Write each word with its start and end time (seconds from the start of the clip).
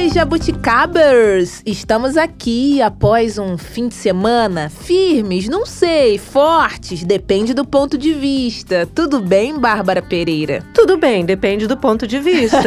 Oi, 0.00 0.08
jabuticabers! 0.08 1.60
Estamos 1.66 2.16
aqui 2.16 2.80
após 2.80 3.36
um 3.36 3.58
fim 3.58 3.86
de 3.86 3.92
semana 3.92 4.70
firmes, 4.70 5.46
não 5.46 5.66
sei, 5.66 6.16
fortes, 6.16 7.04
depende 7.04 7.52
do 7.52 7.66
ponto 7.66 7.98
de 7.98 8.14
vista. 8.14 8.88
Tudo 8.94 9.20
bem, 9.20 9.58
Bárbara 9.58 10.00
Pereira? 10.00 10.64
Tudo 10.72 10.96
bem, 10.96 11.22
depende 11.26 11.66
do 11.66 11.76
ponto 11.76 12.06
de 12.06 12.18
vista. 12.18 12.58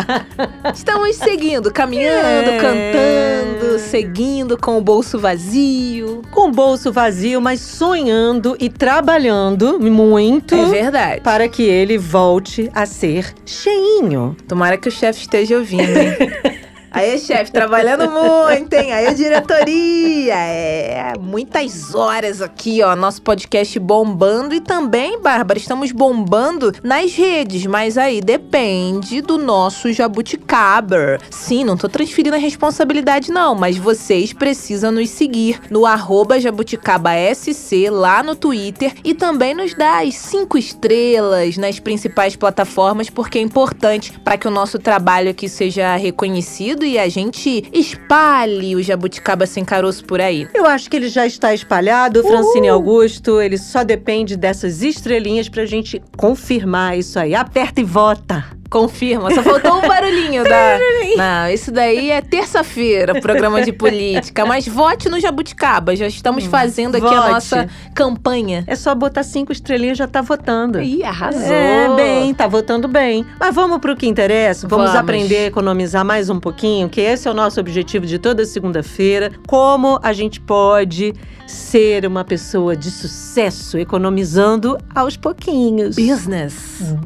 Estamos 0.74 1.16
seguindo, 1.16 1.70
caminhando, 1.70 2.48
É. 2.52 2.56
cantando, 2.58 3.78
seguindo 3.78 4.56
com 4.56 4.78
o 4.78 4.80
bolso 4.80 5.18
vazio. 5.18 6.22
Com 6.30 6.48
o 6.48 6.52
bolso 6.52 6.90
vazio, 6.90 7.38
mas 7.42 7.60
sonhando 7.60 8.56
e 8.58 8.70
trabalhando 8.70 9.78
muito 9.78 10.54
É 10.54 10.64
verdade. 10.64 11.20
para 11.20 11.46
que 11.50 11.64
ele 11.64 11.98
volte 11.98 12.70
a 12.72 12.86
ser 12.86 13.34
cheinho. 13.44 14.34
Tomara 14.48 14.78
que 14.78 14.88
o 14.88 14.92
chefe 14.92 15.20
esteja 15.20 15.58
ouvindo, 15.58 15.82
hein? 15.82 16.16
Aí, 16.94 17.18
chefe, 17.18 17.50
trabalhando 17.50 18.06
muito, 18.10 18.74
hein? 18.74 18.92
Aí, 18.92 19.14
diretoria. 19.14 20.34
É, 20.34 21.14
muitas 21.18 21.94
horas 21.94 22.42
aqui, 22.42 22.82
ó. 22.82 22.94
Nosso 22.94 23.22
podcast 23.22 23.78
bombando. 23.78 24.54
E 24.54 24.60
também, 24.60 25.18
Bárbara, 25.18 25.58
estamos 25.58 25.90
bombando 25.90 26.70
nas 26.82 27.14
redes. 27.14 27.64
Mas 27.64 27.96
aí 27.96 28.20
depende 28.20 29.22
do 29.22 29.38
nosso 29.38 29.90
jabuticaber. 29.90 31.18
Sim, 31.30 31.64
não 31.64 31.78
tô 31.78 31.88
transferindo 31.88 32.36
a 32.36 32.38
responsabilidade, 32.38 33.32
não. 33.32 33.54
Mas 33.54 33.78
vocês 33.78 34.34
precisam 34.34 34.92
nos 34.92 35.08
seguir 35.08 35.62
no 35.70 35.86
arroba 35.86 36.38
jabuticabasc 36.38 37.88
lá 37.90 38.22
no 38.22 38.36
Twitter. 38.36 38.92
E 39.02 39.14
também 39.14 39.54
nos 39.54 39.72
dar 39.72 40.04
as 40.06 40.14
cinco 40.14 40.58
estrelas 40.58 41.56
nas 41.56 41.80
principais 41.80 42.36
plataformas, 42.36 43.08
porque 43.08 43.38
é 43.38 43.40
importante 43.40 44.12
para 44.20 44.36
que 44.36 44.46
o 44.46 44.50
nosso 44.50 44.78
trabalho 44.78 45.30
aqui 45.30 45.48
seja 45.48 45.96
reconhecido 45.96 46.81
e 46.84 46.98
a 46.98 47.08
gente 47.08 47.64
espalhe 47.72 48.76
o 48.76 48.82
Jabuticaba 48.82 49.46
Sem 49.46 49.64
Caroço 49.64 50.04
por 50.04 50.20
aí. 50.20 50.48
Eu 50.54 50.66
acho 50.66 50.90
que 50.90 50.96
ele 50.96 51.08
já 51.08 51.26
está 51.26 51.54
espalhado, 51.54 52.22
Francine 52.22 52.68
Augusto. 52.68 53.40
Ele 53.40 53.58
só 53.58 53.84
depende 53.84 54.36
dessas 54.36 54.82
estrelinhas 54.82 55.48
pra 55.48 55.64
gente 55.64 56.02
confirmar 56.16 56.98
isso 56.98 57.18
aí. 57.18 57.34
Aperta 57.34 57.80
e 57.80 57.84
vota. 57.84 58.61
Confirma, 58.72 59.30
só 59.34 59.42
faltou 59.42 59.76
um 59.76 59.82
barulhinho 59.86 60.44
da. 60.44 60.78
Não, 61.14 61.50
isso 61.52 61.70
daí 61.70 62.10
é 62.10 62.22
terça-feira, 62.22 63.20
programa 63.20 63.60
de 63.60 63.70
política. 63.70 64.46
Mas 64.46 64.66
vote 64.66 65.10
no 65.10 65.20
Jabuticaba, 65.20 65.94
já 65.94 66.06
estamos 66.06 66.46
fazendo 66.46 66.96
aqui 66.96 67.06
a 67.06 67.20
vote. 67.20 67.30
nossa 67.32 67.68
campanha. 67.94 68.64
É 68.66 68.74
só 68.74 68.94
botar 68.94 69.24
cinco 69.24 69.52
estrelinhas 69.52 69.98
já 69.98 70.06
tá 70.06 70.22
votando. 70.22 70.80
Ih, 70.80 71.04
arrasou! 71.04 71.52
É, 71.52 71.94
bem, 71.94 72.32
tá 72.32 72.46
votando 72.46 72.88
bem. 72.88 73.26
Mas 73.38 73.54
vamos 73.54 73.78
pro 73.78 73.94
que 73.94 74.06
interessa. 74.06 74.66
Vamos, 74.66 74.86
Vamos. 74.86 74.98
aprender 74.98 75.36
a 75.36 75.46
economizar 75.48 76.02
mais 76.02 76.30
um 76.30 76.40
pouquinho, 76.40 76.88
que 76.88 77.02
esse 77.02 77.28
é 77.28 77.30
o 77.30 77.34
nosso 77.34 77.60
objetivo 77.60 78.06
de 78.06 78.18
toda 78.18 78.42
segunda-feira. 78.46 79.30
Como 79.46 80.00
a 80.02 80.14
gente 80.14 80.40
pode 80.40 81.12
ser 81.46 82.06
uma 82.06 82.24
pessoa 82.24 82.74
de 82.74 82.90
sucesso 82.90 83.76
economizando 83.78 84.78
aos 84.94 85.16
pouquinhos. 85.16 85.96
Business. 85.96 86.54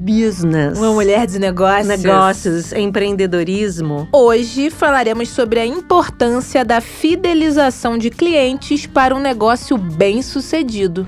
Business. 0.00 0.78
Uma 0.78 0.92
mulher 0.92 1.26
de 1.26 1.38
negócios. 1.56 2.02
Negócios, 2.02 2.72
empreendedorismo. 2.72 4.08
Hoje 4.12 4.68
falaremos 4.70 5.28
sobre 5.30 5.58
a 5.60 5.66
importância 5.66 6.64
da 6.64 6.80
fidelização 6.80 7.96
de 7.96 8.10
clientes 8.10 8.86
para 8.86 9.14
um 9.14 9.18
negócio 9.20 9.78
bem 9.78 10.20
sucedido. 10.22 11.06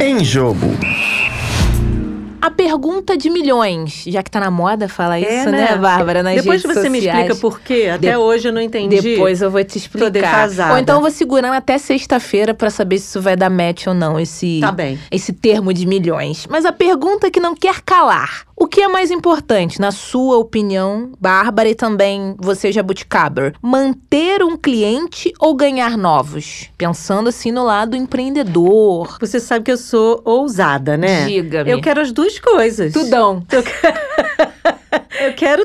Em 0.00 0.22
jogo. 0.22 0.66
A 2.40 2.52
pergunta 2.52 3.16
de 3.16 3.28
milhões, 3.28 4.04
já 4.06 4.22
que 4.22 4.30
tá 4.30 4.38
na 4.38 4.50
moda 4.50 4.88
falar 4.88 5.18
É, 5.18 5.22
isso, 5.22 5.50
né, 5.50 5.70
né? 5.72 5.76
Bárbara? 5.76 6.22
Nas 6.22 6.36
Depois 6.36 6.62
redes 6.62 6.76
você 6.82 6.88
me 6.88 6.98
sociais. 6.98 7.18
explica 7.18 7.40
por 7.40 7.60
quê. 7.60 7.90
Até 7.92 8.10
De- 8.12 8.16
hoje 8.16 8.48
eu 8.48 8.52
não 8.52 8.60
entendi. 8.60 9.00
Depois 9.00 9.42
eu 9.42 9.50
vou 9.50 9.62
te 9.64 9.72
Tô 9.72 9.78
explicar. 9.78 10.08
defasada. 10.10 10.72
Ou 10.74 10.78
então 10.78 10.94
eu 10.96 11.00
vou 11.00 11.10
segurando 11.10 11.54
até 11.54 11.76
sexta-feira 11.78 12.54
pra 12.54 12.70
saber 12.70 12.98
se 12.98 13.08
isso 13.08 13.20
vai 13.20 13.36
dar 13.36 13.50
match 13.50 13.88
ou 13.88 13.92
não, 13.94 14.20
esse, 14.20 14.60
Tá 14.60 14.70
bem. 14.70 14.98
esse 15.10 15.32
termo 15.32 15.74
de 15.74 15.84
milhões. 15.84 16.46
Mas 16.48 16.64
a 16.64 16.72
pergunta 16.72 17.28
que 17.28 17.40
não 17.40 17.56
quer 17.56 17.80
calar. 17.82 18.46
O 18.60 18.66
que 18.66 18.80
é 18.80 18.88
mais 18.88 19.12
importante, 19.12 19.80
na 19.80 19.92
sua 19.92 20.36
opinião, 20.36 21.12
Bárbara, 21.20 21.68
e 21.68 21.76
também 21.76 22.34
você, 22.40 22.72
Jabuticaber? 22.72 23.54
Manter 23.62 24.42
um 24.42 24.56
cliente 24.56 25.32
ou 25.38 25.54
ganhar 25.54 25.96
novos? 25.96 26.68
Pensando 26.76 27.28
assim 27.28 27.52
no 27.52 27.62
lado 27.62 27.94
empreendedor. 27.94 29.16
Você 29.20 29.38
sabe 29.38 29.64
que 29.64 29.70
eu 29.70 29.76
sou 29.76 30.20
ousada, 30.24 30.96
né? 30.96 31.26
Diga-me. 31.26 31.70
Eu 31.70 31.80
quero 31.80 32.00
as 32.00 32.10
duas 32.10 32.40
coisas. 32.40 32.92
Tudão. 32.92 33.46
Eu 33.52 33.62
quero 33.62 33.98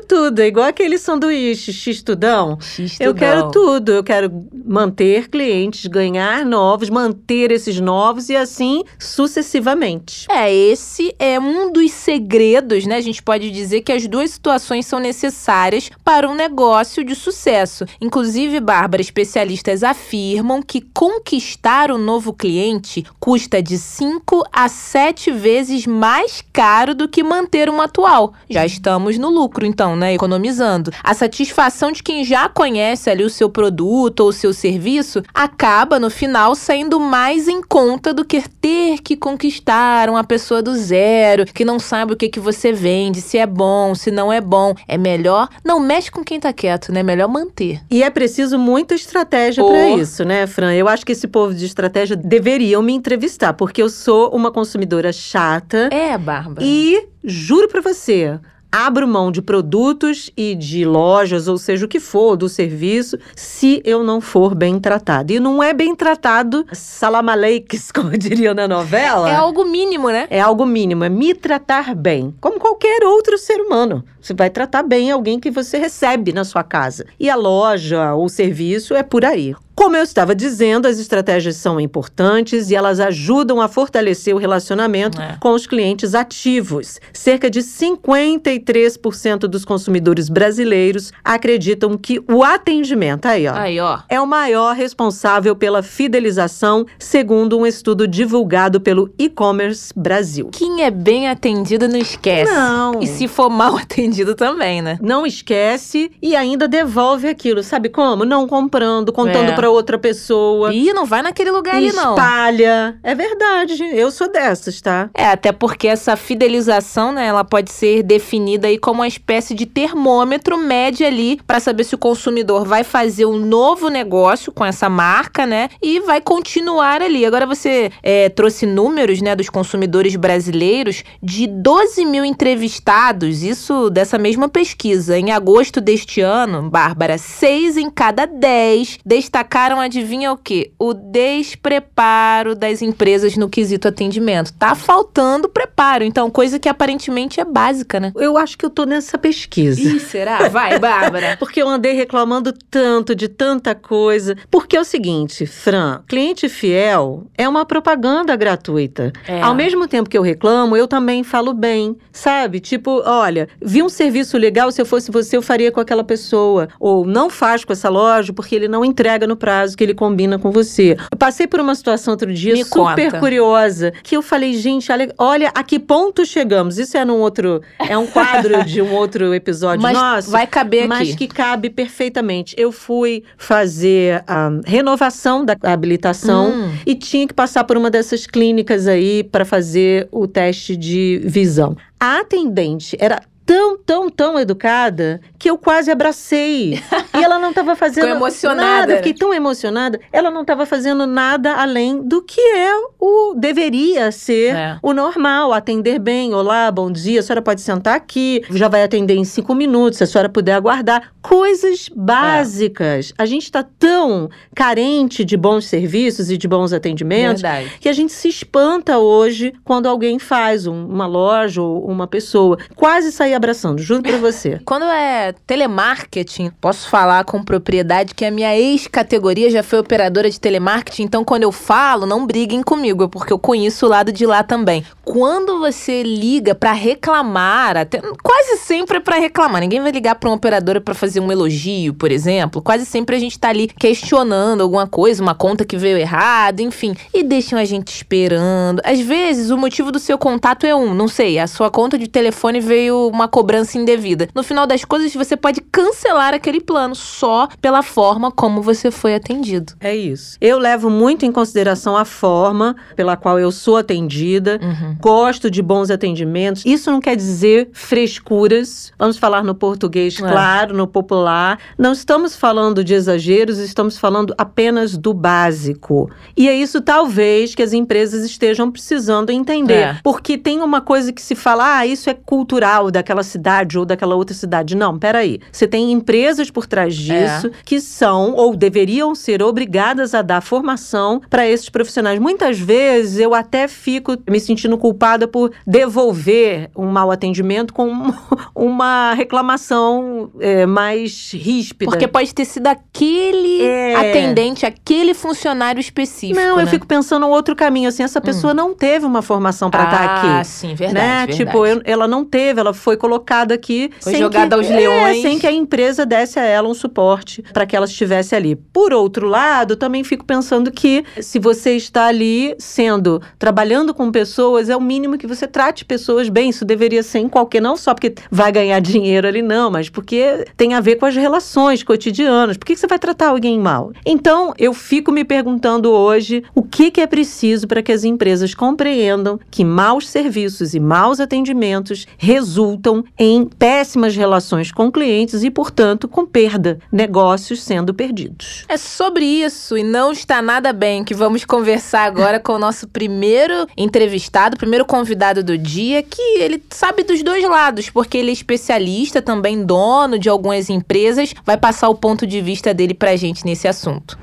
tudo, 0.08 0.42
é 0.42 0.48
igual 0.48 0.68
aquele 0.68 0.98
sanduíche 0.98 1.72
X-tudão. 1.72 2.58
Eu 3.00 3.14
quero 3.14 3.52
tudo. 3.52 3.92
Eu 3.92 4.04
quero 4.04 4.48
manter 4.66 5.30
clientes, 5.30 5.86
ganhar 5.86 6.46
novos, 6.46 6.90
manter 6.90 7.52
esses 7.52 7.80
novos 7.80 8.30
e 8.30 8.36
assim 8.36 8.84
sucessivamente. 9.00 10.26
É, 10.30 10.54
esse 10.54 11.14
é 11.20 11.40
um 11.40 11.72
dos 11.72 11.92
segredos, 11.92 12.86
né? 12.86 12.98
A 12.98 13.02
gente 13.02 13.22
pode 13.22 13.52
dizer 13.52 13.82
que 13.82 13.92
as 13.92 14.08
duas 14.08 14.32
situações 14.32 14.86
são 14.86 15.00
necessárias 15.00 15.90
para 16.04 16.30
um 16.30 16.36
negócio 16.36 17.04
de 17.04 17.16
sucesso. 17.16 17.86
Inclusive, 18.00 18.60
Bárbara, 18.60 19.02
especialistas 19.02 19.84
afirmam 19.84 20.62
que 20.62 20.82
conquistar 20.94 21.92
um 21.92 21.98
novo 21.98 22.34
cliente 22.34 23.06
custa 23.20 23.62
de 23.62 23.78
5 23.78 24.44
a 24.52 24.68
7 24.68 25.32
vezes 25.32 25.86
mais 25.86 26.44
caro 26.54 26.96
do 26.96 27.08
que 27.08 27.24
manter 27.24 27.70
um 27.70 27.82
atual. 27.82 28.34
Já 28.50 28.66
estamos 28.66 29.18
no 29.18 29.30
lucro, 29.30 29.43
então, 29.64 29.96
né? 29.96 30.14
Economizando. 30.14 30.92
A 31.04 31.14
satisfação 31.14 31.92
de 31.92 32.02
quem 32.04 32.24
já 32.24 32.48
conhece 32.50 33.10
ali 33.10 33.24
o 33.24 33.30
seu 33.30 33.50
produto 33.50 34.22
ou 34.22 34.30
o 34.30 34.34
seu 34.34 34.54
serviço 34.54 35.22
acaba, 35.34 36.00
no 36.00 36.10
final, 36.10 36.56
saindo 36.56 37.00
mais 37.00 37.48
em 37.48 37.62
conta 37.62 38.14
do 38.14 38.24
que 38.26 38.42
ter 38.50 39.00
que 39.02 39.16
conquistar 39.16 40.10
uma 40.10 40.24
pessoa 40.24 40.62
do 40.62 40.74
zero, 40.76 41.46
que 41.46 41.66
não 41.66 41.80
sabe 41.80 42.14
o 42.14 42.18
que, 42.18 42.30
que 42.30 42.40
você 42.40 42.72
vende, 42.72 43.22
se 43.22 43.38
é 43.38 43.46
bom, 43.46 43.94
se 43.96 44.12
não 44.12 44.32
é 44.32 44.40
bom. 44.42 44.74
É 44.88 44.98
melhor 44.98 45.50
não 45.64 45.80
mexe 45.80 46.12
com 46.12 46.24
quem 46.24 46.40
tá 46.40 46.52
quieto, 46.54 46.92
né? 46.92 47.02
Melhor 47.04 47.28
manter. 47.28 47.82
E 47.90 48.04
é 48.04 48.10
preciso 48.10 48.58
muita 48.58 48.96
estratégia 48.96 49.64
Oh. 49.64 49.68
para 49.68 49.90
isso, 49.90 50.24
né, 50.24 50.46
Fran? 50.48 50.74
Eu 50.74 50.88
acho 50.88 51.06
que 51.06 51.12
esse 51.12 51.28
povo 51.28 51.54
de 51.54 51.66
estratégia 51.66 52.16
deveriam 52.16 52.82
me 52.82 52.94
entrevistar, 52.94 53.54
porque 53.54 53.82
eu 53.82 53.90
sou 53.90 54.30
uma 54.30 54.52
consumidora 54.52 55.12
chata 55.12 55.90
É, 55.92 56.18
Bárbara. 56.18 56.66
e 56.66 57.08
juro 57.24 57.68
para 57.68 57.82
você, 57.82 58.40
abro 58.74 59.08
mão 59.08 59.32
de 59.32 59.40
produtos 59.40 60.32
e 60.36 60.56
de 60.56 60.84
lojas, 60.84 61.48
ou 61.48 61.60
seja 61.60 61.86
o 61.86 61.88
que 61.88 62.00
for, 62.00 62.36
do 62.36 62.50
serviço, 62.50 63.20
se 63.36 63.84
eu 63.86 64.04
não 64.04 64.20
for 64.20 64.56
bem 64.56 64.80
tratado. 64.80 65.32
E 65.32 65.40
não 65.40 65.62
é 65.62 65.76
bem 65.76 65.96
tratado 65.96 66.66
salamalekes, 66.72 67.92
como 67.94 68.18
diriam 68.18 68.56
na 68.56 68.68
novela. 68.68 69.30
É 69.30 69.36
algo 69.36 69.64
mínimo, 69.64 70.10
né? 70.10 70.26
É 70.28 70.42
algo 70.42 70.66
mínimo, 70.66 71.04
é 71.04 71.10
me 71.10 71.36
tratar 71.36 71.94
bem, 71.94 72.34
como 72.42 72.60
qualquer 72.60 73.04
outro 73.04 73.38
ser 73.38 73.62
humano. 73.62 74.04
Você 74.20 74.34
vai 74.34 74.50
tratar 74.50 74.82
bem 74.82 75.12
alguém 75.12 75.40
que 75.40 75.52
você 75.52 75.78
recebe 75.78 76.34
na 76.34 76.44
sua 76.44 76.64
casa. 76.64 77.06
E 77.20 77.30
a 77.30 77.36
loja 77.36 78.16
ou 78.16 78.28
serviço 78.28 78.96
é 78.96 79.04
por 79.04 79.24
aí. 79.24 79.54
Como 79.76 79.96
eu 79.96 80.04
estava 80.04 80.36
dizendo, 80.36 80.88
as 80.88 81.00
estratégias 81.00 81.56
são 81.56 81.80
importantes 81.80 82.70
e 82.70 82.76
elas 82.76 83.00
ajudam 83.00 83.60
a 83.60 83.68
fortalecer 83.68 84.36
o 84.36 84.38
relacionamento 84.38 85.20
É. 85.20 85.38
com 85.40 85.52
os 85.54 85.66
clientes 85.66 86.14
ativos. 86.14 87.00
Cerca 87.12 87.50
de 87.50 87.62
53% 87.62 89.40
dos 89.48 89.66
consumidores 89.66 90.30
brasileiros 90.30 91.12
acreditam 91.24 91.98
que 91.98 92.22
o 92.32 92.44
atendimento, 92.44 93.26
aí 93.26 93.48
ó, 93.48 93.54
Aí, 93.56 93.80
ó. 93.80 94.00
é 94.10 94.20
o 94.22 94.28
maior 94.28 94.76
responsável 94.76 95.56
pela 95.56 95.82
fidelização, 95.82 96.86
segundo 97.00 97.58
um 97.58 97.66
estudo 97.66 98.08
divulgado 98.08 98.80
pelo 98.80 99.14
e-commerce 99.18 99.92
Brasil. 99.96 100.50
Quem 100.52 100.84
é 100.84 100.92
bem 100.92 101.28
atendido 101.28 101.88
não 101.88 101.98
esquece. 101.98 102.52
Não. 102.52 103.02
E 103.02 103.08
se 103.08 103.28
for 103.28 103.50
mal 103.50 103.76
atendido 103.78 104.36
também, 104.36 104.82
né? 104.82 104.98
Não 105.02 105.26
esquece 105.26 106.12
e 106.22 106.36
ainda 106.36 106.68
devolve 106.68 107.28
aquilo, 107.28 107.64
sabe 107.64 107.90
como? 107.90 108.24
Não 108.26 108.48
comprando, 108.48 109.12
contando 109.12 109.50
É. 109.52 109.56
pra 109.56 109.63
outra 109.70 109.98
pessoa. 109.98 110.74
Ih, 110.74 110.94
não 110.94 111.06
vai 111.06 111.22
naquele 111.22 111.52
lugar 111.52 111.76
ali, 111.76 111.92
não. 111.92 112.12
espalha. 112.12 112.98
É 113.04 113.16
verdade, 113.16 113.84
eu 113.94 114.12
sou 114.12 114.32
dessas, 114.32 114.82
tá? 114.82 115.10
É, 115.14 115.26
até 115.28 115.52
porque 115.52 115.88
essa 115.88 116.16
fidelização, 116.16 117.12
né, 117.12 117.26
ela 117.26 117.44
pode 117.44 117.72
ser 117.72 118.04
definida 118.04 118.68
aí 118.68 118.78
como 118.78 119.02
uma 119.02 119.08
espécie 119.08 119.54
de 119.54 119.66
termômetro 119.66 120.58
médio 120.58 121.06
ali 121.06 121.40
para 121.48 121.60
saber 121.60 121.84
se 121.84 121.96
o 121.96 121.98
consumidor 121.98 122.66
vai 122.66 122.84
fazer 122.84 123.26
um 123.26 123.38
novo 123.38 123.90
negócio 123.90 124.52
com 124.52 124.66
essa 124.66 124.90
marca, 124.90 125.46
né, 125.46 125.70
e 125.82 126.00
vai 126.02 126.22
continuar 126.22 127.02
ali. 127.02 127.26
Agora 127.26 127.46
você 127.46 127.92
é, 128.02 128.30
trouxe 128.30 128.66
números, 128.66 129.22
né, 129.22 129.36
dos 129.36 129.50
consumidores 129.50 130.16
brasileiros 130.16 131.04
de 131.22 131.48
12 131.48 132.06
mil 132.06 132.26
entrevistados, 132.26 133.44
isso 133.44 133.90
dessa 133.90 134.18
mesma 134.18 134.50
pesquisa. 134.50 135.18
Em 135.18 135.32
agosto 135.32 135.80
deste 135.80 136.22
ano, 136.22 136.70
Bárbara, 136.70 137.18
seis 137.18 137.78
em 137.78 137.90
cada 137.90 138.26
10 138.26 139.00
destacaram 139.06 139.53
destacaram, 139.54 139.80
adivinha 139.80 140.32
o 140.32 140.38
quê? 140.38 140.72
O 140.80 140.94
despreparo 140.94 142.56
das 142.56 142.82
empresas 142.82 143.38
no 143.38 143.48
quesito 143.48 143.88
atendimento. 143.88 144.52
Tá 144.52 144.74
faltando 144.74 145.48
preparo, 145.48 146.04
então, 146.04 146.30
coisa 146.32 146.58
que 146.58 146.68
aparentemente 146.68 147.40
é 147.40 147.46
básica, 147.46 148.00
né? 148.00 148.12
Eu 148.16 148.36
acho 148.36 148.58
que 148.58 148.66
eu 148.66 148.70
tô 148.70 148.86
nessa 148.86 149.16
pesquisa. 149.16 149.80
Ih, 149.80 150.00
será? 150.00 150.50
Vai, 150.50 150.80
Bárbara. 150.80 151.38
Porque 151.38 151.62
eu 151.62 151.70
andei 151.70 151.94
reclamando 151.94 152.52
tanto 152.72 153.14
de 153.14 153.28
tanta 153.28 153.76
coisa. 153.76 154.36
Porque 154.50 154.76
é 154.76 154.82
o 154.82 154.84
seguinte, 154.84 155.46
Fran, 155.46 156.02
cliente 156.08 156.50
fiel 156.50 157.28
é 157.38 157.48
uma 157.48 157.64
propaganda 157.64 158.36
gratuita. 158.36 159.14
É. 159.28 159.40
Ao 159.40 159.54
mesmo 159.54 159.88
tempo 159.88 160.10
que 160.10 160.18
eu 160.18 160.24
reclamo, 160.24 160.76
eu 160.76 160.88
também 160.88 161.24
falo 161.24 161.54
bem, 161.54 161.96
sabe? 162.12 162.60
Tipo, 162.60 163.04
olha, 163.06 163.48
vi 163.62 163.84
um 163.84 163.90
serviço 163.90 164.36
legal, 164.36 164.72
se 164.72 164.82
eu 164.82 164.86
fosse 164.86 165.12
você, 165.12 165.38
eu 165.38 165.42
faria 165.44 165.72
com 165.72 165.80
aquela 165.80 166.04
pessoa. 166.04 166.70
Ou 166.80 167.06
não 167.06 167.30
faz 167.30 167.64
com 167.64 167.72
essa 167.72 167.90
loja 167.90 168.34
porque 168.34 168.56
ele 168.56 168.68
não 168.68 168.84
entrega 168.84 169.28
no 169.28 169.43
prazo 169.44 169.76
que 169.76 169.84
ele 169.84 169.94
combina 169.94 170.40
com 170.40 170.52
você. 170.52 170.96
Eu 171.12 171.18
passei 171.18 171.46
por 171.48 171.60
uma 171.60 171.76
situação 171.76 172.14
outro 172.14 172.34
dia 172.34 172.54
Me 172.54 172.64
super 172.64 173.08
conta. 173.10 173.20
curiosa, 173.20 173.92
que 174.02 174.16
eu 174.16 174.22
falei, 174.22 174.54
gente, 174.54 174.88
olha, 175.18 175.52
a 175.54 175.62
que 175.64 175.78
ponto 175.78 176.26
chegamos. 176.26 176.78
Isso 176.78 176.96
é 176.98 177.04
num 177.04 177.20
outro, 177.20 177.62
é 177.78 177.98
um 177.98 178.08
quadro 178.08 178.64
de 178.64 178.82
um 178.82 178.94
outro 178.94 179.34
episódio 179.34 179.82
Mas 179.84 179.98
nosso. 179.98 180.32
vai 180.32 180.48
caber 180.48 180.88
Mas 180.88 181.10
aqui. 181.10 181.18
que 181.18 181.28
cabe 181.28 181.70
perfeitamente. 181.70 182.56
Eu 182.58 182.72
fui 182.72 183.24
fazer 183.38 184.24
a 184.26 184.50
renovação 184.66 185.44
da 185.44 185.58
habilitação 185.64 186.50
Hum. 186.52 186.72
e 186.86 186.96
tinha 186.96 187.28
que 187.28 187.34
passar 187.34 187.66
por 187.66 187.76
uma 187.76 187.92
dessas 187.92 188.26
clínicas 188.26 188.88
aí 188.88 189.24
para 189.26 189.44
fazer 189.44 190.08
o 190.12 190.26
teste 190.26 190.78
de 190.78 191.22
visão. 191.26 191.76
A 192.00 192.20
atendente 192.20 192.96
era 193.00 193.22
tão, 193.46 193.78
tão, 193.78 194.10
tão 194.10 194.40
educada 194.40 195.20
que 195.44 195.50
eu 195.50 195.58
quase 195.58 195.92
abracei. 195.92 196.82
E 197.14 197.22
ela 197.22 197.38
não 197.38 197.50
estava 197.50 197.76
fazendo 197.76 198.08
emocionada, 198.08 198.62
nada. 198.80 198.94
Eu 198.94 198.98
fiquei 199.00 199.14
tão 199.14 199.34
emocionada. 199.34 200.00
Ela 200.10 200.32
não 200.32 200.40
estava 200.40 200.66
fazendo 200.66 201.06
nada 201.06 201.56
além 201.56 202.02
do 202.02 202.22
que 202.22 202.40
é 202.40 202.72
o 202.98 203.34
deveria 203.38 204.10
ser 204.14 204.56
É. 204.56 204.78
o 204.82 204.94
normal, 204.94 205.52
atender 205.52 206.00
bem. 206.00 206.34
Olá, 206.34 206.72
bom 206.72 206.90
dia, 206.90 207.20
a 207.20 207.24
senhora 207.24 207.42
pode 207.42 207.60
sentar 207.60 207.94
aqui. 207.94 208.42
Já 208.52 208.70
vai 208.70 208.84
atender 208.84 209.16
em 209.16 209.26
cinco 209.26 209.54
minutos, 209.54 209.98
se 209.98 210.06
a 210.06 210.08
senhora 210.08 210.30
puder 210.30 210.54
aguardar. 210.54 211.12
Coisas 211.22 211.90
básicas. 211.94 213.14
A 213.18 213.26
gente 213.26 213.44
está 213.44 213.64
tão 213.64 214.30
carente 214.56 215.26
de 215.26 215.36
bons 215.36 215.66
serviços 215.66 216.32
e 216.32 216.38
de 216.38 216.48
bons 216.48 216.72
atendimentos 216.72 217.42
Verdade. 217.42 217.70
que 217.82 217.90
a 217.90 217.94
gente 217.94 218.14
se 218.14 218.30
espanta 218.30 218.98
hoje 218.98 219.54
quando 219.66 219.88
alguém 219.90 220.20
faz 220.20 220.68
um- 220.68 220.86
uma 220.86 221.06
loja 221.06 221.62
ou 221.62 221.86
uma 221.86 222.08
pessoa. 222.08 222.58
Quase 222.78 223.12
saí 223.12 223.34
abraçando, 223.34 223.82
juro 223.82 224.02
pra 224.02 224.18
você. 224.18 224.62
Quando 224.66 224.86
é 224.86 225.33
telemarketing, 225.34 226.52
posso 226.62 226.90
falar 226.90 227.24
com 227.26 227.44
propriedade 227.44 228.14
que 228.14 228.26
a 228.26 228.32
minha 228.32 228.56
ex-categoria 228.56 229.50
já 229.50 229.64
foi 229.64 229.80
operadora 229.80 230.30
de 230.30 230.40
telemarketing, 230.40 231.04
então 231.04 231.24
quando 231.24 231.44
eu 231.44 231.52
falo, 231.52 232.06
não 232.06 232.26
briguem 232.26 232.62
comigo, 232.64 233.10
porque 233.10 233.34
eu 233.34 233.40
conheço 233.40 233.86
o 233.86 233.90
lado 233.90 234.12
de 234.12 234.26
lá 234.26 234.44
também. 234.44 234.86
Quando 235.04 235.60
você 235.60 236.02
liga 236.02 236.56
pra 236.56 236.72
reclamar, 236.72 237.78
até 237.78 238.02
quase 238.22 238.58
sempre 238.58 238.98
é 238.98 239.00
pra 239.00 239.18
reclamar. 239.18 239.62
Ninguém 239.62 239.82
vai 239.82 239.92
ligar 239.92 240.16
pra 240.16 240.30
uma 240.30 240.36
operadora 240.36 240.80
pra 240.80 240.94
fazer 240.94 241.20
um 241.20 241.32
elogio, 241.32 241.94
por 241.94 242.12
exemplo. 242.12 242.62
Quase 242.62 242.86
sempre 242.86 243.16
a 243.16 243.20
gente 243.20 243.38
tá 243.38 243.50
ali 243.50 243.68
questionando 243.68 244.62
alguma 244.62 244.88
coisa, 244.88 245.22
uma 245.22 245.36
conta 245.36 245.66
que 245.66 245.78
veio 245.78 245.98
errado, 245.98 246.62
enfim, 246.62 246.96
e 247.14 247.24
deixam 247.24 247.60
a 247.60 247.66
gente 247.66 247.94
esperando. 247.94 248.82
Às 248.84 249.00
vezes 249.00 249.50
o 249.50 249.58
motivo 249.58 249.92
do 249.92 250.00
seu 250.00 250.18
contato 250.18 250.66
é 250.66 250.74
um, 250.76 250.94
não 250.94 251.08
sei, 251.08 251.38
a 251.40 251.48
sua 251.48 251.70
conta 251.70 251.98
de 251.98 252.08
telefone 252.08 252.60
veio 252.60 253.08
uma 253.08 253.28
cobrança 253.28 253.78
indevida. 253.78 254.28
No 254.34 254.44
final 254.44 254.66
das 254.66 254.86
coisas, 254.86 255.14
você 255.24 255.38
pode 255.38 255.62
cancelar 255.62 256.34
aquele 256.34 256.60
plano 256.62 256.96
só 256.96 257.48
pela 257.62 257.82
forma 257.82 258.32
como 258.32 258.62
você 258.62 258.92
foi 258.92 259.16
atendido. 259.16 259.74
É 259.80 259.96
isso. 259.96 260.38
Eu 260.42 260.58
levo 260.60 260.90
muito 260.90 261.26
em 261.26 261.32
consideração 261.32 261.96
a 261.96 262.06
forma 262.06 262.76
pela 262.96 263.16
qual 263.16 263.40
eu 263.40 263.52
sou 263.52 263.78
atendida. 263.78 264.60
Uhum. 264.62 264.98
Gosto 265.00 265.50
de 265.50 265.62
bons 265.62 265.90
atendimentos. 265.90 266.64
Isso 266.66 266.92
não 266.92 267.00
quer 267.00 267.16
dizer 267.16 267.70
frescuras. 267.74 268.92
Vamos 269.00 269.18
falar 269.18 269.44
no 269.44 269.56
português, 269.56 270.18
É. 270.20 270.22
claro, 270.22 270.76
no 270.76 270.88
popular. 270.88 271.58
Não 271.78 271.94
estamos 271.94 272.36
falando 272.36 272.84
de 272.84 272.94
exageros, 272.94 273.58
estamos 273.58 273.98
falando 273.98 274.34
apenas 274.38 274.98
do 274.98 275.14
básico. 275.14 276.10
E 276.36 276.48
é 276.50 276.54
isso, 276.56 276.82
talvez, 276.82 277.56
que 277.56 277.64
as 277.64 277.74
empresas 277.74 278.24
estejam 278.24 278.72
precisando 278.72 279.30
entender. 279.32 279.74
É. 279.74 280.00
Porque 280.04 280.38
tem 280.38 280.62
uma 280.62 280.82
coisa 280.82 281.12
que 281.12 281.22
se 281.22 281.36
fala, 281.36 281.78
ah, 281.78 281.88
isso 281.88 282.10
é 282.10 282.14
cultural 282.14 282.92
daquela 282.92 283.24
cidade 283.24 283.78
ou 283.78 283.86
daquela 283.86 284.16
outra 284.16 284.36
cidade. 284.36 284.76
Não, 284.76 284.98
peraí. 285.14 285.40
Você 285.52 285.68
tem 285.68 285.92
empresas 285.92 286.50
por 286.50 286.66
trás 286.66 286.96
disso 286.96 287.52
que 287.64 287.80
são 287.80 288.34
ou 288.34 288.56
deveriam 288.56 289.14
ser 289.14 289.44
obrigadas 289.44 290.16
a 290.16 290.24
dar 290.24 290.42
formação 290.42 291.22
para 291.30 291.48
esses 291.48 291.70
profissionais. 291.70 292.20
Muitas 292.20 292.60
vezes 292.60 293.20
eu 293.20 293.34
até 293.36 293.68
fico 293.68 294.18
me 294.28 294.40
sentindo 294.40 294.76
culpada 294.78 295.28
por 295.28 295.52
devolver 295.68 296.70
um 296.76 296.88
mau 296.88 297.12
atendimento 297.12 297.74
com 297.74 297.88
um- 297.88 298.14
uma 298.56 299.14
reclamação 299.14 300.32
é, 300.40 300.66
mais 300.66 301.32
ríspida. 301.34 301.92
Porque 301.92 302.08
pode 302.08 302.34
ter 302.34 302.46
sido 302.46 302.66
aquele 302.68 303.62
É. 303.62 303.96
atendente, 303.96 304.66
aquele 304.66 305.14
funcionário 305.14 305.80
específico. 305.80 306.40
não, 306.40 306.60
eu 306.60 306.66
né? 306.66 306.72
fico 306.72 306.88
pensando 306.88 307.26
um 307.26 307.30
outro 307.30 307.56
caminho 307.56 307.90
assim, 307.90 308.02
essa 308.04 308.20
pessoa 308.20 308.54
não 308.54 308.74
teve 308.74 309.06
uma 309.06 309.22
formação 309.22 309.70
para 309.70 309.84
estar 309.84 310.02
ah, 310.10 310.40
aqui. 310.40 310.48
sim, 310.48 310.74
verdade. 310.74 310.94
né? 310.94 311.18
verdade. 311.26 311.38
Tipo, 311.38 311.66
eu- 311.66 311.82
ela 311.86 312.08
não 312.08 312.26
teve, 312.26 312.60
ela 312.60 312.74
foi 312.74 312.98
colocada 312.98 313.54
aqui 313.54 313.92
Foi 314.02 314.16
jogada 314.16 314.56
que, 314.56 314.62
aos 314.66 314.70
leões. 314.70 314.93
É, 314.94 315.22
sem 315.22 315.40
que 315.40 315.48
a 315.48 315.52
empresa 315.52 316.06
desse 316.06 316.40
a 316.40 316.44
ela 316.44 316.68
um 316.68 316.74
suporte 316.74 317.44
para 317.54 317.66
que 317.66 317.76
ela 317.76 317.86
estivesse 317.86 318.36
ali. 318.36 318.56
Por 318.56 318.94
outro 318.94 319.28
lado, 319.28 319.76
também 319.76 320.04
fico 320.04 320.26
pensando 320.26 320.72
que 320.72 321.04
se 321.22 321.40
você 321.40 321.76
está 321.76 322.06
ali 322.06 322.56
sendo 322.58 323.22
trabalhando 323.38 323.94
com 323.94 324.12
pessoas, 324.12 324.70
é 324.70 324.76
o 324.76 324.82
mínimo 324.82 325.18
que 325.18 325.28
você 325.28 325.48
trate 325.48 325.86
pessoas 325.86 326.30
bem. 326.30 326.50
Isso 326.50 326.66
deveria 326.66 327.04
ser 327.04 327.20
em 327.20 327.30
qualquer, 327.30 327.62
não 327.62 327.76
só 327.76 327.94
porque 327.94 328.16
vai 328.30 328.52
ganhar 328.52 328.80
dinheiro 328.82 329.28
ali, 329.28 329.42
não, 329.42 329.70
mas 329.72 329.90
porque 329.90 330.46
tem 330.58 330.74
a 330.74 330.82
ver 330.82 330.96
com 330.96 331.06
as 331.06 331.16
relações 331.16 331.84
cotidianas. 331.84 332.58
Por 332.58 332.66
que 332.66 332.74
que 332.74 332.80
você 332.80 332.88
vai 332.88 333.00
tratar 333.00 333.30
alguém 333.30 333.60
mal? 333.60 333.92
Então, 334.06 334.54
eu 334.58 334.74
fico 334.74 335.12
me 335.12 335.24
perguntando 335.24 335.92
hoje 335.92 336.44
o 336.54 336.64
que, 336.64 336.92
que 336.92 337.02
é 337.02 337.08
preciso 337.08 337.68
para 337.68 337.82
que 337.82 337.92
as 337.92 338.04
empresas 338.04 338.54
compreendam 338.54 339.40
que 339.50 339.64
maus 339.64 340.08
serviços 340.08 340.74
e 340.74 340.80
maus 340.80 341.20
atendimentos 341.20 342.06
resultam 342.18 343.04
em 343.18 343.46
péssimas 343.46 344.16
relações 344.16 344.72
com 344.72 344.83
clientes 344.92 345.44
e, 345.44 345.50
portanto, 345.50 346.08
com 346.08 346.26
perda, 346.26 346.80
negócios 346.92 347.62
sendo 347.62 347.94
perdidos. 347.94 348.66
É 348.68 348.78
sobre 348.78 349.26
isso 349.26 349.78
e 349.78 349.84
não 349.84 350.12
está 350.12 350.42
nada 350.42 350.72
bem 350.74 351.04
que 351.04 351.14
vamos 351.14 351.46
conversar 351.46 352.06
agora 352.06 352.40
com 352.40 352.54
o 352.54 352.60
nosso 352.60 352.88
primeiro 352.88 353.68
entrevistado, 353.78 354.58
primeiro 354.58 354.86
convidado 354.86 355.44
do 355.44 355.58
dia, 355.58 356.04
que 356.04 356.22
ele 356.40 356.64
sabe 356.70 357.04
dos 357.04 357.22
dois 357.24 357.44
lados, 357.48 357.90
porque 357.90 358.18
ele 358.18 358.30
é 358.30 358.34
especialista, 358.34 359.22
também 359.22 359.64
dono 359.64 360.18
de 360.20 360.30
algumas 360.30 360.70
empresas, 360.70 361.34
vai 361.46 361.58
passar 361.58 361.90
o 361.90 361.96
ponto 361.96 362.26
de 362.26 362.42
vista 362.42 362.74
dele 362.74 362.94
pra 362.94 363.16
gente 363.16 363.46
nesse 363.46 363.68
assunto. 363.68 364.18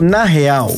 Na 0.00 0.24
real, 0.24 0.70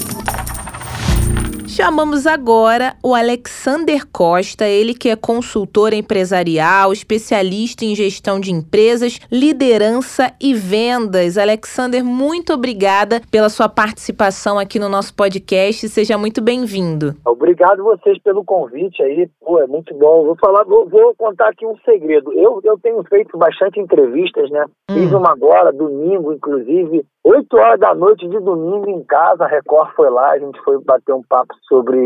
Chamamos 1.76 2.26
agora 2.26 2.94
o 3.04 3.14
Alexander 3.14 4.06
Costa, 4.10 4.64
ele 4.64 4.94
que 4.94 5.10
é 5.10 5.14
consultor 5.14 5.92
empresarial, 5.92 6.90
especialista 6.90 7.84
em 7.84 7.94
gestão 7.94 8.40
de 8.40 8.50
empresas, 8.50 9.20
liderança 9.30 10.32
e 10.40 10.54
vendas. 10.54 11.36
Alexander, 11.36 12.02
muito 12.02 12.54
obrigada 12.54 13.20
pela 13.30 13.50
sua 13.50 13.68
participação 13.68 14.58
aqui 14.58 14.78
no 14.78 14.88
nosso 14.88 15.14
podcast. 15.14 15.86
Seja 15.90 16.16
muito 16.16 16.40
bem-vindo. 16.40 17.14
Obrigado 17.26 17.84
vocês 17.84 18.18
pelo 18.22 18.42
convite 18.42 19.02
aí. 19.02 19.28
Pô, 19.38 19.60
é 19.60 19.66
muito 19.66 19.94
bom. 19.96 20.24
Vou 20.24 20.36
falar, 20.36 20.64
vou, 20.64 20.88
vou 20.88 21.14
contar 21.14 21.50
aqui 21.50 21.66
um 21.66 21.76
segredo. 21.84 22.32
Eu, 22.32 22.58
eu 22.64 22.78
tenho 22.78 23.04
feito 23.04 23.36
bastante 23.36 23.78
entrevistas, 23.78 24.48
né? 24.50 24.64
Fiz 24.90 25.12
uma 25.12 25.30
agora, 25.30 25.74
domingo, 25.74 26.32
inclusive, 26.32 27.04
8 27.28 27.56
horas 27.56 27.80
da 27.80 27.92
noite 27.92 28.26
de 28.28 28.38
domingo 28.38 28.88
em 28.88 29.02
casa. 29.02 29.44
A 29.44 29.48
Record 29.48 29.90
foi 29.96 30.08
lá, 30.10 30.30
a 30.30 30.38
gente 30.38 30.60
foi 30.62 30.78
bater 30.84 31.12
um 31.12 31.22
papo 31.28 31.52
sobre 31.68 31.98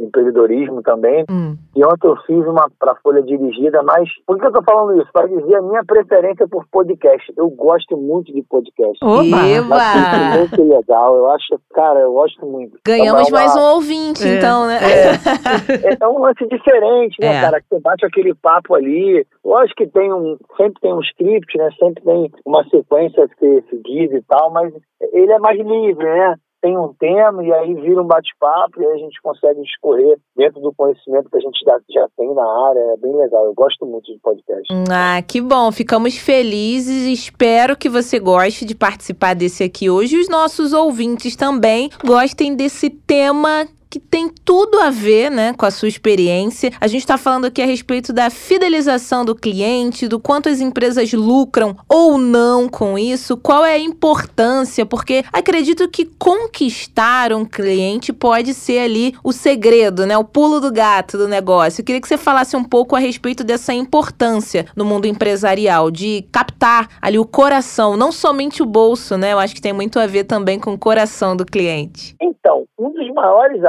empreendedorismo 0.00 0.82
também. 0.82 1.24
Hum. 1.30 1.56
E 1.76 1.84
ontem 1.84 2.08
eu 2.08 2.16
fiz 2.26 2.44
uma 2.46 2.68
para 2.78 2.96
Folha 2.96 3.22
Dirigida, 3.22 3.82
mas 3.84 4.08
por 4.26 4.36
que 4.38 4.46
eu 4.46 4.52
tô 4.52 4.62
falando 4.64 5.00
isso? 5.00 5.08
Para 5.12 5.28
dizer 5.28 5.54
a 5.56 5.62
minha 5.62 5.84
preferência 5.84 6.48
por 6.48 6.64
podcast. 6.72 7.32
Eu 7.36 7.48
gosto 7.50 7.96
muito 7.96 8.32
de 8.32 8.42
podcast. 8.42 8.98
Oba! 9.04 9.46
Eba! 9.46 9.76
Acho 9.76 10.38
muito 10.38 10.68
legal. 10.76 11.16
Eu 11.16 11.30
acho, 11.30 11.60
cara, 11.72 12.00
eu 12.00 12.12
gosto 12.12 12.44
muito. 12.44 12.76
Ganhamos 12.84 13.28
É 13.28 13.30
uma- 13.30 13.38
mais 13.38 13.56
um 13.56 13.62
ouvinte, 13.74 14.26
É, 14.26 14.38
então, 14.38 14.66
né? 14.66 14.78
é, 14.82 15.14
é 16.02 16.08
um 16.08 16.18
lance 16.18 16.44
diferente, 16.48 17.16
né, 17.20 17.36
É. 17.36 17.40
cara? 17.40 17.60
Que 17.60 17.66
você 17.70 17.80
bate 17.80 18.04
aquele 18.06 18.34
papo 18.34 18.74
ali. 18.74 19.24
Lógico 19.44 19.76
que 19.76 19.86
tem 19.86 20.12
um. 20.12 20.36
Sempre 20.56 20.80
tem 20.80 20.92
um 20.94 21.00
script, 21.00 21.58
né? 21.58 21.68
Sempre 21.78 22.02
tem 22.02 22.32
uma 22.44 22.64
sequência 22.70 23.24
a 23.24 23.28
ser 23.38 23.62
seguida 23.70 24.16
e 24.16 24.22
tal, 24.22 24.50
mas 24.50 24.63
ele 25.12 25.32
é 25.32 25.38
mais 25.38 25.58
livre, 25.58 26.04
né? 26.04 26.36
tem 26.64 26.78
um 26.78 26.94
tema 26.98 27.44
e 27.44 27.52
aí 27.52 27.74
vira 27.74 28.00
um 28.00 28.06
bate-papo 28.06 28.80
e 28.80 28.86
aí 28.86 28.92
a 28.94 28.96
gente 28.96 29.20
consegue 29.20 29.60
discorrer 29.60 30.16
dentro 30.34 30.62
do 30.62 30.72
conhecimento 30.72 31.28
que 31.28 31.36
a 31.36 31.40
gente 31.40 31.62
já, 31.62 31.78
já 31.90 32.08
tem 32.16 32.34
na 32.34 32.68
área. 32.68 32.80
É 32.94 32.96
bem 32.96 33.14
legal. 33.14 33.44
Eu 33.44 33.52
gosto 33.52 33.84
muito 33.84 34.10
de 34.10 34.18
podcast. 34.20 34.66
Ah, 34.90 35.20
que 35.20 35.42
bom. 35.42 35.70
Ficamos 35.70 36.16
felizes. 36.16 37.06
Espero 37.06 37.76
que 37.76 37.90
você 37.90 38.18
goste 38.18 38.64
de 38.64 38.74
participar 38.74 39.34
desse 39.34 39.62
aqui 39.62 39.90
hoje. 39.90 40.16
E 40.16 40.20
os 40.20 40.28
nossos 40.30 40.72
ouvintes 40.72 41.36
também 41.36 41.90
gostem 42.02 42.56
desse 42.56 42.88
tema 42.88 43.66
que 43.94 44.00
tem 44.00 44.28
tudo 44.28 44.80
a 44.80 44.90
ver, 44.90 45.30
né, 45.30 45.54
com 45.54 45.64
a 45.64 45.70
sua 45.70 45.86
experiência. 45.86 46.72
A 46.80 46.88
gente 46.88 47.02
está 47.02 47.16
falando 47.16 47.44
aqui 47.44 47.62
a 47.62 47.66
respeito 47.66 48.12
da 48.12 48.28
fidelização 48.28 49.24
do 49.24 49.36
cliente, 49.36 50.08
do 50.08 50.18
quanto 50.18 50.48
as 50.48 50.60
empresas 50.60 51.12
lucram 51.12 51.76
ou 51.88 52.18
não 52.18 52.68
com 52.68 52.98
isso, 52.98 53.36
qual 53.36 53.64
é 53.64 53.74
a 53.74 53.78
importância, 53.78 54.84
porque 54.84 55.22
acredito 55.32 55.88
que 55.88 56.06
conquistar 56.18 57.32
um 57.32 57.44
cliente 57.44 58.12
pode 58.12 58.52
ser 58.52 58.80
ali 58.80 59.14
o 59.22 59.30
segredo, 59.30 60.04
né, 60.04 60.18
o 60.18 60.24
pulo 60.24 60.60
do 60.60 60.72
gato 60.72 61.16
do 61.16 61.28
negócio. 61.28 61.80
Eu 61.80 61.84
queria 61.84 62.00
que 62.00 62.08
você 62.08 62.18
falasse 62.18 62.56
um 62.56 62.64
pouco 62.64 62.96
a 62.96 62.98
respeito 62.98 63.44
dessa 63.44 63.72
importância 63.72 64.66
no 64.74 64.84
mundo 64.84 65.06
empresarial 65.06 65.88
de 65.88 66.26
captar 66.32 66.88
ali 67.00 67.16
o 67.16 67.24
coração, 67.24 67.96
não 67.96 68.10
somente 68.10 68.60
o 68.60 68.66
bolso, 68.66 69.16
né? 69.16 69.32
Eu 69.32 69.38
acho 69.38 69.54
que 69.54 69.62
tem 69.62 69.72
muito 69.72 70.00
a 70.00 70.06
ver 70.08 70.24
também 70.24 70.58
com 70.58 70.74
o 70.74 70.78
coração 70.78 71.36
do 71.36 71.46
cliente. 71.46 72.16
Então, 72.20 72.64
um 72.76 72.90
dos 72.90 73.08
maiores 73.14 73.64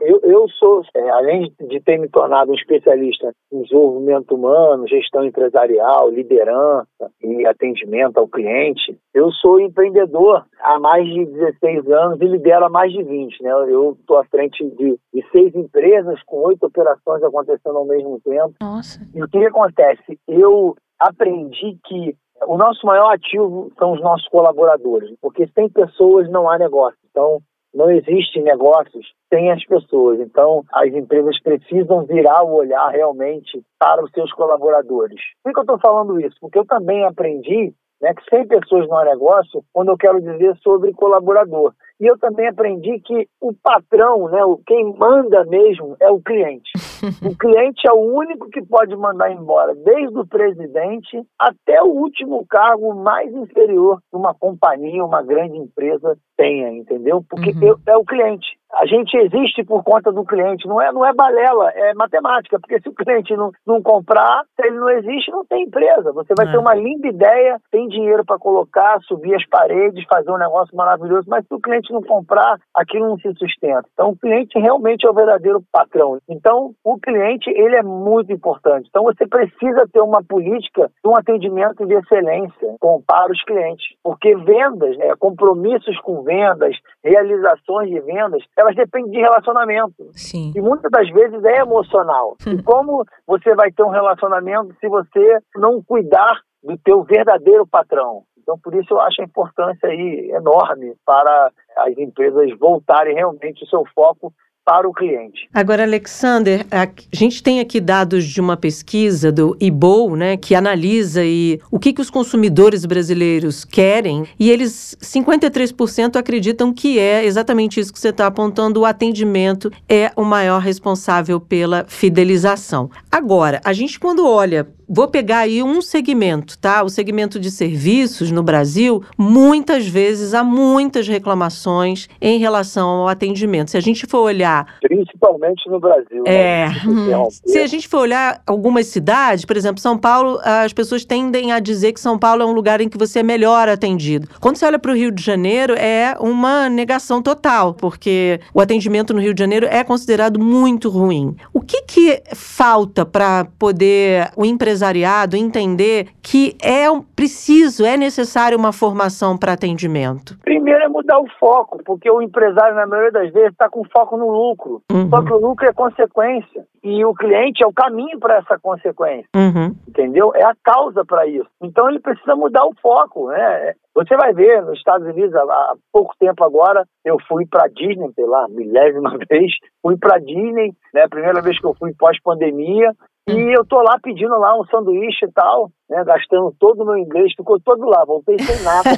eu, 0.00 0.20
eu 0.22 0.48
sou, 0.50 0.82
é, 0.94 1.10
além 1.10 1.52
de 1.60 1.80
ter 1.80 1.98
me 1.98 2.08
tornado 2.08 2.50
um 2.50 2.54
especialista 2.54 3.32
em 3.52 3.62
desenvolvimento 3.62 4.34
humano, 4.34 4.86
gestão 4.86 5.24
empresarial, 5.24 6.10
liderança 6.10 7.10
e 7.22 7.46
atendimento 7.46 8.18
ao 8.18 8.28
cliente, 8.28 8.98
eu 9.14 9.32
sou 9.32 9.60
empreendedor 9.60 10.44
há 10.60 10.78
mais 10.78 11.06
de 11.06 11.24
16 11.26 11.90
anos 11.90 12.20
e 12.20 12.24
lidero 12.24 12.66
há 12.66 12.68
mais 12.68 12.92
de 12.92 13.02
20. 13.02 13.42
Né? 13.42 13.50
Eu 13.50 13.96
estou 13.98 14.18
à 14.18 14.24
frente 14.24 14.64
de, 14.64 14.98
de, 15.12 15.30
seis 15.32 15.54
empresas 15.54 16.22
com 16.24 16.38
oito 16.44 16.66
operações 16.66 17.22
acontecendo 17.22 17.78
ao 17.78 17.86
mesmo 17.86 18.20
tempo. 18.20 18.54
Nossa. 18.60 19.00
E 19.14 19.22
o 19.22 19.28
que 19.28 19.44
acontece? 19.44 20.18
Eu 20.28 20.76
aprendi 20.98 21.78
que 21.84 22.14
o 22.46 22.56
nosso 22.56 22.86
maior 22.86 23.12
ativo 23.12 23.72
são 23.78 23.92
os 23.92 24.00
nossos 24.00 24.28
colaboradores, 24.28 25.10
porque 25.20 25.48
sem 25.48 25.68
pessoas 25.68 26.30
não 26.30 26.48
há 26.48 26.56
negócio. 26.58 26.98
Então, 27.10 27.40
não 27.74 27.90
existe 27.90 28.40
negócios 28.40 29.06
sem 29.32 29.50
as 29.50 29.64
pessoas. 29.64 30.20
Então, 30.20 30.64
as 30.72 30.88
empresas 30.92 31.40
precisam 31.42 32.04
virar 32.04 32.42
o 32.42 32.54
olhar 32.54 32.88
realmente 32.88 33.62
para 33.78 34.02
os 34.02 34.10
seus 34.12 34.32
colaboradores. 34.32 35.20
Por 35.42 35.52
que 35.52 35.58
eu 35.58 35.62
estou 35.62 35.78
falando 35.78 36.20
isso? 36.20 36.36
Porque 36.40 36.58
eu 36.58 36.64
também 36.64 37.04
aprendi 37.04 37.74
né, 38.00 38.14
que 38.14 38.22
sem 38.30 38.46
pessoas 38.46 38.88
não 38.88 38.98
há 38.98 39.04
negócio, 39.04 39.62
quando 39.72 39.90
eu 39.90 39.96
quero 39.96 40.20
dizer 40.20 40.56
sobre 40.58 40.92
colaborador. 40.92 41.72
E 42.00 42.06
eu 42.06 42.16
também 42.18 42.46
aprendi 42.46 43.00
que 43.00 43.28
o 43.40 43.52
patrão, 43.52 44.28
né, 44.28 44.40
quem 44.66 44.94
manda 44.96 45.44
mesmo, 45.44 45.96
é 46.00 46.10
o 46.10 46.20
cliente. 46.20 46.70
o 47.24 47.36
cliente 47.36 47.88
é 47.88 47.92
o 47.92 48.14
único 48.14 48.48
que 48.50 48.62
pode 48.62 48.94
mandar 48.96 49.32
embora, 49.32 49.74
desde 49.74 50.16
o 50.18 50.26
presidente 50.26 51.22
até 51.38 51.82
o 51.82 51.88
último 51.88 52.46
cargo 52.46 52.94
mais 52.94 53.32
inferior 53.34 54.00
que 54.10 54.16
uma 54.16 54.34
companhia, 54.34 55.04
uma 55.04 55.22
grande 55.22 55.56
empresa 55.56 56.16
tenha, 56.36 56.72
entendeu? 56.72 57.24
Porque 57.28 57.50
uhum. 57.50 57.62
eu, 57.62 57.78
é 57.86 57.96
o 57.96 58.04
cliente. 58.04 58.57
A 58.72 58.86
gente 58.86 59.16
existe 59.16 59.64
por 59.64 59.82
conta 59.82 60.12
do 60.12 60.24
cliente, 60.24 60.68
não 60.68 60.80
é, 60.80 60.92
não 60.92 61.04
é 61.04 61.12
balela, 61.12 61.70
é 61.70 61.94
matemática, 61.94 62.58
porque 62.60 62.80
se 62.80 62.88
o 62.88 62.94
cliente 62.94 63.34
não, 63.34 63.50
não 63.66 63.82
comprar, 63.82 64.44
se 64.54 64.66
ele 64.66 64.76
não 64.76 64.90
existe, 64.90 65.30
não 65.30 65.44
tem 65.44 65.64
empresa. 65.64 66.12
Você 66.12 66.34
vai 66.36 66.46
é. 66.46 66.50
ter 66.50 66.58
uma 66.58 66.74
linda 66.74 67.08
ideia, 67.08 67.58
tem 67.70 67.88
dinheiro 67.88 68.24
para 68.24 68.38
colocar, 68.38 69.00
subir 69.02 69.34
as 69.34 69.46
paredes, 69.46 70.04
fazer 70.08 70.30
um 70.30 70.38
negócio 70.38 70.76
maravilhoso, 70.76 71.24
mas 71.28 71.46
se 71.46 71.54
o 71.54 71.60
cliente 71.60 71.92
não 71.92 72.02
comprar, 72.02 72.58
aquilo 72.74 73.08
não 73.08 73.18
se 73.18 73.32
sustenta. 73.34 73.84
Então, 73.92 74.10
o 74.10 74.16
cliente 74.16 74.58
realmente 74.58 75.06
é 75.06 75.10
o 75.10 75.14
verdadeiro 75.14 75.62
patrão. 75.72 76.18
Então, 76.28 76.72
o 76.84 76.98
cliente, 76.98 77.50
ele 77.50 77.76
é 77.76 77.82
muito 77.82 78.32
importante. 78.32 78.86
Então, 78.88 79.04
você 79.04 79.26
precisa 79.26 79.88
ter 79.92 80.00
uma 80.00 80.22
política 80.22 80.90
de 81.02 81.10
um 81.10 81.16
atendimento 81.16 81.86
de 81.86 81.94
excelência 81.94 82.76
com, 82.80 83.02
para 83.02 83.32
os 83.32 83.42
clientes, 83.44 83.86
porque 84.02 84.36
vendas, 84.36 84.96
né, 84.98 85.14
compromissos 85.18 85.98
com 86.00 86.22
vendas, 86.22 86.76
realizações 87.02 87.88
de 87.90 88.00
vendas, 88.00 88.42
elas 88.58 88.74
dependem 88.74 89.12
de 89.12 89.18
relacionamento. 89.18 90.10
Sim. 90.12 90.52
E 90.54 90.60
muitas 90.60 90.90
das 90.90 91.08
vezes 91.10 91.42
é 91.44 91.58
emocional. 91.58 92.36
E 92.44 92.50
hum. 92.50 92.62
como 92.64 93.04
você 93.24 93.54
vai 93.54 93.70
ter 93.70 93.84
um 93.84 93.90
relacionamento 93.90 94.74
se 94.80 94.88
você 94.88 95.38
não 95.54 95.80
cuidar 95.80 96.40
do 96.62 96.76
teu 96.78 97.04
verdadeiro 97.04 97.64
patrão? 97.64 98.24
Então, 98.36 98.58
por 98.58 98.74
isso 98.74 98.94
eu 98.94 99.00
acho 99.00 99.20
a 99.20 99.24
importância 99.24 99.88
aí 99.88 100.30
enorme 100.32 100.94
para 101.06 101.52
as 101.76 101.96
empresas 101.96 102.50
voltarem 102.58 103.14
realmente 103.14 103.62
o 103.62 103.68
seu 103.68 103.84
foco 103.94 104.32
para 104.68 104.86
o 104.86 104.92
cliente. 104.92 105.48
Agora, 105.54 105.82
Alexander, 105.82 106.66
a 106.70 106.86
gente 107.10 107.42
tem 107.42 107.58
aqui 107.58 107.80
dados 107.80 108.26
de 108.26 108.38
uma 108.38 108.54
pesquisa 108.54 109.32
do 109.32 109.56
IBOL, 109.58 110.14
né, 110.14 110.36
que 110.36 110.54
analisa 110.54 111.24
e 111.24 111.58
o 111.70 111.78
que, 111.78 111.90
que 111.90 112.02
os 112.02 112.10
consumidores 112.10 112.84
brasileiros 112.84 113.64
querem, 113.64 114.26
e 114.38 114.50
eles, 114.50 114.94
53% 115.00 116.16
acreditam 116.16 116.70
que 116.70 116.98
é 116.98 117.24
exatamente 117.24 117.80
isso 117.80 117.90
que 117.90 117.98
você 117.98 118.10
está 118.10 118.26
apontando, 118.26 118.80
o 118.80 118.84
atendimento 118.84 119.72
é 119.88 120.12
o 120.14 120.22
maior 120.22 120.60
responsável 120.60 121.40
pela 121.40 121.86
fidelização. 121.88 122.90
Agora, 123.10 123.62
a 123.64 123.72
gente 123.72 123.98
quando 123.98 124.26
olha 124.26 124.68
Vou 124.90 125.06
pegar 125.06 125.40
aí 125.40 125.62
um 125.62 125.82
segmento, 125.82 126.56
tá? 126.58 126.82
O 126.82 126.88
segmento 126.88 127.38
de 127.38 127.50
serviços 127.50 128.30
no 128.30 128.42
Brasil, 128.42 129.02
muitas 129.18 129.86
vezes 129.86 130.32
há 130.32 130.42
muitas 130.42 131.06
reclamações 131.06 132.08
em 132.18 132.38
relação 132.38 132.88
ao 132.88 133.08
atendimento. 133.08 133.70
Se 133.70 133.76
a 133.76 133.80
gente 133.80 134.06
for 134.06 134.20
olhar. 134.20 134.78
Principalmente 134.80 135.68
no 135.68 135.78
Brasil. 135.78 136.22
Né? 136.22 136.34
É. 136.34 136.68
Né? 136.68 137.28
Se 137.30 137.58
a 137.58 137.66
gente 137.66 137.86
for 137.86 137.98
olhar 137.98 138.40
algumas 138.46 138.86
cidades, 138.86 139.44
por 139.44 139.58
exemplo, 139.58 139.78
São 139.78 139.98
Paulo, 139.98 140.40
as 140.42 140.72
pessoas 140.72 141.04
tendem 141.04 141.52
a 141.52 141.58
dizer 141.58 141.92
que 141.92 142.00
São 142.00 142.18
Paulo 142.18 142.42
é 142.42 142.46
um 142.46 142.52
lugar 142.52 142.80
em 142.80 142.88
que 142.88 142.96
você 142.96 143.18
é 143.18 143.22
melhor 143.22 143.68
atendido. 143.68 144.26
Quando 144.40 144.56
você 144.56 144.64
olha 144.64 144.78
para 144.78 144.90
o 144.90 144.94
Rio 144.94 145.10
de 145.10 145.22
Janeiro, 145.22 145.74
é 145.74 146.16
uma 146.18 146.70
negação 146.70 147.20
total, 147.20 147.74
porque 147.74 148.40
o 148.54 148.60
atendimento 148.60 149.12
no 149.12 149.20
Rio 149.20 149.34
de 149.34 149.40
Janeiro 149.40 149.66
é 149.66 149.84
considerado 149.84 150.40
muito 150.40 150.88
ruim. 150.88 151.36
O 151.52 151.60
que, 151.60 151.82
que 151.82 152.22
falta 152.34 153.04
para 153.04 153.44
poder 153.58 154.30
o 154.34 154.46
empresário 154.46 154.77
empresariado 154.78 155.36
entender 155.36 156.08
que 156.22 156.56
é 156.62 156.86
preciso, 157.16 157.84
é 157.84 157.96
necessário 157.96 158.56
uma 158.56 158.72
formação 158.72 159.36
para 159.36 159.52
atendimento? 159.52 160.38
Primeiro 160.42 160.84
é 160.84 160.88
mudar 160.88 161.18
o 161.18 161.26
foco, 161.40 161.82
porque 161.84 162.10
o 162.10 162.22
empresário, 162.22 162.76
na 162.76 162.86
maioria 162.86 163.10
das 163.10 163.32
vezes, 163.32 163.50
está 163.50 163.68
com 163.68 163.82
foco 163.84 164.16
no 164.16 164.30
lucro. 164.30 164.80
Uhum. 164.92 165.08
Só 165.10 165.22
que 165.22 165.32
o 165.32 165.38
lucro 165.38 165.66
é 165.66 165.72
consequência. 165.72 166.64
E 166.82 167.04
o 167.04 167.12
cliente 167.12 167.62
é 167.62 167.66
o 167.66 167.72
caminho 167.72 168.18
para 168.20 168.36
essa 168.36 168.58
consequência. 168.58 169.28
Uhum. 169.34 169.74
Entendeu? 169.88 170.32
É 170.34 170.44
a 170.44 170.54
causa 170.62 171.04
para 171.04 171.26
isso. 171.26 171.48
Então 171.60 171.88
ele 171.88 171.98
precisa 171.98 172.36
mudar 172.36 172.64
o 172.64 172.74
foco. 172.80 173.28
Né? 173.28 173.74
Você 173.94 174.16
vai 174.16 174.32
ver 174.32 174.62
nos 174.62 174.78
Estados 174.78 175.06
Unidos, 175.08 175.34
há 175.34 175.74
pouco 175.92 176.14
tempo 176.20 176.44
agora, 176.44 176.84
eu 177.04 177.16
fui 177.26 177.44
para 177.46 177.66
Disney, 177.68 178.12
sei 178.14 178.26
lá, 178.26 178.46
milésima 178.48 179.18
vez, 179.28 179.52
fui 179.82 179.96
para 179.96 180.18
Disney, 180.18 180.72
né? 180.94 181.02
A 181.02 181.08
primeira 181.08 181.42
vez 181.42 181.58
que 181.58 181.66
eu 181.66 181.74
fui 181.74 181.92
pós-pandemia, 181.98 182.92
e 183.28 183.56
eu 183.56 183.64
tô 183.64 183.82
lá 183.82 183.98
pedindo 184.02 184.38
lá 184.38 184.58
um 184.58 184.64
sanduíche 184.66 185.26
e 185.26 185.32
tal, 185.32 185.70
né, 185.88 186.02
gastando 186.04 186.54
todo 186.58 186.82
o 186.82 186.86
meu 186.86 186.96
inglês, 186.96 187.32
ficou 187.36 187.60
todo 187.60 187.84
lá, 187.86 188.04
voltei 188.04 188.38
sem 188.38 188.62
nada. 188.62 188.90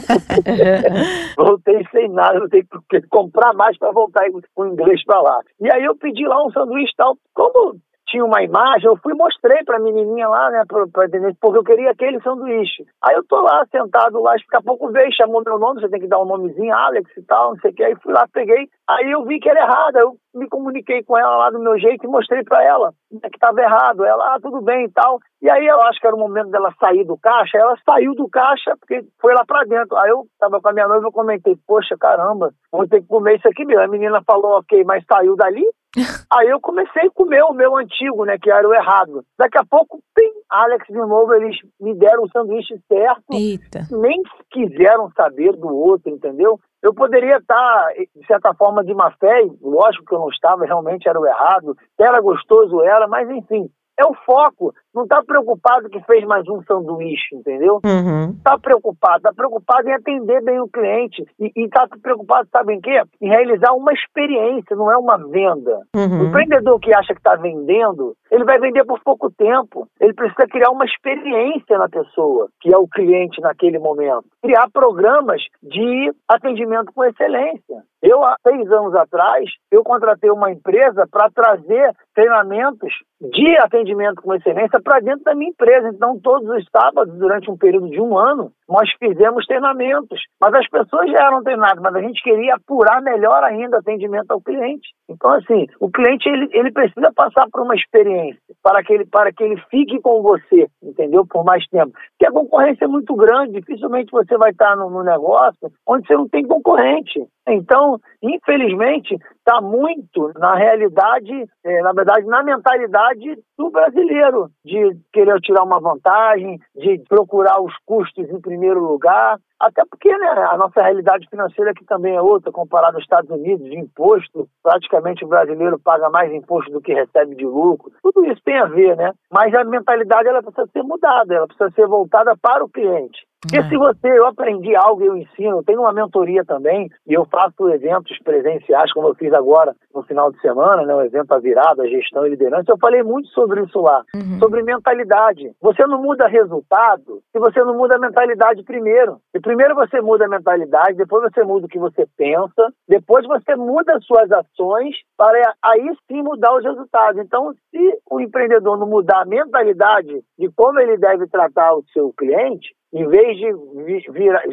voltei 1.36 1.84
sem 1.90 2.08
nada, 2.08 2.38
vou 2.38 2.48
ter 2.48 2.66
que 2.88 3.00
comprar 3.08 3.52
mais 3.54 3.76
para 3.78 3.92
voltar 3.92 4.24
com 4.54 4.62
o 4.62 4.66
inglês 4.68 5.04
para 5.04 5.20
lá. 5.20 5.40
E 5.60 5.70
aí 5.72 5.84
eu 5.84 5.96
pedi 5.96 6.26
lá 6.26 6.44
um 6.44 6.50
sanduíche 6.50 6.92
e 6.92 6.96
tal. 6.96 7.16
Como 7.34 7.76
tinha 8.10 8.24
uma 8.24 8.42
imagem, 8.42 8.86
eu 8.86 8.96
fui 8.96 9.14
mostrei 9.14 9.62
pra 9.64 9.78
menininha 9.78 10.28
lá, 10.28 10.50
né, 10.50 10.64
pra, 10.66 10.86
pra 10.88 11.06
porque 11.40 11.58
eu 11.58 11.64
queria 11.64 11.90
aquele 11.92 12.20
sanduíche. 12.22 12.84
Aí 13.02 13.14
eu 13.14 13.24
tô 13.24 13.40
lá, 13.40 13.64
sentado 13.70 14.20
lá, 14.20 14.32
daqui 14.32 14.56
a 14.56 14.60
pouco 14.60 14.90
veio, 14.90 15.14
chamou 15.14 15.42
meu 15.44 15.58
nome, 15.58 15.80
você 15.80 15.88
tem 15.88 16.00
que 16.00 16.08
dar 16.08 16.20
um 16.20 16.24
nomezinho, 16.24 16.74
Alex 16.74 17.08
e 17.16 17.22
tal, 17.22 17.50
não 17.50 17.60
sei 17.60 17.70
o 17.70 17.74
que, 17.74 17.84
aí 17.84 17.94
fui 18.02 18.12
lá, 18.12 18.26
peguei, 18.32 18.68
aí 18.88 19.10
eu 19.10 19.24
vi 19.24 19.38
que 19.38 19.48
era 19.48 19.60
errado, 19.60 19.96
eu 19.96 20.16
me 20.34 20.48
comuniquei 20.48 21.02
com 21.02 21.16
ela 21.16 21.36
lá 21.36 21.50
do 21.50 21.60
meu 21.60 21.78
jeito 21.78 22.04
e 22.04 22.08
mostrei 22.08 22.42
pra 22.42 22.62
ela 22.62 22.92
né, 23.10 23.28
que 23.30 23.38
tava 23.38 23.60
errado, 23.60 24.04
ela, 24.04 24.34
ah, 24.34 24.40
tudo 24.40 24.60
bem 24.60 24.84
e 24.84 24.90
tal, 24.90 25.18
e 25.40 25.50
aí 25.50 25.66
eu 25.66 25.80
acho 25.82 26.00
que 26.00 26.06
era 26.06 26.16
o 26.16 26.18
momento 26.18 26.50
dela 26.50 26.72
sair 26.82 27.04
do 27.04 27.16
caixa, 27.16 27.58
ela 27.58 27.76
saiu 27.88 28.14
do 28.14 28.28
caixa 28.28 28.76
porque 28.78 29.04
foi 29.20 29.34
lá 29.34 29.44
pra 29.44 29.62
dentro, 29.64 29.96
aí 29.96 30.10
eu 30.10 30.24
tava 30.38 30.60
com 30.60 30.68
a 30.68 30.72
minha 30.72 30.88
noiva, 30.88 31.06
eu 31.06 31.12
comentei, 31.12 31.56
poxa, 31.66 31.96
caramba, 31.98 32.52
vou 32.72 32.86
ter 32.88 33.00
que 33.00 33.06
comer 33.06 33.36
isso 33.36 33.48
aqui 33.48 33.64
mesmo, 33.64 33.82
a 33.82 33.88
menina 33.88 34.22
falou, 34.26 34.58
ok, 34.58 34.84
mas 34.84 35.04
saiu 35.10 35.36
dali, 35.36 35.64
Aí 36.32 36.48
eu 36.48 36.60
comecei 36.60 37.06
a 37.06 37.10
comer 37.10 37.42
o 37.42 37.52
meu 37.52 37.76
antigo, 37.76 38.24
né, 38.24 38.38
que 38.38 38.50
era 38.50 38.66
o 38.68 38.74
errado. 38.74 39.24
Daqui 39.38 39.58
a 39.58 39.64
pouco, 39.64 40.00
tem 40.14 40.32
Alex 40.48 40.86
de 40.86 40.98
novo, 40.98 41.32
eles 41.34 41.56
me 41.80 41.94
deram 41.94 42.24
o 42.24 42.30
sanduíche 42.30 42.80
certo. 42.86 43.32
Eita. 43.32 43.86
Nem 43.90 44.22
quiseram 44.50 45.10
saber 45.16 45.52
do 45.56 45.68
outro, 45.68 46.10
entendeu? 46.10 46.58
Eu 46.82 46.94
poderia 46.94 47.36
estar, 47.36 47.88
de 48.16 48.26
certa 48.26 48.54
forma, 48.54 48.82
de 48.84 48.94
má 48.94 49.10
fé, 49.12 49.42
lógico 49.60 50.04
que 50.06 50.14
eu 50.14 50.20
não 50.20 50.30
estava, 50.30 50.64
realmente 50.64 51.08
era 51.08 51.20
o 51.20 51.26
errado, 51.26 51.76
era 51.98 52.20
gostoso, 52.20 52.80
era, 52.82 53.06
mas 53.06 53.28
enfim, 53.28 53.68
é 53.98 54.04
o 54.06 54.14
foco. 54.24 54.72
Não 54.94 55.04
está 55.04 55.22
preocupado 55.22 55.88
que 55.88 56.00
fez 56.02 56.24
mais 56.24 56.46
um 56.48 56.62
sanduíche, 56.62 57.34
entendeu? 57.34 57.80
Uhum. 57.84 58.30
Está 58.30 58.58
preocupado, 58.58 59.18
está 59.18 59.32
preocupado 59.32 59.88
em 59.88 59.92
atender 59.92 60.42
bem 60.42 60.60
o 60.60 60.68
cliente 60.68 61.24
e 61.38 61.52
está 61.56 61.86
preocupado, 62.02 62.48
sabe 62.50 62.74
em 62.74 62.80
quê? 62.80 63.02
Em 63.20 63.28
realizar 63.28 63.72
uma 63.72 63.92
experiência, 63.92 64.76
não 64.76 64.90
é 64.90 64.96
uma 64.96 65.16
venda. 65.16 65.80
Uhum. 65.94 66.22
O 66.22 66.24
empreendedor 66.26 66.78
que 66.80 66.92
acha 66.94 67.14
que 67.14 67.20
está 67.20 67.36
vendendo, 67.36 68.14
ele 68.30 68.44
vai 68.44 68.58
vender 68.58 68.84
por 68.84 69.00
pouco 69.00 69.30
tempo. 69.30 69.86
Ele 70.00 70.12
precisa 70.12 70.46
criar 70.46 70.70
uma 70.70 70.84
experiência 70.84 71.78
na 71.78 71.88
pessoa, 71.88 72.48
que 72.60 72.72
é 72.72 72.76
o 72.76 72.88
cliente 72.88 73.40
naquele 73.40 73.78
momento. 73.78 74.24
Criar 74.42 74.68
programas 74.72 75.42
de 75.62 76.12
atendimento 76.28 76.92
com 76.92 77.04
excelência. 77.04 77.82
Eu, 78.02 78.24
há 78.24 78.34
seis 78.42 78.70
anos 78.72 78.94
atrás, 78.94 79.50
eu 79.70 79.84
contratei 79.84 80.30
uma 80.30 80.50
empresa 80.50 81.06
para 81.10 81.30
trazer 81.30 81.92
treinamentos 82.14 82.92
de 83.20 83.58
atendimento 83.58 84.22
com 84.22 84.34
excelência 84.34 84.79
para 84.82 85.00
dentro 85.00 85.24
da 85.24 85.34
minha 85.34 85.50
empresa. 85.50 85.88
Então, 85.88 86.18
todos 86.20 86.48
os 86.48 86.64
sábados, 86.70 87.16
durante 87.18 87.50
um 87.50 87.56
período 87.56 87.90
de 87.90 88.00
um 88.00 88.16
ano, 88.18 88.52
nós 88.68 88.88
fizemos 88.98 89.46
treinamentos. 89.46 90.20
Mas 90.40 90.54
as 90.54 90.68
pessoas 90.68 91.10
já 91.10 91.26
eram 91.26 91.42
treinadas, 91.42 91.82
mas 91.82 91.94
a 91.94 92.00
gente 92.00 92.22
queria 92.22 92.54
apurar 92.54 93.02
melhor 93.02 93.42
ainda 93.42 93.76
o 93.76 93.80
atendimento 93.80 94.30
ao 94.30 94.40
cliente. 94.40 94.88
Então, 95.08 95.30
assim, 95.32 95.66
o 95.80 95.90
cliente 95.90 96.28
ele, 96.28 96.48
ele 96.52 96.70
precisa 96.72 97.12
passar 97.14 97.46
por 97.50 97.62
uma 97.62 97.74
experiência 97.74 98.40
para 98.62 98.82
que, 98.82 98.92
ele, 98.92 99.06
para 99.06 99.32
que 99.32 99.42
ele 99.42 99.56
fique 99.70 100.00
com 100.00 100.22
você, 100.22 100.68
entendeu? 100.82 101.26
Por 101.26 101.44
mais 101.44 101.66
tempo. 101.68 101.92
Porque 101.92 102.26
a 102.26 102.32
concorrência 102.32 102.84
é 102.84 102.88
muito 102.88 103.14
grande, 103.14 103.60
dificilmente 103.60 104.12
você 104.12 104.36
vai 104.36 104.50
estar 104.50 104.76
no, 104.76 104.88
no 104.90 105.02
negócio 105.02 105.70
onde 105.86 106.06
você 106.06 106.14
não 106.14 106.28
tem 106.28 106.46
concorrente. 106.46 107.26
Então, 107.48 107.98
infelizmente, 108.22 109.16
está 109.50 109.60
muito 109.60 110.32
na 110.38 110.54
realidade, 110.54 111.44
é, 111.64 111.82
na 111.82 111.92
verdade, 111.92 112.24
na 112.26 112.42
mentalidade 112.44 113.36
do 113.58 113.68
brasileiro, 113.70 114.48
de 114.64 114.96
querer 115.12 115.40
tirar 115.40 115.64
uma 115.64 115.80
vantagem, 115.80 116.60
de 116.76 117.02
procurar 117.08 117.60
os 117.60 117.74
custos 117.84 118.30
em 118.30 118.40
primeiro 118.40 118.80
lugar. 118.80 119.38
Até 119.60 119.84
porque 119.84 120.08
né, 120.08 120.28
a 120.50 120.56
nossa 120.56 120.80
realidade 120.80 121.28
financeira 121.28 121.72
aqui 121.72 121.84
também 121.84 122.16
é 122.16 122.22
outra, 122.22 122.50
comparada 122.50 122.96
aos 122.96 123.04
Estados 123.04 123.30
Unidos, 123.30 123.68
de 123.68 123.78
imposto. 123.78 124.48
Praticamente 124.62 125.24
o 125.24 125.28
brasileiro 125.28 125.78
paga 125.78 126.08
mais 126.08 126.32
imposto 126.32 126.72
do 126.72 126.80
que 126.80 126.94
recebe 126.94 127.36
de 127.36 127.44
lucro. 127.44 127.92
Tudo 128.02 128.24
isso 128.24 128.40
tem 128.42 128.56
a 128.58 128.64
ver, 128.64 128.96
né? 128.96 129.12
Mas 129.30 129.54
a 129.54 129.62
mentalidade 129.64 130.28
ela 130.28 130.42
precisa 130.42 130.66
ser 130.72 130.82
mudada, 130.82 131.34
ela 131.34 131.46
precisa 131.46 131.70
ser 131.72 131.86
voltada 131.86 132.34
para 132.40 132.64
o 132.64 132.68
cliente. 132.68 133.28
Porque 133.40 133.56
é. 133.56 133.68
se 133.68 133.76
você, 133.76 134.06
eu 134.06 134.26
aprendi 134.26 134.76
algo, 134.76 135.02
eu 135.02 135.16
ensino, 135.16 135.58
eu 135.58 135.64
tenho 135.64 135.80
uma 135.80 135.94
mentoria 135.94 136.44
também, 136.44 136.90
e 137.06 137.14
eu 137.14 137.24
faço 137.24 137.70
eventos 137.70 138.18
presenciais, 138.18 138.92
como 138.92 139.08
eu 139.08 139.14
fiz 139.14 139.32
agora 139.32 139.74
no 139.94 140.02
final 140.02 140.30
de 140.30 140.38
semana, 140.42 140.84
né, 140.84 140.94
um 140.94 141.00
evento 141.00 141.32
a 141.32 141.38
virada, 141.38 141.88
gestão 141.88 142.26
e 142.26 142.30
liderança, 142.30 142.70
eu 142.70 142.78
falei 142.78 143.02
muito 143.02 143.28
sobre 143.28 143.62
isso 143.62 143.80
lá, 143.80 144.04
uhum. 144.14 144.38
sobre 144.38 144.62
mentalidade. 144.62 145.52
Você 145.62 145.86
não 145.86 146.02
muda 146.02 146.26
resultado 146.26 147.22
se 147.32 147.38
você 147.38 147.64
não 147.64 147.74
muda 147.74 147.96
a 147.96 147.98
mentalidade 147.98 148.62
primeiro. 148.62 149.18
E 149.34 149.40
primeiro 149.50 149.74
você 149.74 150.00
muda 150.00 150.26
a 150.26 150.28
mentalidade, 150.28 150.96
depois 150.96 151.24
você 151.24 151.42
muda 151.42 151.66
o 151.66 151.68
que 151.68 151.78
você 151.78 152.06
pensa, 152.16 152.72
depois 152.88 153.26
você 153.26 153.56
muda 153.56 153.96
as 153.96 154.04
suas 154.04 154.30
ações 154.30 154.94
para 155.16 155.56
aí 155.60 155.92
sim 156.06 156.22
mudar 156.22 156.56
os 156.56 156.62
resultados. 156.62 157.20
Então, 157.20 157.52
se 157.68 157.98
o 158.08 158.20
empreendedor 158.20 158.78
não 158.78 158.86
mudar 158.86 159.22
a 159.22 159.24
mentalidade 159.24 160.22
de 160.38 160.48
como 160.54 160.78
ele 160.78 160.96
deve 160.96 161.26
tratar 161.26 161.74
o 161.74 161.82
seu 161.92 162.12
cliente, 162.12 162.72
em 162.92 163.06
vez 163.06 163.36
de 163.36 163.52
vir, 163.84 164.02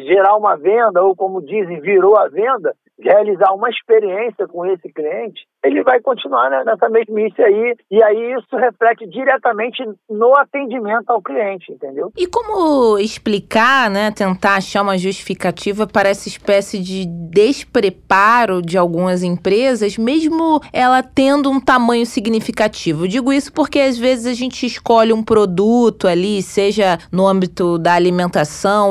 gerar 0.06 0.36
uma 0.36 0.56
venda, 0.56 1.02
ou 1.02 1.14
como 1.14 1.42
dizem, 1.42 1.80
virou 1.80 2.16
a 2.16 2.28
venda, 2.28 2.74
realizar 3.00 3.52
uma 3.52 3.68
experiência 3.70 4.46
com 4.48 4.66
esse 4.66 4.92
cliente, 4.92 5.46
ele 5.64 5.82
vai 5.82 6.00
continuar 6.00 6.50
nessa 6.64 6.88
mesmice 6.88 7.40
aí, 7.42 7.74
e 7.90 8.02
aí 8.02 8.32
isso 8.32 8.56
reflete 8.56 9.06
diretamente 9.08 9.84
no 10.08 10.36
atendimento 10.36 11.08
ao 11.10 11.22
cliente, 11.22 11.72
entendeu? 11.72 12.12
E 12.16 12.26
como 12.26 12.98
explicar, 12.98 13.90
né, 13.90 14.10
tentar 14.10 14.56
achar 14.56 14.82
uma 14.82 14.98
justificativa 14.98 15.86
para 15.86 16.08
essa 16.08 16.28
espécie 16.28 16.78
de 16.78 17.06
despreparo 17.06 18.62
de 18.62 18.76
algumas 18.76 19.22
empresas, 19.22 19.96
mesmo 19.96 20.60
ela 20.72 21.02
tendo 21.02 21.50
um 21.50 21.60
tamanho 21.60 22.06
significativo? 22.06 23.06
digo 23.08 23.32
isso 23.32 23.52
porque 23.52 23.80
às 23.80 23.98
vezes 23.98 24.26
a 24.26 24.34
gente 24.34 24.64
escolhe 24.66 25.12
um 25.12 25.22
produto 25.22 26.06
ali, 26.06 26.42
seja 26.42 26.98
no 27.12 27.26
âmbito 27.26 27.78
da 27.78 27.94
alimentação, 27.94 28.27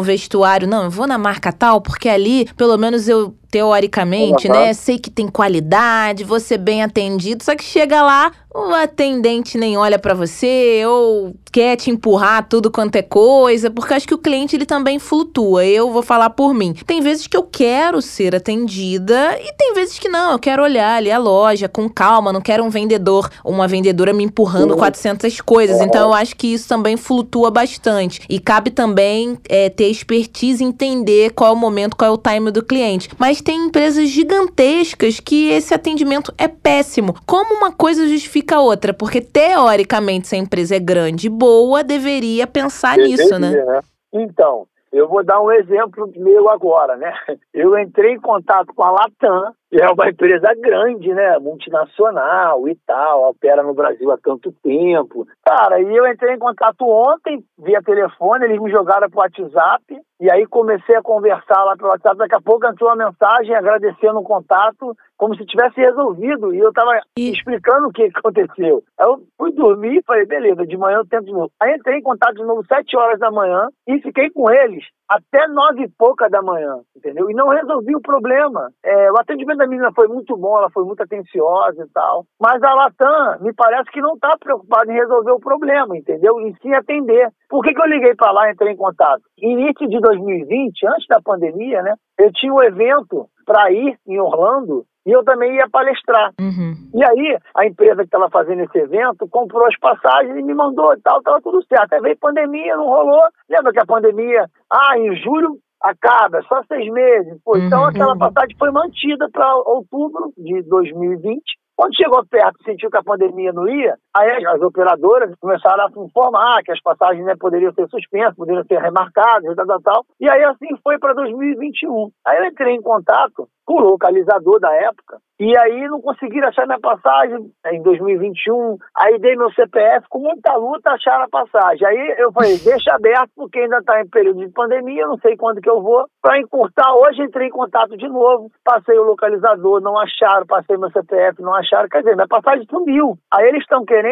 vestuário, 0.01 0.67
não, 0.67 0.85
eu 0.85 0.89
vou 0.89 1.07
na 1.07 1.17
marca 1.17 1.51
tal, 1.51 1.81
porque 1.81 2.09
ali 2.09 2.49
pelo 2.55 2.77
menos 2.77 3.07
eu 3.07 3.35
teoricamente, 3.57 4.47
uhum. 4.47 4.53
né? 4.53 4.73
Sei 4.73 4.99
que 4.99 5.09
tem 5.09 5.27
qualidade, 5.27 6.25
ser 6.39 6.59
bem 6.59 6.83
atendido, 6.83 7.43
só 7.43 7.55
que 7.55 7.63
chega 7.63 8.03
lá, 8.03 8.31
o 8.53 8.73
atendente 8.73 9.57
nem 9.57 9.77
olha 9.77 9.99
para 9.99 10.13
você 10.13 10.83
ou 10.85 11.35
quer 11.51 11.75
te 11.75 11.91
empurrar 11.91 12.47
tudo 12.47 12.71
quanto 12.71 12.95
é 12.95 13.01
coisa, 13.01 13.69
porque 13.69 13.93
acho 13.93 14.07
que 14.07 14.13
o 14.13 14.17
cliente 14.17 14.55
ele 14.55 14.65
também 14.65 14.99
flutua. 14.99 15.65
Eu 15.65 15.91
vou 15.91 16.01
falar 16.01 16.31
por 16.31 16.53
mim. 16.53 16.73
Tem 16.85 17.01
vezes 17.01 17.27
que 17.27 17.37
eu 17.37 17.43
quero 17.43 18.01
ser 18.01 18.35
atendida 18.35 19.37
e 19.39 19.53
tem 19.53 19.73
vezes 19.73 19.99
que 19.99 20.09
não, 20.09 20.31
eu 20.31 20.39
quero 20.39 20.63
olhar 20.63 20.97
ali 20.97 21.11
a 21.11 21.17
loja 21.17 21.69
com 21.69 21.87
calma, 21.89 22.33
não 22.33 22.41
quero 22.41 22.63
um 22.63 22.69
vendedor 22.69 23.29
ou 23.43 23.53
uma 23.53 23.67
vendedora 23.67 24.13
me 24.13 24.23
empurrando 24.23 24.71
uhum. 24.71 24.77
400 24.77 25.41
coisas. 25.41 25.79
Então 25.81 26.07
eu 26.07 26.13
acho 26.13 26.35
que 26.35 26.47
isso 26.47 26.67
também 26.67 26.97
flutua 26.97 27.51
bastante. 27.51 28.21
E 28.27 28.39
cabe 28.39 28.71
também 28.71 29.37
é, 29.49 29.69
ter 29.69 29.89
expertise 29.89 30.63
entender 30.63 31.31
qual 31.31 31.51
é 31.51 31.53
o 31.53 31.57
momento, 31.57 31.95
qual 31.95 32.11
é 32.11 32.13
o 32.13 32.17
time 32.17 32.49
do 32.49 32.63
cliente. 32.63 33.09
Mas 33.17 33.41
tem 33.47 33.67
empresas 33.67 34.09
gigantescas 34.09 35.21
que 35.21 35.49
esse 35.51 35.73
atendimento 35.73 36.33
é 36.37 36.49
péssimo. 36.49 37.13
Como 37.25 37.55
uma 37.55 37.71
coisa 37.71 38.05
justifica 38.05 38.57
a 38.57 38.61
outra? 38.61 38.93
Porque 38.93 39.21
teoricamente, 39.21 40.27
se 40.27 40.35
a 40.35 40.37
empresa 40.37 40.75
é 40.75 40.79
grande 40.79 41.27
e 41.27 41.29
boa, 41.29 41.81
deveria 41.81 42.45
pensar 42.45 42.97
deveria, 42.97 43.15
nisso, 43.15 43.39
né? 43.39 43.51
né? 43.51 43.79
Então, 44.11 44.67
eu 44.91 45.07
vou 45.07 45.23
dar 45.23 45.39
um 45.39 45.49
exemplo 45.49 46.11
meu 46.17 46.49
agora, 46.49 46.97
né? 46.97 47.13
Eu 47.53 47.79
entrei 47.79 48.15
em 48.15 48.19
contato 48.19 48.73
com 48.75 48.83
a 48.83 48.91
Latam, 48.91 49.53
é 49.71 49.91
uma 49.91 50.09
empresa 50.09 50.53
grande, 50.55 51.13
né? 51.13 51.37
Multinacional 51.39 52.67
e 52.67 52.75
tal, 52.85 53.29
opera 53.29 53.61
no 53.61 53.73
Brasil 53.73 54.09
há 54.11 54.17
tanto 54.17 54.51
tempo. 54.63 55.27
Cara, 55.45 55.81
e 55.81 55.95
eu 55.95 56.07
entrei 56.07 56.35
em 56.35 56.39
contato 56.39 56.83
ontem, 56.83 57.43
via 57.57 57.81
telefone, 57.81 58.45
eles 58.45 58.61
me 58.61 58.71
jogaram 58.71 59.09
pro 59.09 59.19
WhatsApp, 59.19 59.83
e 60.19 60.31
aí 60.31 60.45
comecei 60.47 60.95
a 60.95 61.01
conversar 61.01 61.63
lá 61.63 61.75
pelo 61.75 61.89
WhatsApp. 61.89 62.17
Daqui 62.17 62.35
a 62.35 62.41
pouco 62.41 62.65
entrou 62.65 62.89
uma 62.89 63.05
mensagem 63.05 63.55
agradecendo 63.55 64.19
o 64.19 64.23
contato, 64.23 64.95
como 65.15 65.35
se 65.35 65.45
tivesse 65.45 65.79
resolvido. 65.79 66.53
E 66.53 66.59
eu 66.59 66.73
tava 66.73 66.99
e... 67.17 67.31
explicando 67.31 67.87
o 67.87 67.91
que 67.91 68.09
aconteceu. 68.15 68.83
Aí 68.97 69.05
eu 69.05 69.21
fui 69.37 69.51
dormir 69.51 69.97
e 69.97 70.03
falei, 70.03 70.25
beleza, 70.25 70.65
de 70.65 70.77
manhã 70.77 70.97
eu 70.97 71.07
tento 71.07 71.25
de 71.25 71.33
novo. 71.33 71.51
Aí 71.59 71.75
entrei 71.75 71.99
em 71.99 72.03
contato 72.03 72.35
de 72.35 72.43
novo 72.43 72.65
sete 72.67 72.97
horas 72.97 73.19
da 73.19 73.29
manhã 73.29 73.69
e 73.87 73.99
fiquei 74.01 74.29
com 74.31 74.49
eles 74.49 74.83
até 75.07 75.47
nove 75.47 75.83
e 75.83 75.89
pouca 75.89 76.29
da 76.29 76.41
manhã, 76.41 76.79
entendeu? 76.95 77.29
E 77.29 77.33
não 77.33 77.47
resolvi 77.47 77.95
o 77.95 78.01
problema. 78.01 78.69
É, 78.83 79.11
o 79.11 79.17
atendimento 79.17 79.56
da 79.57 79.67
menina 79.67 79.91
foi 79.93 80.07
muito 80.07 80.35
bom, 80.37 80.57
ela 80.57 80.69
foi 80.69 80.83
muito 80.85 81.01
atenciosa 81.01 81.83
e 81.83 81.89
tal. 81.93 82.25
Mas 82.39 82.61
a 82.63 82.73
Latam 82.73 83.39
me 83.41 83.53
parece 83.53 83.91
que 83.91 84.01
não 84.01 84.13
está 84.13 84.37
preocupada 84.37 84.91
em 84.91 84.95
resolver 84.95 85.31
o 85.31 85.39
problema, 85.39 85.97
entendeu? 85.97 86.39
Em 86.39 86.53
sim 86.61 86.73
atender. 86.73 87.29
Por 87.49 87.63
que, 87.63 87.73
que 87.73 87.81
eu 87.81 87.87
liguei 87.87 88.15
para 88.15 88.31
lá 88.31 88.47
e 88.47 88.53
entrei 88.53 88.73
em 88.73 88.77
contato? 88.77 89.21
Início 89.37 89.87
de 89.87 89.99
2020, 89.99 90.87
antes 90.87 91.07
da 91.07 91.21
pandemia, 91.21 91.81
né? 91.81 91.95
Eu 92.17 92.31
tinha 92.31 92.53
um 92.53 92.63
evento 92.63 93.27
para 93.45 93.71
ir 93.71 93.97
em 94.07 94.19
Orlando 94.19 94.83
e 95.07 95.11
eu 95.11 95.23
também 95.23 95.55
ia 95.55 95.69
palestrar. 95.69 96.33
Uhum. 96.39 96.73
E 96.93 97.01
aí, 97.01 97.37
a 97.55 97.65
empresa 97.65 98.01
que 98.01 98.07
estava 98.07 98.29
fazendo 98.29 98.63
esse 98.63 98.77
evento 98.77 99.25
comprou 99.29 99.65
as 99.65 99.77
passagens 99.79 100.37
e 100.37 100.43
me 100.43 100.53
mandou 100.53 100.93
e 100.93 100.99
tal, 100.99 101.19
estava 101.19 101.41
tudo 101.41 101.63
certo. 101.63 101.93
Aí 101.93 102.01
veio 102.01 102.17
pandemia, 102.17 102.75
não 102.75 102.87
rolou. 102.87 103.21
Lembra 103.49 103.71
que 103.71 103.79
a 103.79 103.85
pandemia, 103.85 104.45
ah, 104.69 104.99
em 104.99 105.15
julho 105.15 105.57
acaba, 105.89 106.41
só 106.43 106.61
seis 106.67 106.91
meses. 106.91 107.37
Pô, 107.43 107.57
então 107.57 107.81
uhum. 107.81 107.87
aquela 107.87 108.17
passagem 108.17 108.55
foi 108.57 108.71
mantida 108.71 109.29
para 109.31 109.55
outubro 109.65 110.31
de 110.37 110.61
2020. 110.63 111.41
Quando 111.75 111.95
chegou 111.95 112.25
perto, 112.25 112.63
sentiu 112.63 112.89
que 112.89 112.97
a 112.97 113.03
pandemia 113.03 113.53
não 113.53 113.67
ia, 113.67 113.95
aí 114.17 114.45
as 114.45 114.61
operadoras 114.61 115.33
começaram 115.39 115.85
a 115.85 116.05
informar 116.05 116.63
que 116.63 116.71
as 116.71 116.81
passagens 116.81 117.25
né, 117.25 117.35
poderiam 117.39 117.73
ser 117.73 117.87
suspensas, 117.89 118.35
poderiam 118.35 118.63
ser 118.65 118.79
remarcadas, 118.79 119.55
tal, 119.55 119.65
tal, 119.65 119.81
tal. 119.81 120.05
E 120.19 120.29
aí 120.29 120.43
assim 120.45 120.67
foi 120.83 120.97
para 120.97 121.13
2021. 121.13 122.09
Aí 122.25 122.37
eu 122.37 122.45
entrei 122.45 122.75
em 122.75 122.81
contato 122.81 123.47
com 123.65 123.73
o 123.73 123.81
localizador 123.81 124.61
da 124.61 124.73
época, 124.73 125.17
e 125.39 125.55
aí 125.57 125.87
não 125.89 126.01
conseguiram 126.01 126.47
achar 126.47 126.65
minha 126.65 126.79
passagem 126.79 127.51
em 127.67 127.81
2021. 127.83 128.77
Aí 128.95 129.19
dei 129.19 129.35
meu 129.35 129.51
CPF, 129.51 130.07
com 130.09 130.19
muita 130.19 130.55
luta 130.55 130.91
acharam 130.91 131.25
a 131.25 131.29
passagem. 131.29 131.85
Aí 131.85 132.15
eu 132.17 132.31
falei, 132.31 132.57
deixa 132.63 132.95
aberto, 132.95 133.29
porque 133.35 133.59
ainda 133.59 133.79
está 133.79 134.01
em 134.01 134.07
período 134.07 134.39
de 134.39 134.51
pandemia, 134.51 135.05
não 135.05 135.17
sei 135.19 135.35
quando 135.35 135.61
que 135.61 135.69
eu 135.69 135.81
vou. 135.81 136.05
Para 136.21 136.39
encurtar, 136.39 136.91
hoje 136.95 137.21
entrei 137.21 137.49
em 137.49 137.51
contato 137.51 137.97
de 137.97 138.07
novo, 138.07 138.49
passei 138.63 138.97
o 138.97 139.03
localizador, 139.03 139.81
não 139.81 139.99
acharam, 139.99 140.45
passei 140.47 140.77
meu 140.77 140.89
CPF, 140.89 141.41
não 141.41 141.53
acharam, 141.53 141.89
quer 141.89 141.99
dizer, 141.99 142.15
minha 142.15 142.27
passagem 142.27 142.65
sumiu. 142.69 143.17
Aí 143.31 143.47
eles 143.49 143.61
estão 143.61 143.83
querendo 143.83 144.06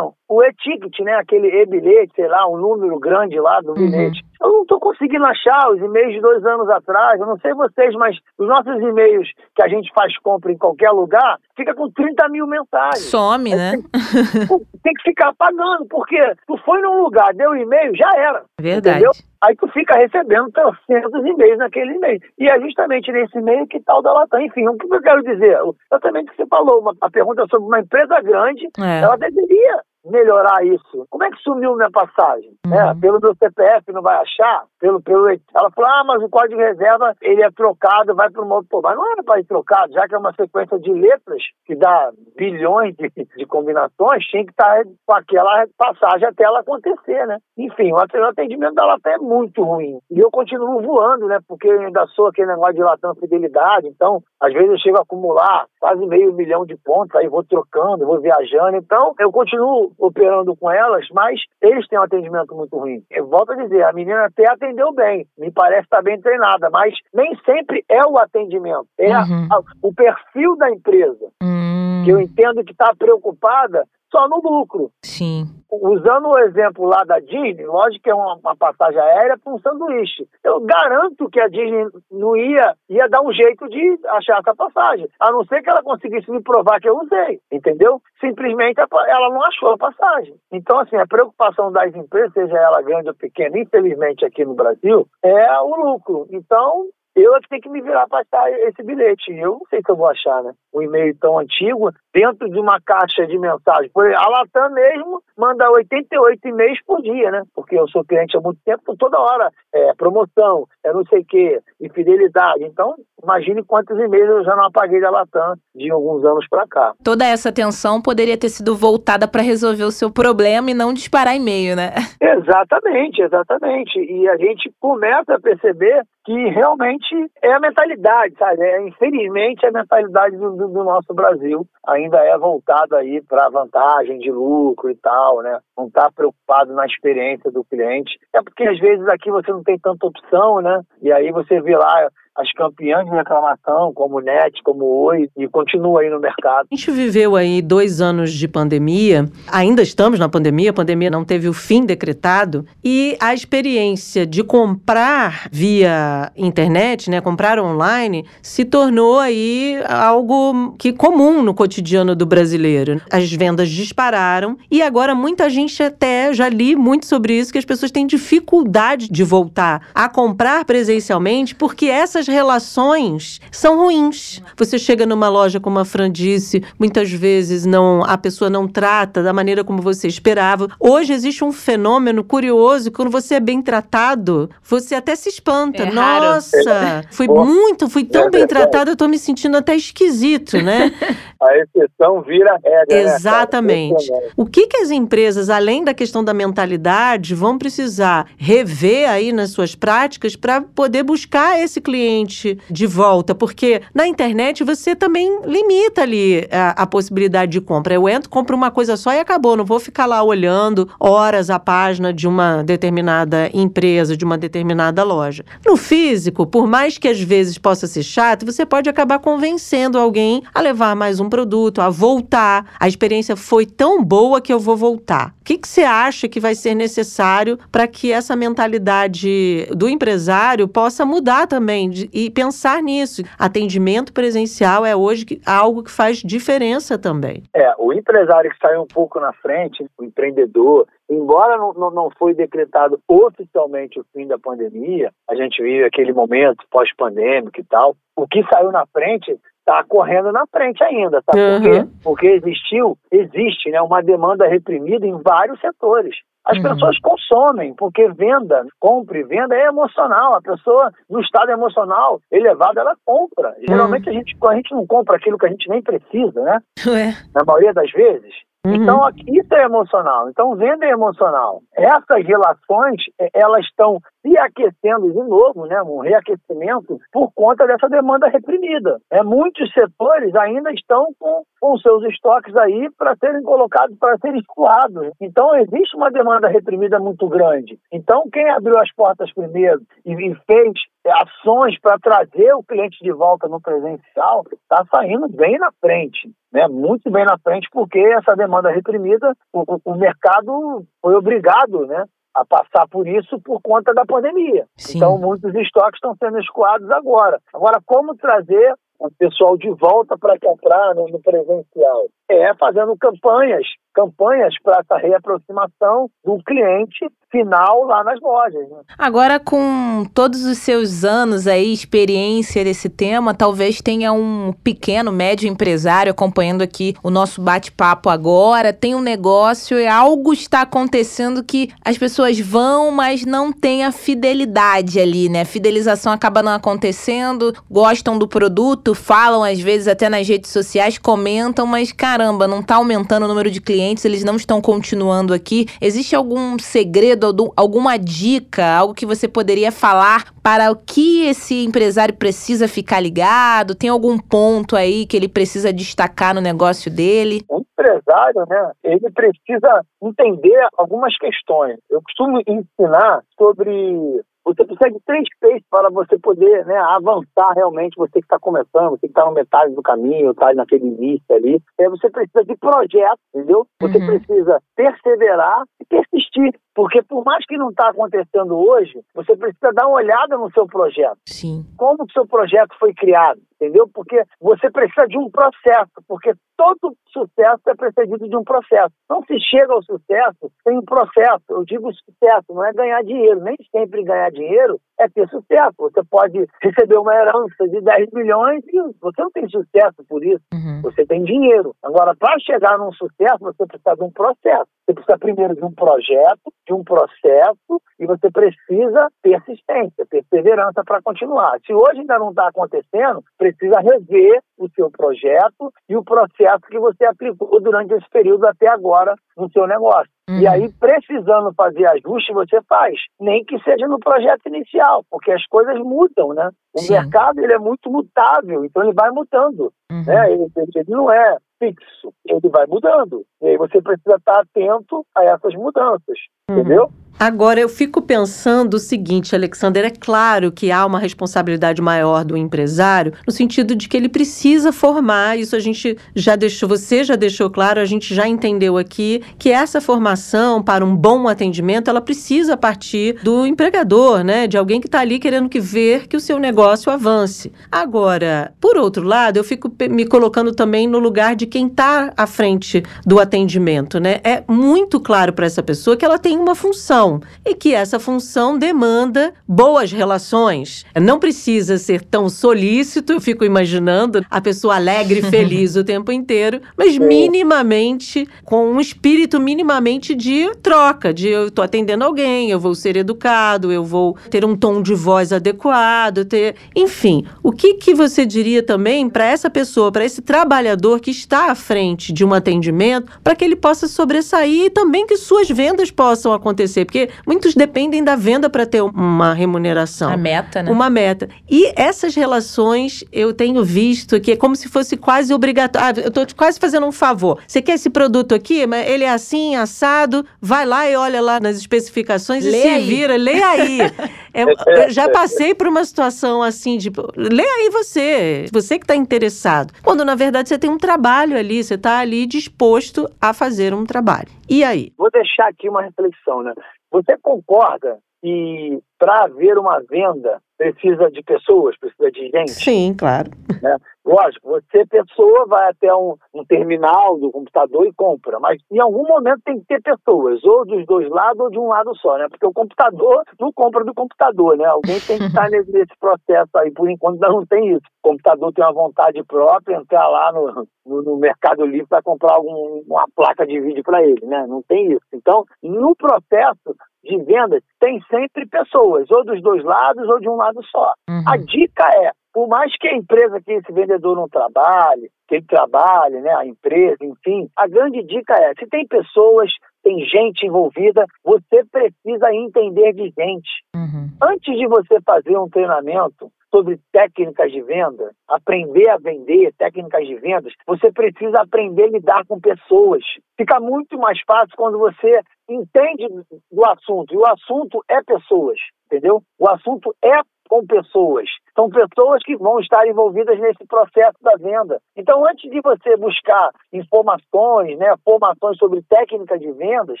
o 0.28 0.42
e-ticket, 0.42 0.98
né? 1.00 1.14
Aquele 1.14 1.48
e-bilhete, 1.62 2.12
sei 2.14 2.28
lá, 2.28 2.48
um 2.48 2.56
número 2.56 2.98
grande 2.98 3.38
lá 3.38 3.60
do 3.60 3.68
uhum. 3.68 3.74
bilhete. 3.74 4.24
Eu 4.40 4.48
não 4.52 4.62
estou 4.62 4.78
conseguindo 4.78 5.24
achar 5.26 5.70
os 5.70 5.80
e-mails 5.80 6.14
de 6.14 6.20
dois 6.20 6.44
anos 6.44 6.68
atrás. 6.68 7.20
Eu 7.20 7.26
não 7.26 7.38
sei 7.38 7.54
vocês, 7.54 7.94
mas 7.94 8.16
os 8.38 8.46
nossos 8.46 8.76
e-mails 8.80 9.28
que 9.54 9.62
a 9.62 9.68
gente 9.68 9.90
faz 9.94 10.16
compra 10.18 10.52
em 10.52 10.58
qualquer 10.58 10.90
lugar, 10.90 11.38
fica 11.56 11.74
com 11.74 11.90
30 11.90 12.28
mil 12.28 12.46
mensagens. 12.46 13.10
Some, 13.10 13.54
né? 13.54 13.72
Tem, 13.72 14.58
tem, 14.82 14.92
que 14.94 15.02
ficar 15.02 15.32
pagando, 15.36 15.86
porque 15.88 16.18
tu 16.46 16.56
foi 16.64 16.80
num 16.82 17.02
lugar, 17.02 17.32
deu 17.34 17.54
e-mail, 17.56 17.94
já 17.96 18.10
era. 18.16 18.44
Verdade. 18.60 18.98
Entendeu? 18.98 19.12
Aí 19.44 19.54
tu 19.56 19.68
fica 19.68 19.94
recebendo 19.96 20.50
trocentos 20.52 21.24
e-mails 21.24 21.58
naquele 21.58 21.92
e-mail. 21.94 22.20
E 22.38 22.48
é 22.48 22.60
justamente 22.60 23.12
nesse 23.12 23.36
e-mail 23.38 23.66
que 23.66 23.80
tal 23.80 24.00
da 24.00 24.12
Latam. 24.12 24.40
Enfim, 24.40 24.66
o 24.66 24.76
que 24.76 24.86
eu 24.86 25.02
quero 25.02 25.22
dizer? 25.22 25.58
Exatamente 25.90 26.28
o 26.28 26.30
que 26.30 26.36
você 26.36 26.46
falou, 26.46 26.80
uma, 26.80 26.94
a 27.00 27.10
pergunta 27.10 27.46
sobre 27.50 27.66
uma 27.66 27.80
empresa 27.80 28.20
grande, 28.22 28.66
é. 28.78 29.00
ela 29.02 29.16
deveria 29.16 29.82
melhorar 30.04 30.64
isso. 30.64 31.06
Como 31.10 31.24
é 31.24 31.30
que 31.30 31.42
sumiu 31.42 31.76
minha 31.76 31.90
passagem? 31.90 32.52
Uhum. 32.66 32.74
É, 32.74 32.94
pelo 32.94 33.20
meu 33.20 33.34
CPF 33.34 33.92
não 33.92 34.02
vai 34.02 34.16
achar? 34.16 34.64
Pelo, 34.78 35.00
pelo... 35.02 35.28
Ela 35.28 35.70
falou, 35.70 35.90
ah, 35.90 36.04
mas 36.04 36.22
o 36.22 36.28
código 36.28 36.56
de 36.56 36.66
reserva 36.66 37.14
ele 37.20 37.42
é 37.42 37.50
trocado, 37.50 38.14
vai 38.14 38.30
para 38.30 38.42
o 38.42 38.48
outro. 38.50 38.68
Pô, 38.70 38.80
mas 38.82 38.96
não 38.96 39.12
era 39.12 39.22
para 39.22 39.40
ir 39.40 39.44
trocado, 39.44 39.92
já 39.92 40.06
que 40.06 40.14
é 40.14 40.18
uma 40.18 40.34
sequência 40.34 40.78
de 40.78 40.92
letras 40.92 41.42
que 41.64 41.74
dá 41.74 42.10
bilhões 42.36 42.94
de, 42.96 43.10
de 43.36 43.46
combinações, 43.46 44.24
tinha 44.26 44.44
que 44.44 44.50
estar 44.50 44.84
tá 44.84 44.90
com 45.06 45.14
aquela 45.14 45.66
passagem 45.76 46.28
até 46.28 46.44
ela 46.44 46.60
acontecer, 46.60 47.26
né? 47.26 47.38
Enfim, 47.56 47.92
o 47.92 47.98
atendimento 47.98 48.74
da 48.74 48.84
Latam 48.84 49.12
é 49.12 49.18
muito 49.18 49.62
ruim. 49.62 49.98
E 50.10 50.18
eu 50.18 50.30
continuo 50.30 50.82
voando, 50.82 51.26
né? 51.26 51.38
Porque 51.46 51.68
eu 51.68 51.80
ainda 51.80 52.06
sou 52.08 52.26
aquele 52.26 52.48
negócio 52.48 52.74
de 52.74 52.82
Latam 52.82 53.14
Fidelidade, 53.14 53.88
então 53.88 54.22
às 54.40 54.52
vezes 54.52 54.70
eu 54.70 54.78
chego 54.78 54.98
a 54.98 55.02
acumular 55.02 55.66
quase 55.80 56.04
meio 56.06 56.32
milhão 56.32 56.66
de 56.66 56.76
pontos, 56.76 57.14
aí 57.16 57.28
vou 57.28 57.44
trocando, 57.44 58.06
vou 58.06 58.20
viajando. 58.20 58.76
Então 58.76 59.14
eu 59.18 59.30
continuo 59.30 59.92
operando 59.98 60.56
com 60.56 60.70
elas, 60.70 61.06
mas 61.12 61.40
eles 61.60 61.86
têm 61.88 61.98
um 61.98 62.02
atendimento 62.02 62.54
muito 62.54 62.76
ruim. 62.76 63.02
Eu 63.10 63.26
volto 63.26 63.52
a 63.52 63.56
dizer, 63.56 63.82
a 63.84 63.92
menina 63.92 64.26
até 64.26 64.48
atendeu 64.48 64.92
bem, 64.92 65.26
me 65.38 65.50
parece 65.50 65.84
estar 65.84 66.02
bem 66.02 66.20
treinada, 66.20 66.70
mas 66.70 66.94
nem 67.12 67.36
sempre 67.44 67.84
é 67.88 68.04
o 68.04 68.18
atendimento, 68.18 68.86
é 68.98 69.16
uhum. 69.16 69.48
a, 69.50 69.60
o 69.82 69.94
perfil 69.94 70.56
da 70.56 70.70
empresa. 70.70 71.26
Uhum. 71.42 72.02
Que 72.04 72.10
eu 72.10 72.20
entendo 72.20 72.64
que 72.64 72.72
está 72.72 72.94
preocupada 72.94 73.84
só 74.14 74.28
no 74.28 74.40
lucro. 74.40 74.92
Sim. 75.02 75.46
Usando 75.68 76.28
o 76.28 76.38
exemplo 76.38 76.86
lá 76.86 77.02
da 77.02 77.18
Disney, 77.18 77.66
lógico 77.66 78.04
que 78.04 78.10
é 78.10 78.14
uma, 78.14 78.36
uma 78.36 78.56
passagem 78.56 79.00
aérea 79.00 79.36
para 79.36 79.52
um 79.52 79.58
sanduíche. 79.58 80.28
Eu 80.44 80.60
garanto 80.60 81.28
que 81.28 81.40
a 81.40 81.48
Disney 81.48 81.88
não 82.12 82.36
ia, 82.36 82.76
ia 82.88 83.08
dar 83.08 83.22
um 83.22 83.32
jeito 83.32 83.68
de 83.68 83.98
achar 84.06 84.38
essa 84.38 84.54
passagem. 84.54 85.08
A 85.18 85.32
não 85.32 85.44
ser 85.46 85.62
que 85.62 85.68
ela 85.68 85.82
conseguisse 85.82 86.30
me 86.30 86.40
provar 86.40 86.80
que 86.80 86.88
eu 86.88 86.96
usei, 86.98 87.40
entendeu? 87.50 88.00
Simplesmente 88.20 88.80
ela 88.80 89.30
não 89.30 89.42
achou 89.44 89.72
a 89.72 89.78
passagem. 89.78 90.36
Então, 90.52 90.78
assim, 90.78 90.96
a 90.96 91.06
preocupação 91.06 91.72
das 91.72 91.92
empresas, 91.94 92.32
seja 92.32 92.56
ela 92.56 92.82
grande 92.82 93.08
ou 93.08 93.14
pequena, 93.14 93.58
infelizmente 93.58 94.24
aqui 94.24 94.44
no 94.44 94.54
Brasil, 94.54 95.08
é 95.24 95.60
o 95.60 95.74
lucro. 95.74 96.28
Então, 96.30 96.86
eu 97.16 97.34
é 97.34 97.40
que 97.40 97.48
tenho 97.48 97.62
que 97.62 97.68
me 97.68 97.80
virar 97.80 98.08
para 98.08 98.20
achar 98.20 98.50
esse 98.52 98.82
bilhete. 98.82 99.32
Eu 99.32 99.52
não 99.52 99.66
sei 99.70 99.80
se 99.80 99.90
eu 99.90 99.96
vou 99.96 100.08
achar, 100.08 100.42
né? 100.42 100.52
Um 100.72 100.82
e-mail 100.82 101.16
tão 101.18 101.38
antigo, 101.38 101.92
dentro 102.14 102.48
de 102.48 102.58
uma 102.60 102.80
caixa 102.80 103.26
de 103.26 103.36
mensagem. 103.36 103.90
A 104.16 104.28
Latam 104.28 104.70
mesmo 104.70 105.20
manda 105.36 105.68
88 105.68 106.48
e-mails 106.48 106.78
por 106.86 107.02
dia, 107.02 107.30
né? 107.32 107.42
Porque 107.52 107.76
eu 107.76 107.88
sou 107.88 108.04
cliente 108.04 108.36
há 108.36 108.40
muito 108.40 108.60
tempo, 108.64 108.96
toda 108.96 109.18
hora 109.18 109.50
é 109.74 109.92
promoção, 109.94 110.66
é 110.84 110.92
não 110.92 111.04
sei 111.06 111.20
o 111.20 111.24
quê, 111.24 111.60
infidelidade. 111.80 112.62
Então, 112.62 112.94
imagine 113.20 113.64
quantos 113.64 113.98
e-mails 113.98 114.28
eu 114.28 114.44
já 114.44 114.54
não 114.54 114.66
apaguei 114.66 115.00
da 115.00 115.10
Latam 115.10 115.54
de 115.74 115.90
alguns 115.90 116.24
anos 116.24 116.46
para 116.48 116.64
cá. 116.68 116.92
Toda 117.02 117.26
essa 117.26 117.48
atenção 117.48 118.00
poderia 118.00 118.38
ter 118.38 118.48
sido 118.48 118.76
voltada 118.76 119.26
para 119.26 119.42
resolver 119.42 119.84
o 119.84 119.90
seu 119.90 120.10
problema 120.10 120.70
e 120.70 120.74
não 120.74 120.94
disparar 120.94 121.34
e-mail, 121.34 121.74
né? 121.74 121.94
Exatamente, 122.44 123.22
exatamente. 123.22 123.98
E 123.98 124.28
a 124.28 124.36
gente 124.36 124.70
começa 124.78 125.34
a 125.34 125.40
perceber 125.40 126.02
que 126.24 126.32
realmente 126.48 127.14
é 127.42 127.52
a 127.52 127.60
mentalidade, 127.60 128.34
sabe? 128.38 128.62
É, 128.62 128.86
infelizmente, 128.86 129.64
a 129.66 129.72
mentalidade 129.72 130.36
do, 130.36 130.50
do, 130.56 130.68
do 130.68 130.84
nosso 130.84 131.12
Brasil 131.14 131.66
ainda 131.86 132.03
é 132.12 132.38
voltada 132.38 132.96
aí 132.96 133.22
para 133.22 133.48
vantagem 133.48 134.18
de 134.18 134.30
lucro 134.30 134.90
e 134.90 134.94
tal, 134.96 135.42
né? 135.42 135.58
Não 135.76 135.86
está 135.86 136.10
preocupado 136.10 136.72
na 136.72 136.86
experiência 136.86 137.50
do 137.50 137.64
cliente. 137.64 138.18
É 138.32 138.42
porque 138.42 138.64
às 138.64 138.78
vezes 138.78 139.06
aqui 139.08 139.30
você 139.30 139.50
não 139.50 139.62
tem 139.62 139.78
tanta 139.78 140.06
opção, 140.06 140.60
né? 140.60 140.82
E 141.02 141.12
aí 141.12 141.30
você 141.30 141.60
vê 141.60 141.76
lá 141.76 142.08
as 142.36 142.52
campeãs 142.52 143.04
de 143.04 143.10
reclamação, 143.10 143.92
como 143.94 144.20
NET, 144.20 144.60
como 144.62 144.84
o 144.84 145.04
Oi, 145.04 145.30
e 145.36 145.46
continua 145.48 146.00
aí 146.00 146.10
no 146.10 146.18
mercado. 146.18 146.66
A 146.70 146.74
gente 146.74 146.90
viveu 146.90 147.36
aí 147.36 147.62
dois 147.62 148.00
anos 148.00 148.32
de 148.32 148.48
pandemia, 148.48 149.28
ainda 149.50 149.82
estamos 149.82 150.18
na 150.18 150.28
pandemia, 150.28 150.70
a 150.70 150.74
pandemia 150.74 151.10
não 151.10 151.24
teve 151.24 151.48
o 151.48 151.52
fim 151.52 151.84
decretado, 151.84 152.66
e 152.82 153.16
a 153.20 153.32
experiência 153.32 154.26
de 154.26 154.42
comprar 154.42 155.48
via 155.52 156.32
internet, 156.36 157.08
né, 157.08 157.20
comprar 157.20 157.58
online, 157.58 158.24
se 158.42 158.64
tornou 158.64 159.18
aí 159.18 159.78
algo 159.88 160.74
que 160.78 160.92
comum 160.92 161.42
no 161.42 161.54
cotidiano 161.54 162.16
do 162.16 162.26
brasileiro. 162.26 163.00
As 163.12 163.30
vendas 163.32 163.70
dispararam 163.70 164.56
e 164.70 164.82
agora 164.82 165.14
muita 165.14 165.48
gente 165.48 165.82
até 165.82 166.32
já 166.32 166.48
li 166.48 166.74
muito 166.74 167.06
sobre 167.06 167.34
isso 167.34 167.52
que 167.52 167.58
as 167.58 167.64
pessoas 167.64 167.90
têm 167.90 168.06
dificuldade 168.06 169.08
de 169.08 169.22
voltar 169.22 169.88
a 169.94 170.08
comprar 170.08 170.64
presencialmente 170.64 171.54
porque 171.54 171.86
essas 171.86 172.23
as 172.24 172.28
relações 172.28 173.40
são 173.52 173.76
ruins. 173.76 174.40
Você 174.56 174.78
chega 174.78 175.04
numa 175.04 175.28
loja, 175.28 175.60
como 175.60 175.78
a 175.78 175.84
Fran 175.84 176.10
disse, 176.10 176.62
muitas 176.78 177.10
vezes 177.10 177.66
não 177.66 178.02
a 178.02 178.16
pessoa 178.16 178.48
não 178.48 178.66
trata 178.66 179.22
da 179.22 179.32
maneira 179.32 179.62
como 179.62 179.82
você 179.82 180.08
esperava. 180.08 180.68
Hoje 180.80 181.12
existe 181.12 181.44
um 181.44 181.52
fenômeno 181.52 182.24
curioso, 182.24 182.90
quando 182.90 183.10
você 183.10 183.34
é 183.34 183.40
bem 183.40 183.60
tratado, 183.60 184.48
você 184.62 184.94
até 184.94 185.14
se 185.14 185.28
espanta. 185.28 185.82
É 185.82 185.90
Nossa, 185.90 187.04
fui 187.10 187.28
muito, 187.28 187.88
fui 187.88 188.04
tão 188.04 188.26
é 188.26 188.30
bem 188.30 188.46
tratado, 188.46 188.90
eu 188.90 188.96
tô 188.96 189.06
me 189.06 189.18
sentindo 189.18 189.56
até 189.56 189.76
esquisito, 189.76 190.60
né? 190.60 190.92
a 191.40 191.58
exceção 191.58 192.22
vira 192.22 192.58
regra. 192.62 192.86
Né, 192.88 193.02
Exatamente. 193.02 194.10
Né, 194.10 194.30
o 194.36 194.46
que, 194.46 194.66
que 194.66 194.78
as 194.78 194.90
empresas, 194.90 195.50
além 195.50 195.84
da 195.84 195.92
questão 195.92 196.24
da 196.24 196.32
mentalidade, 196.32 197.34
vão 197.34 197.58
precisar 197.58 198.26
rever 198.36 199.08
aí 199.08 199.32
nas 199.32 199.50
suas 199.50 199.74
práticas 199.74 200.36
para 200.36 200.60
poder 200.62 201.02
buscar 201.02 201.60
esse 201.60 201.80
cliente 201.80 202.13
cliente 202.14 202.58
de 202.70 202.86
volta, 202.86 203.34
porque 203.34 203.82
na 203.92 204.06
internet 204.06 204.62
você 204.62 204.94
também 204.94 205.40
limita 205.44 206.02
ali 206.02 206.46
a, 206.50 206.82
a, 206.82 206.86
possibilidade 206.86 207.52
de 207.52 207.60
compra. 207.60 207.94
Eu 207.94 208.08
entro, 208.08 208.30
compro 208.30 208.56
uma 208.56 208.70
coisa 208.70 208.96
só 208.96 209.12
e 209.12 209.18
acabou. 209.18 209.56
Não 209.56 209.64
vou 209.64 209.80
ficar 209.80 210.06
lá 210.06 210.22
olhando 210.22 210.88
horas 211.00 211.50
a 211.50 211.58
página 211.58 212.12
de 212.12 212.28
uma 212.28 212.62
determinada 212.62 213.50
empresa, 213.52 214.16
de 214.16 214.24
uma 214.24 214.38
determinada 214.38 215.02
loja. 215.02 215.44
No 215.66 215.76
físico, 215.76 216.46
por 216.46 216.66
mais 216.66 216.98
que 216.98 217.08
às 217.08 217.20
vezes 217.20 217.58
possa 217.58 217.86
ser 217.86 218.02
chato, 218.02 218.46
você 218.46 218.64
pode 218.64 218.88
acabar 218.88 219.18
convencendo 219.18 219.98
alguém 219.98 220.42
a 220.54 220.60
levar 220.60 220.94
mais 220.94 221.18
um 221.18 221.28
produto, 221.28 221.80
a 221.80 221.90
voltar. 221.90 222.66
A 222.78 222.86
experiência 222.86 223.34
foi 223.34 223.66
tão 223.66 224.02
boa 224.04 224.40
que 224.40 224.52
eu 224.52 224.60
vou 224.60 224.76
voltar. 224.76 225.34
O 225.40 225.44
que, 225.44 225.58
que 225.58 225.68
você 225.68 225.82
acha 225.82 226.28
que 226.28 226.40
vai 226.40 226.54
ser 226.54 226.74
necessário 226.74 227.58
para 227.70 227.86
que 227.86 228.12
essa 228.12 228.36
mentalidade 228.36 229.68
do 229.74 229.88
empresário 229.88 230.68
possa 230.68 231.04
mudar 231.04 231.46
também 231.46 231.90
e 232.12 232.30
pensar 232.30 232.82
nisso? 232.82 233.22
Atendimento 233.38 234.12
presencial 234.12 234.84
é 234.84 234.94
hoje 234.94 235.24
algo 235.46 235.82
que 235.82 235.90
faz 235.90 236.18
diferença 236.18 236.98
também. 236.98 237.42
É, 237.54 237.72
o 237.78 237.92
empresário 237.92 238.50
que 238.50 238.58
sai 238.58 238.76
um 238.78 238.86
pouco 238.86 239.20
na 239.20 239.32
frente, 239.32 239.84
o 239.98 240.04
empreendedor, 240.04 240.86
embora 241.08 241.56
não, 241.56 241.72
não, 241.72 241.90
não 241.90 242.10
foi 242.18 242.34
decretado 242.34 243.00
oficialmente 243.08 243.98
o 243.98 244.06
fim 244.12 244.26
da 244.26 244.38
pandemia, 244.38 245.10
a 245.28 245.34
gente 245.34 245.62
vive 245.62 245.84
aquele 245.84 246.12
momento 246.12 246.64
pós-pandêmico 246.70 247.60
e 247.60 247.64
tal, 247.64 247.96
o 248.16 248.26
que 248.26 248.44
saiu 248.52 248.70
na 248.70 248.86
frente 248.86 249.38
está 249.60 249.82
correndo 249.84 250.30
na 250.30 250.46
frente 250.46 250.84
ainda, 250.84 251.22
sabe 251.24 251.40
uhum. 251.40 251.60
por 251.60 251.70
quê? 251.70 251.88
Porque 252.02 252.26
existiu, 252.26 252.98
existe 253.10 253.70
né, 253.70 253.80
uma 253.80 254.02
demanda 254.02 254.46
reprimida 254.46 255.06
em 255.06 255.16
vários 255.22 255.58
setores. 255.60 256.14
As 256.44 256.58
uhum. 256.58 256.62
pessoas 256.62 256.98
consomem, 257.00 257.74
porque 257.74 258.06
venda, 258.08 258.66
compra 258.78 259.18
e 259.18 259.24
venda 259.24 259.54
é 259.54 259.66
emocional. 259.66 260.34
A 260.34 260.42
pessoa, 260.42 260.92
no 261.08 261.20
estado 261.20 261.50
emocional 261.50 262.20
elevado, 262.30 262.78
ela 262.78 262.94
compra. 263.04 263.54
Geralmente 263.66 264.08
uhum. 264.08 264.14
a, 264.14 264.18
gente, 264.18 264.36
a 264.42 264.54
gente 264.54 264.74
não 264.74 264.86
compra 264.86 265.16
aquilo 265.16 265.38
que 265.38 265.46
a 265.46 265.50
gente 265.50 265.68
nem 265.68 265.82
precisa, 265.82 266.42
né? 266.42 266.60
Ué. 266.86 267.14
Na 267.34 267.44
maioria 267.44 267.72
das 267.72 267.90
vezes. 267.90 268.34
Uhum. 268.66 268.74
Então, 268.74 269.08
isso 269.26 269.54
é 269.54 269.62
emocional. 269.62 270.28
Então, 270.28 270.54
venda 270.56 270.86
é 270.86 270.90
emocional. 270.90 271.62
Essas 271.74 272.24
relações, 272.26 273.02
elas 273.32 273.64
estão 273.64 273.98
se 274.24 274.38
aquecendo 274.38 275.12
de 275.12 275.22
novo, 275.28 275.66
né, 275.66 275.82
um 275.82 276.00
reaquecimento 276.00 276.98
por 277.12 277.30
conta 277.34 277.66
dessa 277.66 277.88
demanda 277.88 278.26
reprimida. 278.28 278.98
É, 279.10 279.22
muitos 279.22 279.70
setores 279.74 280.34
ainda 280.34 280.72
estão 280.72 281.08
com, 281.18 281.42
com 281.60 281.76
seus 281.78 282.02
estoques 282.04 282.56
aí 282.56 282.88
para 282.96 283.14
serem 283.16 283.42
colocados, 283.42 283.96
para 283.98 284.16
serem 284.18 284.40
escoados. 284.40 285.10
Então, 285.20 285.54
existe 285.56 285.94
uma 285.94 286.10
demanda 286.10 286.48
reprimida 286.48 286.98
muito 286.98 287.28
grande. 287.28 287.78
Então, 287.92 288.24
quem 288.32 288.48
abriu 288.50 288.78
as 288.78 288.90
portas 288.94 289.30
primeiro 289.34 289.82
e, 290.06 290.12
e 290.12 290.34
fez 290.46 290.72
ações 291.06 291.78
para 291.80 291.98
trazer 291.98 292.54
o 292.54 292.62
cliente 292.62 292.96
de 293.02 293.12
volta 293.12 293.46
no 293.46 293.60
presencial 293.60 294.42
está 294.52 294.84
saindo 294.90 295.28
bem 295.28 295.58
na 295.58 295.70
frente. 295.80 296.32
Né, 296.50 296.68
muito 296.68 297.10
bem 297.10 297.24
na 297.24 297.36
frente, 297.36 297.68
porque 297.72 297.98
essa 297.98 298.36
demanda 298.36 298.70
reprimida, 298.70 299.34
o, 299.52 299.80
o 299.84 299.96
mercado 299.96 300.86
foi 301.02 301.14
obrigado 301.16 301.84
né, 301.84 302.04
a 302.34 302.44
passar 302.44 302.88
por 302.88 303.06
isso 303.06 303.40
por 303.40 303.60
conta 303.62 303.94
da 303.94 304.04
pandemia. 304.04 304.66
Sim. 304.76 304.98
Então, 304.98 305.18
muitos 305.18 305.54
estoques 305.54 305.96
estão 305.96 306.16
sendo 306.16 306.38
escoados 306.40 306.90
agora. 306.90 307.40
Agora, 307.52 307.80
como 307.84 308.16
trazer 308.16 308.74
o 308.98 309.10
pessoal 309.10 309.56
de 309.56 309.70
volta 309.70 310.16
para 310.18 310.38
comprar 310.38 310.94
no, 310.94 311.08
no 311.08 311.20
presencial? 311.20 312.06
É 312.30 312.54
fazendo 312.54 312.96
campanhas 312.96 313.66
campanhas 313.94 314.54
para 314.62 314.80
essa 314.80 314.96
reaproximação 314.96 316.10
do 316.24 316.38
cliente 316.44 317.06
final 317.30 317.84
lá 317.84 318.04
nas 318.04 318.20
lojas. 318.20 318.68
Né? 318.68 318.78
Agora, 318.98 319.40
com 319.40 320.04
todos 320.12 320.44
os 320.44 320.58
seus 320.58 321.04
anos 321.04 321.46
aí, 321.46 321.72
experiência 321.72 322.62
desse 322.62 322.88
tema, 322.88 323.34
talvez 323.34 323.80
tenha 323.80 324.12
um 324.12 324.52
pequeno, 324.62 325.10
médio 325.10 325.48
empresário 325.48 326.10
acompanhando 326.10 326.62
aqui 326.62 326.94
o 327.02 327.10
nosso 327.10 327.40
bate-papo 327.40 328.08
agora, 328.08 328.72
tem 328.72 328.94
um 328.94 329.00
negócio 329.00 329.78
e 329.78 329.86
algo 329.86 330.32
está 330.32 330.62
acontecendo 330.62 331.42
que 331.42 331.70
as 331.84 331.96
pessoas 331.96 332.38
vão, 332.38 332.90
mas 332.90 333.24
não 333.24 333.52
tem 333.52 333.84
a 333.84 333.92
fidelidade 333.92 335.00
ali, 335.00 335.28
né? 335.28 335.42
A 335.42 335.46
fidelização 335.46 336.12
acaba 336.12 336.42
não 336.42 336.52
acontecendo, 336.52 337.52
gostam 337.70 338.18
do 338.18 338.28
produto, 338.28 338.94
falam 338.94 339.42
às 339.42 339.60
vezes 339.60 339.88
até 339.88 340.08
nas 340.08 340.28
redes 340.28 340.50
sociais, 340.50 340.98
comentam, 340.98 341.66
mas 341.66 341.90
caramba, 342.14 342.46
não 342.46 342.60
está 342.60 342.76
aumentando 342.76 343.24
o 343.24 343.28
número 343.28 343.50
de 343.50 343.60
clientes 343.60 344.04
eles 344.04 344.22
não 344.22 344.36
estão 344.36 344.60
continuando 344.60 345.34
aqui. 345.34 345.66
Existe 345.80 346.14
algum 346.14 346.56
segredo, 346.60 347.52
alguma 347.56 347.96
dica, 347.98 348.64
algo 348.64 348.94
que 348.94 349.04
você 349.04 349.26
poderia 349.26 349.72
falar 349.72 350.32
para 350.40 350.70
o 350.70 350.76
que 350.76 351.26
esse 351.26 351.64
empresário 351.64 352.14
precisa 352.14 352.68
ficar 352.68 353.00
ligado? 353.00 353.74
Tem 353.74 353.90
algum 353.90 354.16
ponto 354.16 354.76
aí 354.76 355.06
que 355.06 355.16
ele 355.16 355.28
precisa 355.28 355.72
destacar 355.72 356.32
no 356.32 356.40
negócio 356.40 356.88
dele? 356.88 357.42
O 357.48 357.58
empresário, 357.58 358.44
né, 358.48 358.70
ele 358.84 359.10
precisa 359.10 359.84
entender 360.00 360.68
algumas 360.78 361.16
questões. 361.18 361.78
Eu 361.90 362.00
costumo 362.00 362.40
ensinar 362.46 363.22
sobre 363.36 364.22
você 364.44 364.64
precisa 364.64 364.90
de 364.90 365.00
três 365.06 365.24
peixes 365.40 365.66
para 365.70 365.88
você 365.90 366.18
poder 366.18 366.66
né, 366.66 366.76
avançar 366.76 367.52
realmente, 367.54 367.96
você 367.96 368.12
que 368.12 368.26
está 368.26 368.38
começando, 368.38 368.90
você 368.90 369.00
que 369.00 369.06
está 369.06 369.24
na 369.24 369.32
metade 369.32 369.74
do 369.74 369.82
caminho, 369.82 370.32
está 370.32 370.52
naquele 370.54 370.86
início 370.86 371.24
ali. 371.34 371.60
É, 371.78 371.88
você 371.88 372.10
precisa 372.10 372.44
de 372.44 372.54
projeto, 372.56 373.18
entendeu? 373.34 373.66
Você 373.80 373.98
uhum. 373.98 374.06
precisa 374.06 374.60
perseverar 374.76 375.62
e 375.80 375.84
persistir. 375.86 376.52
Porque 376.74 377.02
por 377.02 377.24
mais 377.24 377.44
que 377.46 377.56
não 377.56 377.70
está 377.70 377.88
acontecendo 377.88 378.56
hoje, 378.56 379.00
você 379.14 379.36
precisa 379.36 379.72
dar 379.72 379.86
uma 379.86 379.96
olhada 379.96 380.36
no 380.36 380.50
seu 380.52 380.66
projeto. 380.66 381.18
Sim. 381.26 381.64
Como 381.76 382.04
o 382.04 382.10
seu 382.10 382.26
projeto 382.26 382.74
foi 382.78 382.92
criado, 382.92 383.40
entendeu? 383.54 383.88
Porque 383.92 384.22
você 384.40 384.68
precisa 384.70 385.06
de 385.06 385.16
um 385.16 385.30
processo, 385.30 385.92
porque 386.08 386.32
todo 386.56 386.96
sucesso 387.08 387.62
é 387.68 387.74
precedido 387.74 388.28
de 388.28 388.36
um 388.36 388.42
processo. 388.42 388.92
Não 389.08 389.22
se 389.24 389.38
chega 389.40 389.72
ao 389.72 389.82
sucesso 389.82 390.50
sem 390.62 390.76
um 390.76 390.84
processo. 390.84 391.44
Eu 391.48 391.64
digo 391.64 391.92
sucesso, 391.92 392.46
não 392.50 392.64
é 392.64 392.72
ganhar 392.72 393.02
dinheiro. 393.02 393.40
Nem 393.40 393.56
sempre 393.70 394.02
ganhar 394.02 394.30
dinheiro 394.30 394.80
é 394.98 395.08
ter 395.08 395.28
sucesso. 395.28 395.74
Você 395.78 396.02
pode 396.04 396.46
receber 396.62 396.96
uma 396.96 397.14
herança 397.14 397.68
de 397.68 397.80
10 397.80 398.10
milhões 398.12 398.62
e 398.66 398.80
você 399.00 399.22
não 399.22 399.30
tem 399.30 399.48
sucesso 399.48 400.04
por 400.08 400.24
isso. 400.24 400.42
Uhum. 400.52 400.82
Você 400.82 401.04
tem 401.06 401.24
dinheiro. 401.24 401.74
Agora, 401.82 402.14
para 402.16 402.38
chegar 402.40 402.78
num 402.78 402.92
sucesso, 402.92 403.38
você 403.40 403.66
precisa 403.66 403.94
de 403.94 404.02
um 404.02 404.10
processo. 404.10 404.66
Você 404.84 404.94
precisa 404.94 405.18
primeiro 405.18 405.54
de 405.54 405.64
um 405.64 405.72
projeto, 405.72 406.52
de 406.66 406.74
um 406.74 406.84
processo, 406.84 407.80
e 407.98 408.06
você 408.06 408.30
precisa 408.30 409.08
persistência, 409.22 410.06
perseverança 410.08 410.82
para 410.84 411.00
continuar. 411.02 411.58
Se 411.66 411.72
hoje 411.72 412.00
ainda 412.00 412.18
não 412.18 412.30
está 412.30 412.48
acontecendo, 412.48 413.22
precisa 413.38 413.80
rever 413.80 414.40
o 414.58 414.68
seu 414.74 414.90
projeto 414.90 415.72
e 415.88 415.96
o 415.96 416.04
processo 416.04 416.62
que 416.70 416.78
você 416.78 417.04
aplicou 417.04 417.60
durante 417.60 417.94
esse 417.94 418.08
período 418.10 418.46
até 418.46 418.68
agora 418.68 419.14
no 419.36 419.50
seu 419.50 419.66
negócio. 419.66 420.10
Uhum. 420.28 420.40
E 420.40 420.46
aí, 420.46 420.72
precisando 420.72 421.52
fazer 421.54 421.86
ajuste, 421.86 422.32
você 422.32 422.60
faz. 422.68 422.94
Nem 423.20 423.44
que 423.44 423.58
seja 423.62 423.86
no 423.86 423.98
projeto 423.98 424.46
inicial, 424.46 425.04
porque 425.10 425.30
as 425.30 425.44
coisas 425.46 425.78
mudam, 425.80 426.32
né? 426.32 426.50
O 426.74 426.80
Sim. 426.80 426.94
mercado 426.94 427.40
ele 427.40 427.52
é 427.52 427.58
muito 427.58 427.90
mutável, 427.90 428.64
então 428.64 428.82
ele 428.82 428.94
vai 428.94 429.10
mudando. 429.10 429.72
Uhum. 429.90 430.04
Né? 430.06 430.32
Ele, 430.32 430.46
ele 430.56 430.84
não 430.88 431.12
é 431.12 431.36
fixo, 431.64 432.12
ele 432.26 432.48
vai 432.48 432.66
mudando. 432.66 433.24
E 433.42 433.48
aí 433.48 433.56
você 433.56 433.80
precisa 433.80 434.16
estar 434.16 434.40
atento 434.40 435.04
a 435.14 435.24
essas 435.24 435.54
mudanças, 435.54 436.18
uhum. 436.50 436.58
entendeu? 436.58 436.90
Agora, 437.18 437.60
eu 437.60 437.68
fico 437.68 438.02
pensando 438.02 438.74
o 438.74 438.78
seguinte, 438.78 439.36
Alexander: 439.36 439.84
é 439.84 439.90
claro 439.90 440.50
que 440.50 440.72
há 440.72 440.84
uma 440.84 440.98
responsabilidade 440.98 441.80
maior 441.80 442.24
do 442.24 442.36
empresário, 442.36 443.12
no 443.26 443.32
sentido 443.32 443.76
de 443.76 443.88
que 443.88 443.96
ele 443.96 444.08
precisa 444.08 444.72
formar, 444.72 445.38
isso 445.38 445.54
a 445.54 445.60
gente 445.60 445.96
já 446.14 446.34
deixou, 446.34 446.68
você 446.68 447.04
já 447.04 447.14
deixou 447.14 447.48
claro, 447.48 447.80
a 447.80 447.84
gente 447.84 448.12
já 448.14 448.26
entendeu 448.26 448.76
aqui, 448.76 449.22
que 449.38 449.50
essa 449.50 449.80
formação 449.80 450.62
para 450.62 450.84
um 450.84 450.94
bom 450.94 451.28
atendimento, 451.28 451.88
ela 451.88 452.00
precisa 452.00 452.56
partir 452.56 453.14
do 453.22 453.46
empregador, 453.46 454.24
né? 454.24 454.48
De 454.48 454.58
alguém 454.58 454.80
que 454.80 454.88
está 454.88 455.00
ali 455.00 455.20
querendo 455.20 455.48
que 455.48 455.60
ver 455.60 456.08
que 456.08 456.16
o 456.16 456.20
seu 456.20 456.38
negócio 456.38 456.90
avance. 456.90 457.52
Agora, 457.70 458.52
por 458.60 458.76
outro 458.76 459.04
lado, 459.04 459.36
eu 459.36 459.44
fico 459.44 459.72
me 459.88 460.04
colocando 460.04 460.52
também 460.52 460.88
no 460.88 460.98
lugar 460.98 461.36
de 461.36 461.46
quem 461.54 461.68
está 461.68 462.12
à 462.16 462.26
frente 462.26 462.82
do 463.06 463.20
atendimento, 463.20 464.00
né? 464.00 464.18
É 464.24 464.42
muito 464.48 464.98
claro 464.98 465.32
para 465.32 465.46
essa 465.46 465.62
pessoa 465.62 465.96
que 465.96 466.04
ela 466.04 466.18
tem 466.18 466.36
uma 466.36 466.56
função 466.56 467.20
e 467.46 467.54
que 467.54 467.72
essa 467.72 468.00
função 468.00 468.58
demanda 468.58 469.32
boas 469.46 469.92
relações. 469.92 470.84
Não 471.00 471.20
precisa 471.20 471.78
ser 471.78 472.02
tão 472.02 472.28
solícito, 472.28 473.12
eu 473.12 473.20
fico 473.20 473.44
imaginando 473.44 474.26
a 474.28 474.40
pessoa 474.40 474.74
alegre 474.74 475.20
e 475.20 475.22
feliz 475.30 475.76
o 475.76 475.84
tempo 475.84 476.10
inteiro, 476.10 476.60
mas 476.76 476.98
minimamente, 476.98 478.28
com 478.44 478.72
um 478.72 478.80
espírito 478.80 479.38
minimamente 479.38 480.12
de 480.12 480.52
troca, 480.56 481.14
de 481.14 481.28
eu 481.28 481.46
estou 481.46 481.64
atendendo 481.64 482.02
alguém, 482.02 482.50
eu 482.50 482.58
vou 482.58 482.74
ser 482.74 482.96
educado, 482.96 483.70
eu 483.70 483.84
vou 483.84 484.16
ter 484.28 484.44
um 484.44 484.56
tom 484.56 484.82
de 484.82 484.92
voz 484.92 485.32
adequado, 485.32 486.24
ter, 486.24 486.56
enfim, 486.74 487.24
o 487.44 487.52
que 487.52 487.74
que 487.74 487.94
você 487.94 488.26
diria 488.26 488.60
também 488.60 489.08
para 489.08 489.24
essa 489.24 489.48
pessoa, 489.48 489.92
para 489.92 490.04
esse 490.04 490.20
trabalhador 490.20 490.98
que 490.98 491.12
está 491.12 491.43
à 491.50 491.54
frente 491.54 492.12
de 492.12 492.24
um 492.24 492.32
atendimento, 492.32 493.10
para 493.22 493.34
que 493.34 493.44
ele 493.44 493.56
possa 493.56 493.86
sobressair 493.88 494.66
e 494.66 494.70
também 494.70 495.06
que 495.06 495.16
suas 495.16 495.48
vendas 495.48 495.90
possam 495.90 496.32
acontecer, 496.32 496.84
porque 496.84 497.10
muitos 497.26 497.54
dependem 497.54 498.02
da 498.02 498.16
venda 498.16 498.48
para 498.50 498.66
ter 498.66 498.82
uma 498.82 499.32
remuneração. 499.34 500.12
A 500.12 500.16
meta, 500.16 500.62
né? 500.62 500.70
Uma 500.70 500.90
meta. 500.90 501.28
E 501.50 501.72
essas 501.76 502.14
relações 502.14 503.04
eu 503.12 503.32
tenho 503.32 503.64
visto 503.64 504.20
que 504.20 504.32
é 504.32 504.36
como 504.36 504.56
se 504.56 504.68
fosse 504.68 504.96
quase 504.96 505.32
obrigatório. 505.32 505.86
Ah, 505.86 506.00
eu 506.00 506.08
estou 506.08 506.26
quase 506.36 506.58
fazendo 506.58 506.86
um 506.86 506.92
favor. 506.92 507.38
Você 507.46 507.60
quer 507.62 507.74
esse 507.74 507.90
produto 507.90 508.34
aqui? 508.34 508.66
Mas 508.66 508.88
ele 508.88 509.04
é 509.04 509.10
assim, 509.10 509.56
assado. 509.56 510.24
Vai 510.40 510.66
lá 510.66 510.88
e 510.88 510.96
olha 510.96 511.20
lá 511.20 511.40
nas 511.40 511.56
especificações 511.56 512.44
lê 512.44 512.58
e 512.58 512.62
se 512.62 512.68
aí. 512.68 512.86
vira. 512.86 513.16
Lê 513.16 513.42
aí. 513.42 513.78
eu, 514.34 514.48
eu 514.48 514.90
já 514.90 515.08
passei 515.08 515.54
por 515.54 515.66
uma 515.66 515.84
situação 515.84 516.42
assim, 516.42 516.78
tipo, 516.78 517.08
lê 517.16 517.42
aí 517.42 517.70
você. 517.70 518.46
Você 518.52 518.78
que 518.78 518.84
está 518.84 518.96
interessado. 518.96 519.72
Quando 519.82 520.04
na 520.04 520.14
verdade 520.14 520.48
você 520.48 520.58
tem 520.58 520.70
um 520.70 520.78
trabalho 521.24 521.38
ali, 521.38 521.64
você 521.64 521.74
está 521.74 521.98
ali 521.98 522.26
disposto 522.26 523.08
a 523.20 523.32
fazer 523.32 523.72
um 523.72 523.84
trabalho. 523.84 524.28
E 524.48 524.62
aí? 524.62 524.92
Vou 524.96 525.10
deixar 525.10 525.48
aqui 525.48 525.68
uma 525.68 525.82
reflexão, 525.82 526.42
né? 526.42 526.52
Você 526.90 527.16
concorda 527.18 527.98
que 528.22 528.78
para 528.98 529.24
haver 529.24 529.58
uma 529.58 529.80
venda 529.80 530.40
precisa 530.56 531.10
de 531.10 531.22
pessoas, 531.22 531.76
precisa 531.78 532.10
de 532.10 532.28
gente? 532.28 532.50
Sim, 532.50 532.94
claro. 532.96 533.30
Né? 533.62 533.76
Lógico, 534.04 534.50
você, 534.50 534.84
pessoa, 534.86 535.46
vai 535.46 535.70
até 535.70 535.92
um, 535.94 536.14
um, 536.34 536.44
terminal 536.44 537.18
do 537.18 537.32
computador 537.32 537.86
e 537.86 537.92
compra, 537.94 538.38
mas 538.38 538.60
em 538.70 538.78
algum 538.78 539.06
momento 539.08 539.40
tem 539.44 539.58
que 539.58 539.66
ter 539.66 539.80
pessoas, 539.80 540.44
ou 540.44 540.66
dos 540.66 540.84
dois 540.84 541.08
lados 541.08 541.40
ou 541.40 541.50
de 541.50 541.58
um 541.58 541.68
lado 541.68 541.96
só, 541.96 542.18
né? 542.18 542.26
Porque 542.28 542.46
o 542.46 542.52
computador 542.52 543.22
não 543.40 543.50
compra 543.52 543.82
do 543.82 543.94
computador, 543.94 544.58
né? 544.58 544.66
Alguém 544.66 545.00
tem 545.00 545.18
que 545.18 545.24
estar 545.24 545.48
nesse, 545.50 545.72
nesse 545.72 545.96
processo 545.98 546.50
aí, 546.56 546.70
por 546.70 546.90
enquanto 546.90 547.14
ainda 547.14 547.28
não 547.28 547.46
tem 547.46 547.70
isso. 547.70 547.86
O 548.02 548.10
computador 548.10 548.52
tem 548.52 548.64
uma 548.64 548.74
vontade 548.74 549.24
própria, 549.24 549.76
entrar 549.76 550.06
lá 550.08 550.32
no, 550.32 550.68
no, 550.84 551.02
no 551.02 551.16
Mercado 551.16 551.64
Livre 551.64 551.86
para 551.88 552.02
comprar 552.02 552.34
algum, 552.34 552.82
uma 552.86 553.06
placa 553.16 553.46
de 553.46 553.58
vídeo 553.58 553.82
para 553.82 554.02
ele, 554.02 554.26
né? 554.26 554.46
Não 554.46 554.62
tem 554.68 554.92
isso. 554.92 555.06
Então, 555.14 555.44
no 555.62 555.96
processo, 555.96 556.76
de 557.04 557.16
vendas 557.24 557.62
tem 557.78 558.00
sempre 558.10 558.46
pessoas, 558.46 559.10
ou 559.10 559.24
dos 559.24 559.40
dois 559.42 559.62
lados 559.62 560.08
ou 560.08 560.18
de 560.18 560.28
um 560.28 560.36
lado 560.36 560.62
só. 560.64 560.92
Uhum. 561.08 561.22
A 561.26 561.36
dica 561.36 561.84
é 561.84 562.10
por 562.34 562.48
mais 562.48 562.76
que 562.76 562.88
a 562.88 562.96
empresa 562.96 563.40
que 563.40 563.52
esse 563.52 563.72
vendedor 563.72 564.16
não 564.16 564.28
trabalhe, 564.28 565.08
que 565.28 565.36
ele 565.36 565.46
trabalhe, 565.46 566.20
né, 566.20 566.34
a 566.34 566.44
empresa, 566.44 566.96
enfim, 567.00 567.48
a 567.56 567.68
grande 567.68 568.02
dica 568.02 568.34
é, 568.34 568.52
se 568.58 568.66
tem 568.66 568.84
pessoas, 568.88 569.52
tem 569.84 570.04
gente 570.04 570.44
envolvida, 570.44 571.06
você 571.22 571.64
precisa 571.70 572.34
entender 572.34 572.92
de 572.92 573.12
gente. 573.16 573.48
Uhum. 573.76 574.10
Antes 574.20 574.58
de 574.58 574.66
você 574.66 575.00
fazer 575.06 575.38
um 575.38 575.48
treinamento, 575.48 576.28
sobre 576.54 576.78
técnicas 576.92 577.50
de 577.50 577.60
venda, 577.62 578.12
aprender 578.28 578.88
a 578.88 578.96
vender, 578.96 579.52
técnicas 579.58 580.06
de 580.06 580.14
vendas, 580.14 580.52
você 580.64 580.92
precisa 580.92 581.40
aprender 581.40 581.84
a 581.84 581.90
lidar 581.90 582.24
com 582.26 582.38
pessoas. 582.40 583.02
Fica 583.36 583.58
muito 583.58 583.98
mais 583.98 584.20
fácil 584.24 584.54
quando 584.56 584.78
você 584.78 585.20
entende 585.48 586.06
do 586.52 586.64
assunto. 586.64 587.12
E 587.12 587.16
o 587.16 587.26
assunto 587.26 587.82
é 587.88 588.00
pessoas, 588.04 588.60
entendeu? 588.86 589.20
O 589.36 589.48
assunto 589.48 589.92
é 590.00 590.20
com 590.48 590.64
pessoas. 590.64 591.28
São 591.56 591.68
pessoas 591.70 592.22
que 592.24 592.36
vão 592.36 592.58
estar 592.58 592.86
envolvidas 592.86 593.38
nesse 593.38 593.64
processo 593.66 594.18
da 594.20 594.34
venda. 594.36 594.80
Então, 594.96 595.24
antes 595.26 595.48
de 595.50 595.60
você 595.60 595.96
buscar 595.96 596.50
informações, 596.72 597.78
né, 597.78 597.94
formações 598.04 598.58
sobre 598.58 598.82
técnica 598.82 599.38
de 599.38 599.50
vendas, 599.52 600.00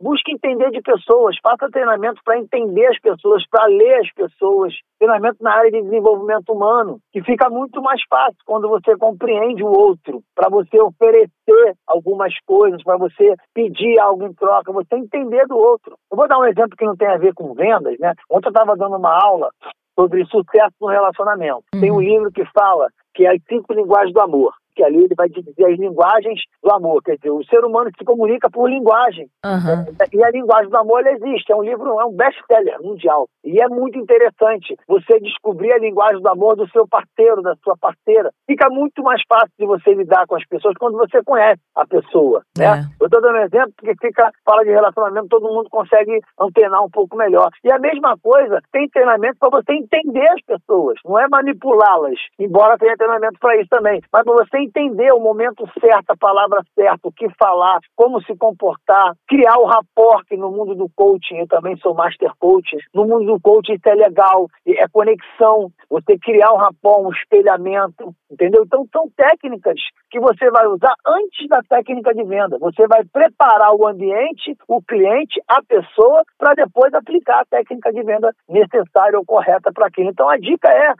busque 0.00 0.32
entender 0.32 0.70
de 0.70 0.80
pessoas, 0.82 1.36
faça 1.42 1.70
treinamento 1.70 2.20
para 2.24 2.38
entender 2.38 2.86
as 2.86 2.98
pessoas, 2.98 3.44
para 3.48 3.66
ler 3.66 4.00
as 4.00 4.12
pessoas, 4.12 4.74
treinamento 4.98 5.36
na 5.40 5.54
área 5.54 5.70
de 5.70 5.82
desenvolvimento 5.82 6.52
humano, 6.52 6.98
que 7.12 7.22
fica 7.22 7.48
muito 7.48 7.80
mais 7.80 8.00
fácil 8.10 8.38
quando 8.44 8.68
você 8.68 8.96
compreende 8.96 9.62
o 9.62 9.68
outro, 9.68 10.22
para 10.34 10.48
você 10.48 10.80
oferecer 10.80 11.74
algumas 11.86 12.34
coisas, 12.44 12.82
para 12.82 12.96
você 12.96 13.34
pedir 13.54 13.98
algo 14.00 14.26
em 14.26 14.34
troca, 14.34 14.72
você 14.72 14.96
entender 14.96 15.46
do 15.46 15.56
outro. 15.56 15.96
Eu 16.10 16.16
vou 16.16 16.26
dar 16.26 16.38
um 16.38 16.46
exemplo 16.46 16.76
que 16.76 16.84
não 16.84 16.96
tem 16.96 17.08
a 17.08 17.16
ver 17.16 17.32
com 17.34 17.54
vendas, 17.54 17.96
né? 17.98 18.12
Ontem 18.30 18.48
eu 18.48 18.50
estava 18.50 18.76
dando 18.76 18.96
uma 18.96 19.12
aula 19.12 19.50
sobre 19.98 20.24
sucesso 20.26 20.74
no 20.80 20.86
relacionamento. 20.86 21.64
Uhum. 21.74 21.80
Tem 21.80 21.90
um 21.90 22.00
livro 22.00 22.30
que 22.30 22.44
fala 22.46 22.88
que 23.12 23.26
é 23.26 23.34
as 23.34 23.42
cinco 23.48 23.72
linguagens 23.72 24.14
do 24.14 24.20
amor 24.20 24.54
que 24.78 24.84
ali 24.84 25.04
ele 25.04 25.14
vai 25.16 25.28
dizer 25.28 25.66
as 25.66 25.76
linguagens 25.76 26.40
do 26.62 26.70
amor. 26.70 27.02
Quer 27.02 27.16
dizer, 27.16 27.32
o 27.32 27.44
ser 27.46 27.64
humano 27.64 27.90
se 27.98 28.04
comunica 28.04 28.48
por 28.48 28.70
linguagem. 28.70 29.26
Uhum. 29.44 29.96
E 30.12 30.22
a 30.22 30.30
linguagem 30.30 30.70
do 30.70 30.76
amor 30.76 31.04
existe. 31.04 31.50
É 31.50 31.56
um 31.56 31.64
livro, 31.64 31.98
é 31.98 32.04
um 32.04 32.14
best-seller 32.14 32.80
mundial. 32.80 33.26
E 33.44 33.60
é 33.60 33.68
muito 33.68 33.98
interessante 33.98 34.76
você 34.86 35.18
descobrir 35.18 35.72
a 35.72 35.78
linguagem 35.78 36.22
do 36.22 36.28
amor 36.28 36.54
do 36.54 36.68
seu 36.70 36.86
parceiro, 36.86 37.42
da 37.42 37.56
sua 37.64 37.76
parceira. 37.80 38.30
Fica 38.46 38.70
muito 38.70 39.02
mais 39.02 39.20
fácil 39.28 39.50
de 39.58 39.66
você 39.66 39.92
lidar 39.94 40.26
com 40.28 40.36
as 40.36 40.46
pessoas 40.46 40.74
quando 40.78 40.96
você 40.96 41.22
conhece 41.24 41.60
a 41.74 41.84
pessoa. 41.84 42.42
Né? 42.56 42.64
É. 42.64 42.78
Eu 43.00 43.06
estou 43.06 43.20
dando 43.20 43.38
um 43.38 43.42
exemplo 43.42 43.72
porque 43.76 43.94
fica, 44.00 44.30
fala 44.44 44.62
de 44.62 44.70
relacionamento, 44.70 45.26
todo 45.28 45.52
mundo 45.52 45.68
consegue 45.70 46.20
antenar 46.40 46.84
um 46.84 46.90
pouco 46.90 47.16
melhor. 47.16 47.50
E 47.64 47.72
a 47.72 47.80
mesma 47.80 48.16
coisa, 48.22 48.60
tem 48.70 48.88
treinamento 48.90 49.38
para 49.40 49.50
você 49.50 49.72
entender 49.72 50.28
as 50.28 50.42
pessoas, 50.42 50.98
não 51.04 51.18
é 51.18 51.26
manipulá-las, 51.28 52.18
embora 52.38 52.78
tenha 52.78 52.96
treinamento 52.96 53.38
para 53.40 53.56
isso 53.56 53.68
também, 53.68 54.00
mas 54.12 54.24
para 54.24 54.44
você 54.44 54.58
entender 54.68 55.12
o 55.12 55.20
momento 55.20 55.64
certo, 55.80 56.10
a 56.10 56.16
palavra 56.16 56.62
certa, 56.74 57.08
o 57.08 57.12
que 57.12 57.28
falar, 57.38 57.80
como 57.96 58.22
se 58.22 58.36
comportar, 58.36 59.14
criar 59.26 59.58
o 59.58 59.66
rapport, 59.66 60.24
que 60.26 60.36
no 60.36 60.50
mundo 60.50 60.74
do 60.74 60.88
coaching, 60.94 61.38
eu 61.38 61.48
também 61.48 61.76
sou 61.78 61.94
master 61.94 62.30
coach, 62.38 62.76
no 62.94 63.06
mundo 63.06 63.24
do 63.24 63.40
coaching 63.40 63.74
isso 63.74 63.88
é 63.88 63.94
legal, 63.94 64.46
é 64.66 64.88
conexão, 64.88 65.70
você 65.88 66.18
criar 66.18 66.52
um 66.52 66.56
rapport, 66.56 67.06
um 67.06 67.12
espelhamento, 67.12 68.14
entendeu? 68.30 68.62
Então 68.64 68.86
são 68.92 69.08
técnicas 69.16 69.80
que 70.10 70.20
você 70.20 70.50
vai 70.50 70.66
usar 70.66 70.94
antes 71.06 71.48
da 71.48 71.62
técnica 71.62 72.14
de 72.14 72.24
venda. 72.24 72.58
Você 72.58 72.86
vai 72.86 73.04
preparar 73.04 73.74
o 73.74 73.86
ambiente, 73.86 74.56
o 74.66 74.82
cliente, 74.82 75.40
a 75.48 75.62
pessoa, 75.62 76.22
para 76.38 76.54
depois 76.54 76.92
aplicar 76.94 77.40
a 77.40 77.44
técnica 77.44 77.92
de 77.92 78.02
venda 78.02 78.34
necessária 78.48 79.18
ou 79.18 79.24
correta 79.24 79.72
para 79.72 79.86
aquilo. 79.86 80.10
Então 80.10 80.28
a 80.28 80.36
dica 80.36 80.68
é 80.68 80.94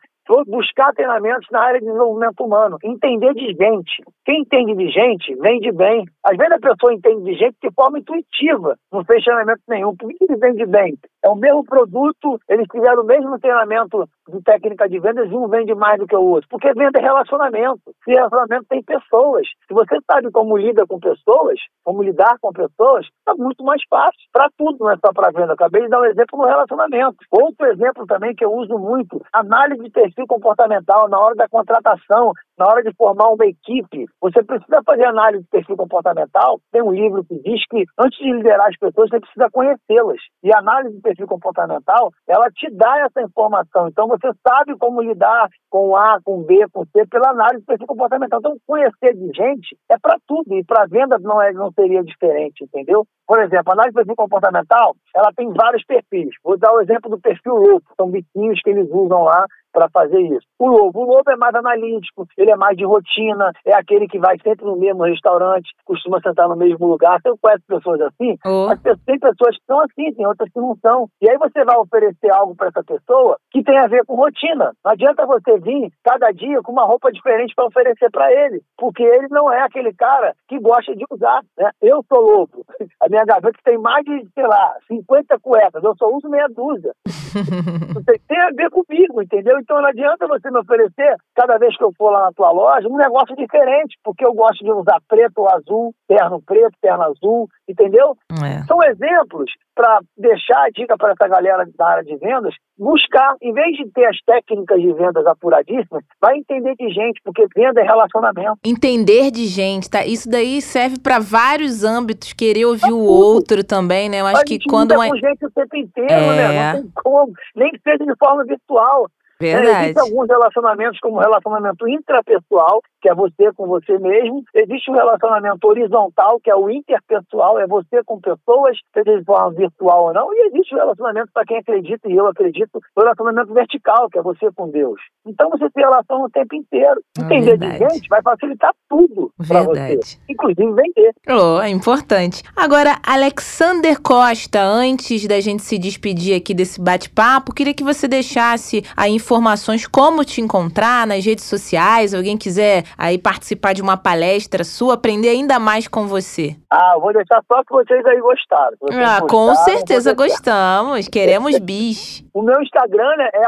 buscar 0.46 0.92
treinamentos 0.92 1.48
na 1.50 1.60
área 1.60 1.80
de 1.80 1.86
desenvolvimento 1.86 2.44
humano, 2.44 2.78
entender 2.82 3.32
de 3.34 3.46
gente. 3.48 4.02
Quem 4.24 4.42
entende 4.42 4.74
de 4.74 4.90
gente, 4.90 5.34
vende 5.36 5.72
bem. 5.72 6.04
Às 6.24 6.36
vezes 6.36 6.52
a 6.52 6.58
pessoa 6.58 6.92
entende 6.92 7.24
de 7.24 7.34
gente 7.34 7.56
de 7.62 7.70
forma 7.74 7.98
intuitiva, 7.98 8.76
não 8.92 9.04
fez 9.04 9.24
treinamento 9.24 9.62
nenhum. 9.68 9.96
Por 9.96 10.08
que 10.10 10.24
ele 10.24 10.36
vende 10.36 10.66
bem? 10.66 10.98
É 11.24 11.28
o 11.28 11.34
mesmo 11.34 11.64
produto, 11.64 12.38
eles 12.48 12.66
tiveram 12.70 13.02
o 13.02 13.06
mesmo 13.06 13.38
treinamento 13.38 14.08
de 14.30 14.42
técnica 14.42 14.88
de 14.88 14.98
vendas 14.98 15.30
um 15.32 15.48
vende 15.48 15.74
mais 15.74 15.98
do 15.98 16.06
que 16.06 16.16
o 16.16 16.22
outro. 16.22 16.48
Porque 16.48 16.72
venda 16.72 16.98
é 16.98 17.02
relacionamento. 17.02 17.80
E 18.06 18.12
relacionamento 18.12 18.66
tem 18.68 18.82
pessoas. 18.82 19.46
Se 19.66 19.74
você 19.74 19.98
sabe 20.10 20.30
como 20.30 20.56
lida 20.56 20.86
com 20.86 20.98
pessoas, 20.98 21.58
como 21.84 22.02
lidar 22.02 22.36
com 22.40 22.52
pessoas, 22.52 23.06
está 23.06 23.34
muito 23.36 23.64
mais 23.64 23.82
fácil. 23.88 24.18
Para 24.32 24.48
tudo, 24.56 24.78
não 24.80 24.90
é 24.90 24.96
só 24.96 25.12
para 25.12 25.30
venda. 25.30 25.52
Acabei 25.52 25.82
de 25.82 25.88
dar 25.88 26.00
um 26.00 26.06
exemplo 26.06 26.38
no 26.38 26.46
relacionamento. 26.46 27.16
Outro 27.30 27.66
exemplo 27.66 28.06
também 28.06 28.34
que 28.34 28.44
eu 28.44 28.52
uso 28.52 28.78
muito, 28.78 29.20
análise 29.32 29.82
de 29.82 29.90
perfil 29.90 30.26
comportamental 30.26 31.08
na 31.08 31.18
hora 31.18 31.34
da 31.34 31.48
contratação, 31.48 32.32
na 32.58 32.66
hora 32.66 32.82
de 32.82 32.92
formar 32.94 33.28
uma 33.28 33.46
equipe. 33.46 34.06
Você 34.20 34.42
precisa 34.42 34.82
fazer 34.84 35.04
análise 35.04 35.44
de 35.44 35.48
perfil 35.48 35.76
comportamental. 35.76 36.60
Tem 36.72 36.82
um 36.82 36.92
livro 36.92 37.24
que 37.24 37.38
diz 37.40 37.64
que 37.68 37.84
antes 37.98 38.18
de 38.18 38.32
liderar 38.32 38.68
as 38.68 38.76
pessoas, 38.76 39.08
você 39.08 39.20
precisa 39.20 39.50
conhecê-las. 39.50 40.20
E 40.42 40.52
a 40.52 40.58
análise 40.58 40.96
de 40.96 41.00
perfil 41.00 41.26
comportamental, 41.26 42.10
ela 42.26 42.50
te 42.50 42.68
dá 42.70 43.06
essa 43.06 43.22
informação. 43.22 43.88
Então, 43.88 44.08
você 44.08 44.28
sabe 44.46 44.76
como 44.76 45.02
lidar 45.02 45.48
com 45.70 45.96
A, 45.96 46.18
com 46.24 46.42
B, 46.42 46.66
com 46.72 46.84
C, 46.86 47.06
pela 47.06 47.30
análise 47.30 47.60
de 47.60 47.66
perfil 47.66 47.86
comportamental. 47.86 48.40
Então, 48.40 48.56
conhecer 48.66 49.14
de 49.14 49.26
gente 49.34 49.76
é 49.88 49.96
para 49.98 50.16
tudo. 50.26 50.54
E 50.54 50.64
para 50.64 50.86
venda 50.86 51.18
não, 51.18 51.40
é, 51.40 51.52
não 51.52 51.70
seria 51.72 52.02
diferente, 52.02 52.64
entendeu? 52.64 53.06
Por 53.26 53.40
exemplo, 53.40 53.70
a 53.70 53.72
análise 53.72 53.92
de 53.92 53.96
perfil 53.96 54.16
comportamental, 54.16 54.96
ela 55.14 55.32
tem 55.36 55.52
vários 55.52 55.84
perfis. 55.84 56.30
Vou 56.42 56.58
dar 56.58 56.72
o 56.72 56.80
exemplo 56.80 57.10
do 57.10 57.20
perfil 57.20 57.54
louco. 57.54 57.92
São 57.96 58.10
biquinhos 58.10 58.60
que 58.62 58.70
eles 58.70 58.88
usam 58.90 59.22
lá 59.22 59.44
para 59.72 59.88
fazer 59.90 60.20
isso. 60.20 60.46
O 60.58 60.66
lobo, 60.66 61.00
o 61.00 61.04
lobo 61.04 61.30
é 61.30 61.36
mais 61.36 61.54
analítico, 61.54 62.26
ele 62.36 62.50
é 62.50 62.56
mais 62.56 62.76
de 62.76 62.84
rotina, 62.84 63.52
é 63.64 63.74
aquele 63.74 64.06
que 64.08 64.18
vai 64.18 64.36
sempre 64.42 64.64
no 64.64 64.76
mesmo 64.76 65.04
restaurante, 65.04 65.70
costuma 65.84 66.20
sentar 66.20 66.48
no 66.48 66.56
mesmo 66.56 66.86
lugar. 66.86 67.20
Você 67.20 67.36
conhece 67.40 67.62
pessoas 67.66 68.00
assim? 68.00 68.36
Mas 68.44 68.80
tem 69.04 69.18
pessoas 69.18 69.56
que 69.56 69.64
são 69.66 69.80
assim, 69.80 70.12
tem 70.14 70.26
outras 70.26 70.50
que 70.50 70.58
não 70.58 70.76
são. 70.82 71.08
E 71.20 71.30
aí 71.30 71.36
você 71.38 71.64
vai 71.64 71.76
oferecer 71.76 72.30
algo 72.30 72.54
para 72.54 72.68
essa 72.68 72.82
pessoa 72.82 73.38
que 73.50 73.62
tem 73.62 73.78
a 73.78 73.86
ver 73.86 74.04
com 74.04 74.14
rotina. 74.14 74.72
Não 74.84 74.92
adianta 74.92 75.26
você 75.26 75.58
vir 75.58 75.90
cada 76.04 76.30
dia 76.32 76.60
com 76.62 76.72
uma 76.72 76.84
roupa 76.84 77.12
diferente 77.12 77.54
para 77.54 77.66
oferecer 77.66 78.10
para 78.10 78.32
ele, 78.32 78.60
porque 78.76 79.02
ele 79.02 79.28
não 79.30 79.52
é 79.52 79.62
aquele 79.62 79.92
cara 79.94 80.34
que 80.48 80.58
gosta 80.58 80.94
de 80.94 81.04
usar. 81.10 81.42
Né? 81.56 81.70
Eu 81.80 82.04
sou 82.08 82.20
lobo. 82.20 82.64
A 83.00 83.08
minha 83.08 83.24
gaveta 83.24 83.58
tem 83.64 83.78
mais 83.78 84.04
de, 84.04 84.26
sei 84.34 84.46
lá, 84.46 84.74
50 84.88 85.38
cuecas. 85.40 85.82
Eu 85.82 85.94
só 85.96 86.06
uso 86.08 86.28
meia 86.28 86.48
dúzia. 86.48 86.92
tem 88.28 88.38
a 88.38 88.50
ver 88.50 88.70
comigo, 88.70 89.22
entendeu? 89.22 89.57
Então 89.58 89.80
não 89.80 89.88
adianta 89.88 90.26
você 90.26 90.50
me 90.50 90.58
oferecer, 90.58 91.16
cada 91.34 91.58
vez 91.58 91.76
que 91.76 91.84
eu 91.84 91.92
for 91.96 92.10
lá 92.10 92.22
na 92.22 92.32
tua 92.32 92.50
loja, 92.50 92.88
um 92.88 92.96
negócio 92.96 93.34
diferente, 93.36 93.96
porque 94.04 94.24
eu 94.24 94.32
gosto 94.32 94.64
de 94.64 94.70
usar 94.70 94.98
preto 95.08 95.38
ou 95.38 95.50
azul, 95.50 95.94
terno 96.06 96.40
preto, 96.42 96.72
terno 96.80 97.04
azul, 97.04 97.48
entendeu? 97.68 98.16
É. 98.44 98.64
São 98.66 98.82
exemplos 98.82 99.50
para 99.74 100.00
deixar 100.16 100.64
a 100.64 100.70
dica 100.70 100.96
para 100.96 101.12
essa 101.12 101.28
galera 101.28 101.64
da 101.76 101.86
área 101.86 102.04
de 102.04 102.16
vendas, 102.16 102.52
buscar, 102.76 103.36
em 103.40 103.52
vez 103.52 103.76
de 103.76 103.88
ter 103.92 104.06
as 104.06 104.16
técnicas 104.26 104.80
de 104.80 104.92
vendas 104.92 105.24
apuradíssimas, 105.24 106.02
vai 106.20 106.36
entender 106.36 106.74
de 106.74 106.88
gente, 106.90 107.20
porque 107.24 107.46
venda 107.54 107.80
é 107.80 107.84
relacionamento. 107.84 108.58
Entender 108.64 109.30
de 109.30 109.46
gente, 109.46 109.88
tá? 109.88 110.04
Isso 110.04 110.28
daí 110.28 110.60
serve 110.60 110.98
para 111.00 111.20
vários 111.20 111.84
âmbitos, 111.84 112.32
querer 112.32 112.64
ouvir 112.64 112.92
o 112.92 113.04
outro 113.04 113.62
também, 113.62 114.08
né? 114.08 114.20
Eu 114.20 114.26
acho 114.26 114.44
que 114.44 114.58
quando 114.68 114.92
uma... 114.92 115.08
com 115.08 115.16
gente 115.16 115.46
o 115.46 115.50
tempo 115.50 115.76
inteiro, 115.76 116.12
é... 116.12 116.36
né? 116.36 116.72
Não 116.72 116.82
tem 116.82 116.90
como, 116.96 117.32
nem 117.54 117.70
que 117.70 117.80
seja 117.80 118.04
de 118.04 118.16
forma 118.18 118.44
virtual. 118.44 119.06
Verdade. 119.40 119.68
É, 119.68 119.82
existem 119.82 120.02
alguns 120.02 120.28
relacionamentos, 120.28 121.00
como 121.00 121.16
o 121.16 121.20
relacionamento 121.20 121.88
intrapessoal, 121.88 122.80
que 123.00 123.08
é 123.08 123.14
você 123.14 123.52
com 123.54 123.66
você 123.66 123.98
mesmo. 123.98 124.42
Existe 124.54 124.90
um 124.90 124.94
relacionamento 124.94 125.66
horizontal, 125.66 126.40
que 126.40 126.50
é 126.50 126.56
o 126.56 126.68
interpessoal, 126.68 127.58
é 127.58 127.66
você 127.66 128.02
com 128.04 128.20
pessoas, 128.20 128.76
seja 128.92 129.18
de 129.18 129.24
forma 129.24 129.52
virtual 129.52 130.06
ou 130.06 130.12
não. 130.12 130.34
E 130.34 130.48
existe 130.48 130.74
o 130.74 130.76
um 130.76 130.80
relacionamento, 130.80 131.30
para 131.32 131.44
quem 131.44 131.58
acredita, 131.58 132.08
e 132.08 132.16
eu 132.16 132.26
acredito, 132.26 132.80
o 132.96 133.00
relacionamento 133.00 133.52
vertical, 133.54 134.08
que 134.10 134.18
é 134.18 134.22
você 134.22 134.50
com 134.52 134.68
Deus. 134.70 135.00
Então 135.24 135.48
você 135.50 135.70
tem 135.70 135.84
relação 135.84 136.22
o 136.22 136.30
tempo 136.30 136.54
inteiro. 136.56 137.00
Ah, 137.18 137.24
Entender 137.24 137.58
Verdade. 137.58 137.78
de 137.78 137.94
gente 137.94 138.08
vai 138.08 138.22
facilitar 138.22 138.74
tudo 138.88 139.30
para 139.46 139.62
você, 139.62 140.00
inclusive 140.28 140.72
vender. 140.72 141.12
Oh, 141.28 141.60
é 141.60 141.68
importante. 141.68 142.42
Agora, 142.56 142.96
Alexander 143.06 144.00
Costa, 144.00 144.60
antes 144.60 145.26
da 145.26 145.40
gente 145.40 145.62
se 145.62 145.78
despedir 145.78 146.34
aqui 146.34 146.52
desse 146.54 146.80
bate-papo, 146.80 147.54
queria 147.54 147.74
que 147.74 147.84
você 147.84 148.08
deixasse 148.08 148.82
a 148.96 149.08
informação 149.08 149.27
informações 149.28 149.86
como 149.86 150.24
te 150.24 150.40
encontrar 150.40 151.06
nas 151.06 151.22
redes 151.22 151.44
sociais, 151.44 152.14
alguém 152.14 152.38
quiser 152.38 152.84
aí 152.96 153.18
participar 153.18 153.74
de 153.74 153.82
uma 153.82 153.94
palestra 153.94 154.64
sua, 154.64 154.94
aprender 154.94 155.28
ainda 155.28 155.58
mais 155.58 155.86
com 155.86 156.06
você. 156.06 156.56
Ah, 156.70 156.96
vou 156.98 157.12
deixar 157.12 157.42
só 157.46 157.62
que 157.62 157.70
vocês 157.70 158.02
aí 158.06 158.18
gostaram. 158.20 158.74
Vocês 158.80 158.98
ah, 158.98 159.20
gostaram, 159.20 159.26
com 159.26 159.54
certeza 159.54 160.14
gostamos. 160.14 161.08
Queremos 161.08 161.58
bis. 161.68 162.24
O 162.32 162.40
meu 162.40 162.58
Instagram 162.62 163.16
né, 163.18 163.28
é 163.34 163.42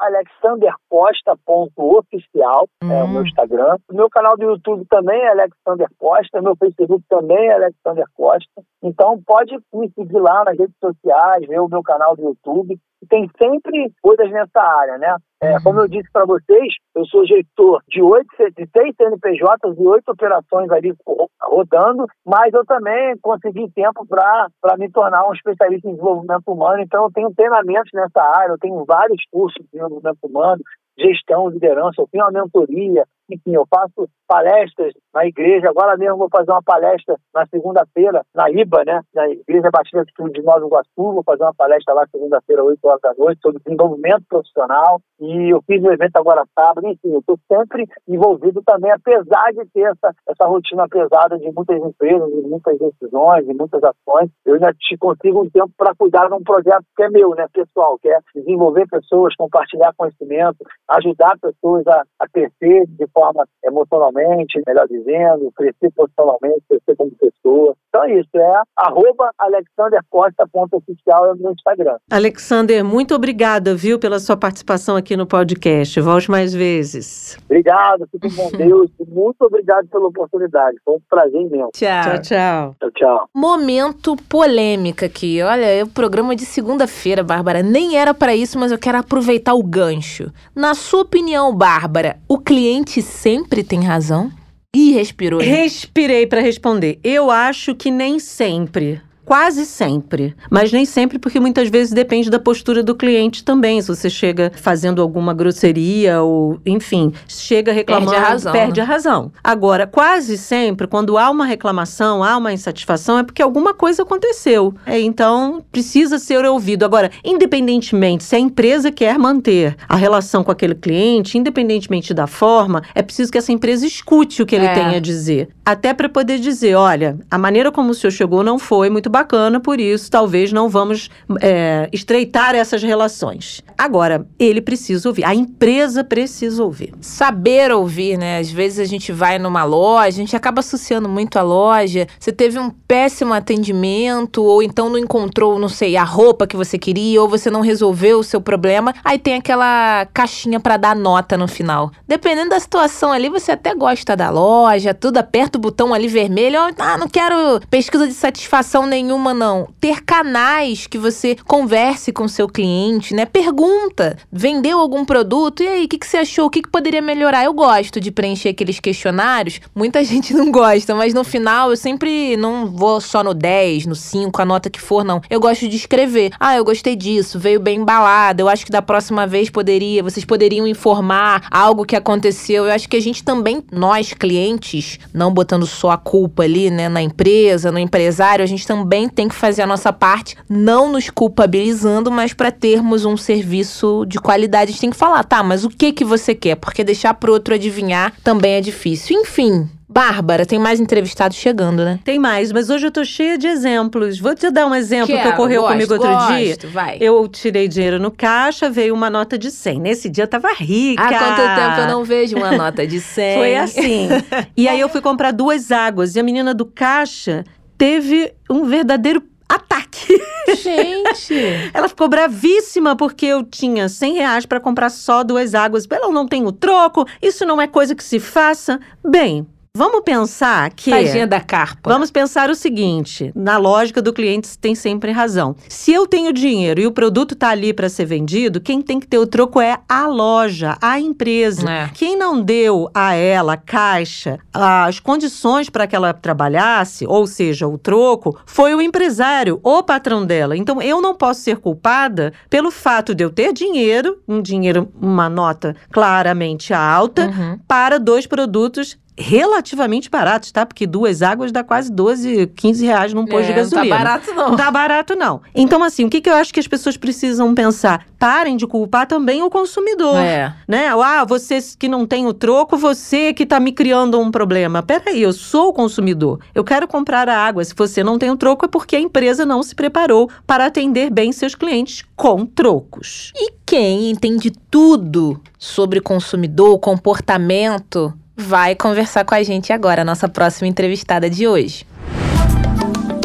alexandercosta.oficial, 0.00 2.66
hum. 2.82 2.90
é 2.90 3.04
o 3.04 3.08
meu 3.08 3.22
hum. 3.22 3.26
Instagram. 3.26 3.76
O 3.88 3.94
meu 3.94 4.10
canal 4.10 4.36
do 4.36 4.46
YouTube 4.46 4.84
também 4.90 5.20
é 5.20 5.28
Alexander 5.28 5.86
Costa, 5.96 6.42
meu 6.42 6.56
Facebook 6.56 7.04
também 7.08 7.46
é 7.46 7.54
Alexander 7.54 8.06
Costa. 8.16 8.64
Então 8.82 9.22
pode 9.24 9.56
me 9.72 9.88
seguir 9.94 10.18
lá 10.18 10.42
nas 10.44 10.58
redes 10.58 10.74
sociais, 10.80 11.46
ver 11.46 11.60
o 11.60 11.68
meu 11.68 11.84
canal 11.84 12.16
do 12.16 12.22
YouTube 12.22 12.76
tem 13.08 13.28
sempre 13.38 13.92
coisas 14.02 14.30
nessa 14.30 14.60
área, 14.60 14.98
né? 14.98 15.16
É, 15.42 15.54
uhum. 15.54 15.62
como 15.62 15.80
eu 15.80 15.88
disse 15.88 16.10
para 16.12 16.26
vocês, 16.26 16.74
eu 16.94 17.04
sou 17.06 17.26
gestor 17.26 17.80
de 17.88 18.02
oito, 18.02 18.28
de 18.36 18.68
seis 18.76 18.94
CNPJs 18.94 19.78
e 19.78 19.86
oito 19.86 20.12
operações 20.12 20.70
ali 20.70 20.94
rodando, 21.40 22.06
mas 22.26 22.52
eu 22.52 22.64
também 22.66 23.16
consegui 23.22 23.70
tempo 23.70 24.06
para 24.06 24.76
me 24.76 24.90
tornar 24.90 25.26
um 25.26 25.32
especialista 25.32 25.88
em 25.88 25.92
desenvolvimento 25.92 26.46
humano. 26.46 26.82
Então, 26.82 27.04
eu 27.04 27.10
tenho 27.12 27.34
treinamentos 27.34 27.90
nessa 27.94 28.22
área, 28.22 28.52
eu 28.52 28.58
tenho 28.58 28.84
vários 28.84 29.22
cursos 29.32 29.64
de 29.64 29.70
desenvolvimento 29.72 30.18
humano, 30.22 30.62
gestão, 30.98 31.48
liderança, 31.48 32.02
eu 32.02 32.08
tenho 32.12 32.24
uma 32.24 32.42
mentoria, 32.42 33.04
enfim, 33.30 33.54
eu 33.54 33.66
faço 33.68 34.08
palestras 34.26 34.92
na 35.12 35.26
igreja. 35.26 35.68
Agora 35.68 35.96
mesmo 35.96 36.18
vou 36.18 36.28
fazer 36.30 36.52
uma 36.52 36.62
palestra 36.62 37.16
na 37.34 37.44
segunda-feira, 37.46 38.22
na 38.34 38.48
IBA, 38.50 38.84
né? 38.84 39.00
Na 39.14 39.28
Igreja 39.28 39.70
Batista 39.72 40.04
de 40.04 40.42
Nova 40.42 40.64
Iguaçu. 40.64 40.88
Vou 40.96 41.22
fazer 41.24 41.42
uma 41.42 41.54
palestra 41.54 41.94
lá 41.94 42.06
segunda-feira, 42.12 42.62
8 42.62 42.78
horas 42.84 43.00
da 43.00 43.14
noite, 43.18 43.40
sobre 43.42 43.60
desenvolvimento 43.64 44.24
profissional. 44.28 45.00
E 45.20 45.52
eu 45.52 45.60
fiz 45.66 45.82
um 45.82 45.90
evento 45.90 46.16
agora 46.16 46.44
sábado. 46.58 46.86
Enfim, 46.86 47.12
eu 47.12 47.20
estou 47.20 47.36
sempre 47.50 47.86
envolvido 48.06 48.62
também, 48.64 48.92
apesar 48.92 49.52
de 49.52 49.64
ter 49.72 49.90
essa, 49.90 50.14
essa 50.28 50.46
rotina 50.46 50.88
pesada 50.88 51.38
de 51.38 51.50
muitas 51.50 51.76
empresas, 51.82 52.30
de 52.30 52.42
muitas 52.42 52.78
decisões, 52.78 53.46
de 53.46 53.54
muitas 53.54 53.82
ações. 53.82 54.30
Eu 54.46 54.54
ainda 54.54 54.72
te 54.74 54.96
consigo 54.96 55.42
um 55.42 55.50
tempo 55.50 55.70
para 55.76 55.94
cuidar 55.94 56.28
de 56.28 56.34
um 56.34 56.42
projeto 56.42 56.84
que 56.96 57.02
é 57.02 57.10
meu, 57.10 57.30
né, 57.30 57.46
pessoal, 57.52 57.98
que 57.98 58.08
é 58.08 58.18
desenvolver 58.34 58.86
pessoas, 58.88 59.34
compartilhar 59.34 59.92
conhecimento, 59.96 60.64
ajudar 60.88 61.36
pessoas 61.40 61.86
a, 61.88 62.04
a 62.20 62.28
crescer 62.28 62.86
de 62.86 63.06
forma 63.08 63.19
forma 63.20 63.46
emocionalmente, 63.62 64.62
melhor 64.66 64.86
dizendo, 64.88 65.52
crescer 65.54 65.90
profissionalmente, 65.94 66.62
crescer 66.68 66.96
como 66.96 67.10
pessoa. 67.12 67.76
Então 67.88 68.04
é 68.04 68.20
isso, 68.20 68.28
é 68.34 68.62
arroba 68.76 69.30
alexandercosta.oficial 69.38 71.36
no 71.36 71.52
Instagram. 71.52 71.98
Alexander, 72.10 72.84
muito 72.84 73.14
obrigada, 73.14 73.74
viu, 73.74 73.98
pela 73.98 74.18
sua 74.18 74.36
participação 74.36 74.96
aqui 74.96 75.16
no 75.16 75.26
podcast. 75.26 76.00
Volte 76.00 76.30
mais 76.30 76.54
vezes. 76.54 77.36
Obrigado, 77.44 78.08
fique 78.10 78.34
com 78.34 78.50
Deus. 78.56 78.90
Muito 79.08 79.42
obrigado 79.42 79.86
pela 79.88 80.06
oportunidade. 80.06 80.78
Foi 80.84 80.94
um 80.94 81.00
prazer 81.08 81.50
mesmo. 81.50 81.70
Tchau. 81.74 82.02
Tchau, 82.02 82.22
tchau. 82.22 82.76
Tchau, 82.80 82.90
tchau. 82.92 83.28
Momento 83.34 84.16
polêmica 84.28 85.06
aqui. 85.06 85.42
Olha, 85.42 85.66
é 85.66 85.82
o 85.82 85.88
programa 85.88 86.34
de 86.34 86.46
segunda-feira, 86.46 87.22
Bárbara. 87.22 87.62
Nem 87.62 87.98
era 87.98 88.14
para 88.14 88.34
isso, 88.34 88.58
mas 88.58 88.72
eu 88.72 88.78
quero 88.78 88.98
aproveitar 88.98 89.54
o 89.54 89.62
gancho. 89.62 90.32
Na 90.54 90.74
sua 90.74 91.02
opinião, 91.02 91.54
Bárbara, 91.54 92.16
o 92.28 92.38
cliente 92.38 93.02
sempre 93.10 93.62
tem 93.62 93.84
razão? 93.84 94.32
Ih, 94.74 94.92
respirou. 94.92 95.40
Respirei 95.40 96.26
para 96.26 96.40
responder. 96.40 96.98
Eu 97.02 97.30
acho 97.30 97.74
que 97.74 97.90
nem 97.90 98.18
sempre. 98.18 99.02
Quase 99.30 99.64
sempre. 99.64 100.34
Mas 100.50 100.72
nem 100.72 100.84
sempre, 100.84 101.16
porque 101.16 101.38
muitas 101.38 101.68
vezes 101.68 101.92
depende 101.92 102.28
da 102.28 102.40
postura 102.40 102.82
do 102.82 102.96
cliente 102.96 103.44
também. 103.44 103.80
Se 103.80 103.86
você 103.86 104.10
chega 104.10 104.50
fazendo 104.56 105.00
alguma 105.00 105.32
grosseria 105.32 106.20
ou, 106.20 106.58
enfim, 106.66 107.12
chega 107.28 107.70
reclamando. 107.70 108.10
Perde 108.10 108.26
a 108.26 108.28
razão. 108.28 108.52
Perde 108.52 108.80
né? 108.80 108.84
a 108.84 108.88
razão. 108.88 109.32
Agora, 109.44 109.86
quase 109.86 110.36
sempre, 110.36 110.88
quando 110.88 111.16
há 111.16 111.30
uma 111.30 111.44
reclamação, 111.44 112.24
há 112.24 112.36
uma 112.36 112.52
insatisfação, 112.52 113.18
é 113.18 113.22
porque 113.22 113.40
alguma 113.40 113.72
coisa 113.72 114.02
aconteceu. 114.02 114.74
É, 114.84 114.98
então, 114.98 115.64
precisa 115.70 116.18
ser 116.18 116.44
ouvido. 116.44 116.84
Agora, 116.84 117.08
independentemente 117.24 118.24
se 118.24 118.34
a 118.34 118.38
empresa 118.40 118.90
quer 118.90 119.16
manter 119.16 119.76
a 119.88 119.94
relação 119.94 120.42
com 120.42 120.50
aquele 120.50 120.74
cliente, 120.74 121.38
independentemente 121.38 122.12
da 122.12 122.26
forma, 122.26 122.82
é 122.96 123.00
preciso 123.00 123.30
que 123.30 123.38
essa 123.38 123.52
empresa 123.52 123.86
escute 123.86 124.42
o 124.42 124.46
que 124.46 124.56
ele 124.56 124.66
é. 124.66 124.74
tem 124.74 124.96
a 124.96 124.98
dizer. 124.98 125.50
Até 125.64 125.94
para 125.94 126.08
poder 126.08 126.40
dizer: 126.40 126.74
olha, 126.74 127.16
a 127.30 127.38
maneira 127.38 127.70
como 127.70 127.90
o 127.90 127.94
senhor 127.94 128.10
chegou 128.10 128.42
não 128.42 128.58
foi 128.58 128.90
muito 128.90 129.08
bacana 129.08 129.19
bacana, 129.20 129.60
por 129.60 129.78
isso 129.80 130.10
talvez 130.10 130.52
não 130.52 130.68
vamos 130.68 131.10
é, 131.40 131.88
estreitar 131.92 132.54
essas 132.54 132.82
relações. 132.82 133.62
Agora, 133.76 134.26
ele 134.38 134.60
precisa 134.60 135.08
ouvir, 135.08 135.24
a 135.24 135.34
empresa 135.34 136.02
precisa 136.02 136.62
ouvir. 136.62 136.92
Saber 137.00 137.72
ouvir, 137.72 138.18
né? 138.18 138.38
Às 138.38 138.50
vezes 138.50 138.78
a 138.78 138.84
gente 138.84 139.12
vai 139.12 139.38
numa 139.38 139.64
loja, 139.64 140.08
a 140.08 140.10
gente 140.10 140.36
acaba 140.36 140.60
associando 140.60 141.08
muito 141.08 141.38
a 141.38 141.42
loja. 141.42 142.06
Você 142.18 142.32
teve 142.32 142.58
um 142.58 142.70
péssimo 142.70 143.32
atendimento, 143.32 144.42
ou 144.42 144.62
então 144.62 144.88
não 144.88 144.98
encontrou, 144.98 145.58
não 145.58 145.68
sei, 145.68 145.96
a 145.96 146.04
roupa 146.04 146.46
que 146.46 146.56
você 146.56 146.78
queria, 146.78 147.22
ou 147.22 147.28
você 147.28 147.50
não 147.50 147.60
resolveu 147.60 148.18
o 148.18 148.24
seu 148.24 148.40
problema. 148.40 148.94
Aí 149.04 149.18
tem 149.18 149.34
aquela 149.34 150.06
caixinha 150.12 150.60
para 150.60 150.76
dar 150.76 150.96
nota 150.96 151.36
no 151.36 151.48
final. 151.48 151.90
Dependendo 152.06 152.50
da 152.50 152.60
situação 152.60 153.12
ali, 153.12 153.28
você 153.28 153.52
até 153.52 153.74
gosta 153.74 154.16
da 154.16 154.30
loja, 154.30 154.94
tudo, 154.94 155.18
aperta 155.18 155.58
o 155.58 155.60
botão 155.60 155.94
ali 155.94 156.08
vermelho. 156.08 156.58
Ah, 156.78 156.98
não 156.98 157.08
quero 157.08 157.60
pesquisa 157.70 158.06
de 158.06 158.14
satisfação 158.14 158.86
nenhuma 158.86 159.09
nenhuma, 159.10 159.34
não. 159.34 159.68
Ter 159.80 160.02
canais 160.02 160.86
que 160.86 160.98
você 160.98 161.36
converse 161.46 162.12
com 162.12 162.28
seu 162.28 162.48
cliente, 162.48 163.14
né? 163.14 163.26
Pergunta. 163.26 164.16
Vendeu 164.30 164.78
algum 164.78 165.04
produto? 165.04 165.62
E 165.62 165.68
aí, 165.68 165.84
o 165.84 165.88
que, 165.88 165.98
que 165.98 166.06
você 166.06 166.18
achou? 166.18 166.46
O 166.46 166.50
que, 166.50 166.62
que 166.62 166.70
poderia 166.70 167.02
melhorar? 167.02 167.44
Eu 167.44 167.52
gosto 167.52 168.00
de 168.00 168.10
preencher 168.10 168.50
aqueles 168.50 168.78
questionários. 168.78 169.60
Muita 169.74 170.02
gente 170.04 170.32
não 170.32 170.50
gosta, 170.50 170.94
mas 170.94 171.12
no 171.12 171.24
final 171.24 171.70
eu 171.70 171.76
sempre 171.76 172.36
não 172.36 172.70
vou 172.70 173.00
só 173.00 173.24
no 173.24 173.34
10, 173.34 173.86
no 173.86 173.94
5, 173.94 174.40
a 174.40 174.44
nota 174.44 174.70
que 174.70 174.80
for, 174.80 175.04
não. 175.04 175.20
Eu 175.28 175.40
gosto 175.40 175.68
de 175.68 175.76
escrever. 175.76 176.30
Ah, 176.38 176.56
eu 176.56 176.64
gostei 176.64 176.94
disso, 176.94 177.38
veio 177.38 177.58
bem 177.58 177.80
embalado. 177.80 178.42
Eu 178.42 178.48
acho 178.48 178.64
que 178.64 178.70
da 178.70 178.82
próxima 178.82 179.26
vez 179.26 179.50
poderia, 179.50 180.02
vocês 180.02 180.24
poderiam 180.24 180.66
informar 180.66 181.46
algo 181.50 181.84
que 181.84 181.96
aconteceu. 181.96 182.66
Eu 182.66 182.72
acho 182.72 182.88
que 182.88 182.96
a 182.96 183.00
gente 183.00 183.24
também, 183.24 183.62
nós 183.72 184.12
clientes, 184.12 184.98
não 185.12 185.32
botando 185.32 185.66
só 185.66 185.90
a 185.90 185.98
culpa 185.98 186.44
ali, 186.44 186.70
né, 186.70 186.88
na 186.88 187.02
empresa, 187.02 187.72
no 187.72 187.78
empresário, 187.78 188.42
a 188.42 188.46
gente 188.46 188.66
também 188.66 188.86
também 188.90 189.08
tem 189.08 189.28
que 189.28 189.34
fazer 189.36 189.62
a 189.62 189.66
nossa 189.68 189.92
parte, 189.92 190.36
não 190.48 190.90
nos 190.90 191.08
culpabilizando, 191.08 192.10
mas 192.10 192.32
para 192.32 192.50
termos 192.50 193.04
um 193.04 193.16
serviço 193.16 194.04
de 194.04 194.18
qualidade, 194.18 194.70
a 194.70 194.72
gente 194.72 194.80
tem 194.80 194.90
que 194.90 194.96
falar, 194.96 195.22
tá, 195.22 195.44
mas 195.44 195.64
o 195.64 195.68
que 195.68 195.92
que 195.92 196.04
você 196.04 196.34
quer? 196.34 196.56
Porque 196.56 196.82
deixar 196.82 197.14
pro 197.14 197.32
outro 197.32 197.54
adivinhar 197.54 198.12
também 198.24 198.54
é 198.54 198.60
difícil. 198.60 199.16
Enfim, 199.20 199.68
Bárbara, 199.88 200.44
tem 200.44 200.58
mais 200.58 200.80
entrevistados 200.80 201.36
chegando, 201.36 201.84
né? 201.84 202.00
Tem 202.04 202.18
mais, 202.18 202.50
mas 202.52 202.70
hoje 202.70 202.86
eu 202.86 202.90
tô 202.90 203.04
cheia 203.04 203.36
de 203.38 203.46
exemplos. 203.46 204.18
Vou 204.18 204.34
te 204.34 204.50
dar 204.50 204.66
um 204.66 204.74
exemplo 204.74 205.08
Quero, 205.08 205.22
que 205.22 205.34
ocorreu 205.34 205.62
gosto, 205.62 205.72
comigo 205.72 205.92
outro 205.94 206.08
gosto, 206.08 206.36
dia. 206.36 206.56
Vai. 206.72 206.98
Eu 207.00 207.26
tirei 207.28 207.66
dinheiro 207.66 207.98
no 207.98 208.10
caixa, 208.10 208.70
veio 208.70 208.94
uma 208.94 209.10
nota 209.10 209.36
de 209.36 209.50
100. 209.50 209.80
Nesse 209.80 210.08
dia 210.08 210.24
eu 210.24 210.28
tava 210.28 210.48
rica. 210.56 211.02
Há 211.02 211.08
quanto 211.08 211.60
tempo 211.60 211.80
eu 211.80 211.88
não 211.88 212.04
vejo 212.04 212.36
uma 212.36 212.52
nota 212.52 212.86
de 212.86 212.98
100? 213.02 213.38
Foi 213.38 213.56
assim. 213.56 214.08
e 214.56 214.68
aí 214.68 214.78
eu 214.78 214.88
fui 214.88 215.00
comprar 215.00 215.32
duas 215.32 215.72
águas 215.72 216.14
e 216.14 216.20
a 216.20 216.22
menina 216.22 216.54
do 216.54 216.66
caixa 216.66 217.44
teve 217.80 218.34
um 218.50 218.66
verdadeiro 218.66 219.22
ataque. 219.48 220.20
Gente! 220.54 221.34
ela 221.72 221.88
ficou 221.88 222.10
bravíssima 222.10 222.94
porque 222.94 223.24
eu 223.24 223.42
tinha 223.42 223.88
100 223.88 224.14
reais 224.16 224.44
para 224.44 224.60
comprar 224.60 224.90
só 224.90 225.24
duas 225.24 225.54
águas. 225.54 225.86
Ela 225.90 226.12
não 226.12 226.28
tem 226.28 226.46
o 226.46 226.52
troco, 226.52 227.06
isso 227.22 227.46
não 227.46 227.58
é 227.58 227.66
coisa 227.66 227.94
que 227.94 228.04
se 228.04 228.20
faça. 228.20 228.78
Bem, 229.02 229.46
Vamos 229.76 230.02
pensar 230.04 230.68
que. 230.70 230.90
Tadinha 230.90 231.28
da 231.28 231.40
carpa. 231.40 231.92
Vamos 231.92 232.10
pensar 232.10 232.50
o 232.50 232.56
seguinte: 232.56 233.30
na 233.36 233.56
lógica 233.56 234.02
do 234.02 234.12
cliente 234.12 234.58
tem 234.58 234.74
sempre 234.74 235.12
razão. 235.12 235.54
Se 235.68 235.92
eu 235.92 236.08
tenho 236.08 236.32
dinheiro 236.32 236.80
e 236.80 236.88
o 236.88 236.92
produto 236.92 237.34
está 237.34 237.50
ali 237.50 237.72
para 237.72 237.88
ser 237.88 238.04
vendido, 238.04 238.60
quem 238.60 238.82
tem 238.82 238.98
que 238.98 239.06
ter 239.06 239.18
o 239.18 239.28
troco 239.28 239.60
é 239.60 239.78
a 239.88 240.08
loja, 240.08 240.76
a 240.82 240.98
empresa. 240.98 241.70
É. 241.70 241.88
Quem 241.94 242.16
não 242.16 242.42
deu 242.42 242.90
a 242.92 243.14
ela, 243.14 243.52
a 243.52 243.56
caixa, 243.56 244.40
as 244.52 244.98
condições 244.98 245.70
para 245.70 245.86
que 245.86 245.94
ela 245.94 246.12
trabalhasse, 246.12 247.06
ou 247.06 247.24
seja, 247.28 247.68
o 247.68 247.78
troco, 247.78 248.36
foi 248.44 248.74
o 248.74 248.82
empresário, 248.82 249.60
o 249.62 249.84
patrão 249.84 250.26
dela. 250.26 250.56
Então 250.56 250.82
eu 250.82 251.00
não 251.00 251.14
posso 251.14 251.42
ser 251.42 251.58
culpada 251.58 252.32
pelo 252.50 252.72
fato 252.72 253.14
de 253.14 253.22
eu 253.22 253.30
ter 253.30 253.52
dinheiro, 253.52 254.20
um 254.26 254.42
dinheiro, 254.42 254.90
uma 255.00 255.28
nota 255.28 255.76
claramente 255.92 256.74
alta, 256.74 257.26
uhum. 257.28 257.58
para 257.68 258.00
dois 258.00 258.26
produtos 258.26 258.98
relativamente 259.20 260.08
baratos, 260.08 260.50
tá? 260.50 260.64
Porque 260.64 260.86
duas 260.86 261.20
águas 261.20 261.52
dá 261.52 261.62
quase 261.62 261.92
12, 261.92 262.46
15 262.56 262.86
reais 262.86 263.12
num 263.12 263.26
posto 263.26 263.44
é, 263.44 263.48
de 263.48 263.52
gasolina. 263.52 263.84
Não 263.84 263.90
tá 263.90 264.04
barato, 264.04 264.34
não. 264.34 264.48
Não 264.50 264.56
tá 264.56 264.70
barato, 264.70 265.16
não. 265.16 265.40
Então, 265.54 265.84
assim, 265.84 266.06
o 266.06 266.10
que, 266.10 266.20
que 266.20 266.30
eu 266.30 266.34
acho 266.34 266.52
que 266.52 266.60
as 266.60 266.66
pessoas 266.66 266.96
precisam 266.96 267.54
pensar? 267.54 268.06
Parem 268.18 268.56
de 268.56 268.66
culpar 268.66 269.06
também 269.06 269.42
o 269.42 269.50
consumidor. 269.50 270.16
É. 270.16 270.54
Né? 270.66 270.88
Ah, 270.88 271.24
você 271.24 271.58
que 271.78 271.88
não 271.88 272.06
tem 272.06 272.26
o 272.26 272.32
troco, 272.32 272.76
você 272.76 273.32
que 273.32 273.44
tá 273.44 273.60
me 273.60 273.72
criando 273.72 274.18
um 274.18 274.30
problema. 274.30 274.82
Peraí, 274.82 275.22
eu 275.22 275.32
sou 275.32 275.68
o 275.68 275.72
consumidor. 275.72 276.40
Eu 276.54 276.64
quero 276.64 276.88
comprar 276.88 277.28
a 277.28 277.36
água. 277.36 277.62
Se 277.64 277.74
você 277.74 278.02
não 278.02 278.18
tem 278.18 278.30
o 278.30 278.36
troco, 278.36 278.64
é 278.64 278.68
porque 278.68 278.96
a 278.96 279.00
empresa 279.00 279.44
não 279.44 279.62
se 279.62 279.74
preparou 279.74 280.30
para 280.46 280.66
atender 280.66 281.10
bem 281.10 281.30
seus 281.32 281.54
clientes 281.54 282.04
com 282.16 282.46
trocos. 282.46 283.32
E 283.36 283.52
quem 283.66 284.10
entende 284.10 284.50
tudo 284.70 285.40
sobre 285.58 286.00
consumidor, 286.00 286.78
comportamento, 286.78 288.12
vai 288.40 288.74
conversar 288.74 289.24
com 289.24 289.34
a 289.34 289.42
gente 289.42 289.72
agora, 289.72 290.02
a 290.02 290.04
nossa 290.04 290.28
próxima 290.28 290.66
entrevistada 290.66 291.28
de 291.28 291.46
hoje. 291.46 291.86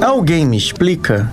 Alguém 0.02 0.46
me 0.46 0.58
explica? 0.58 1.32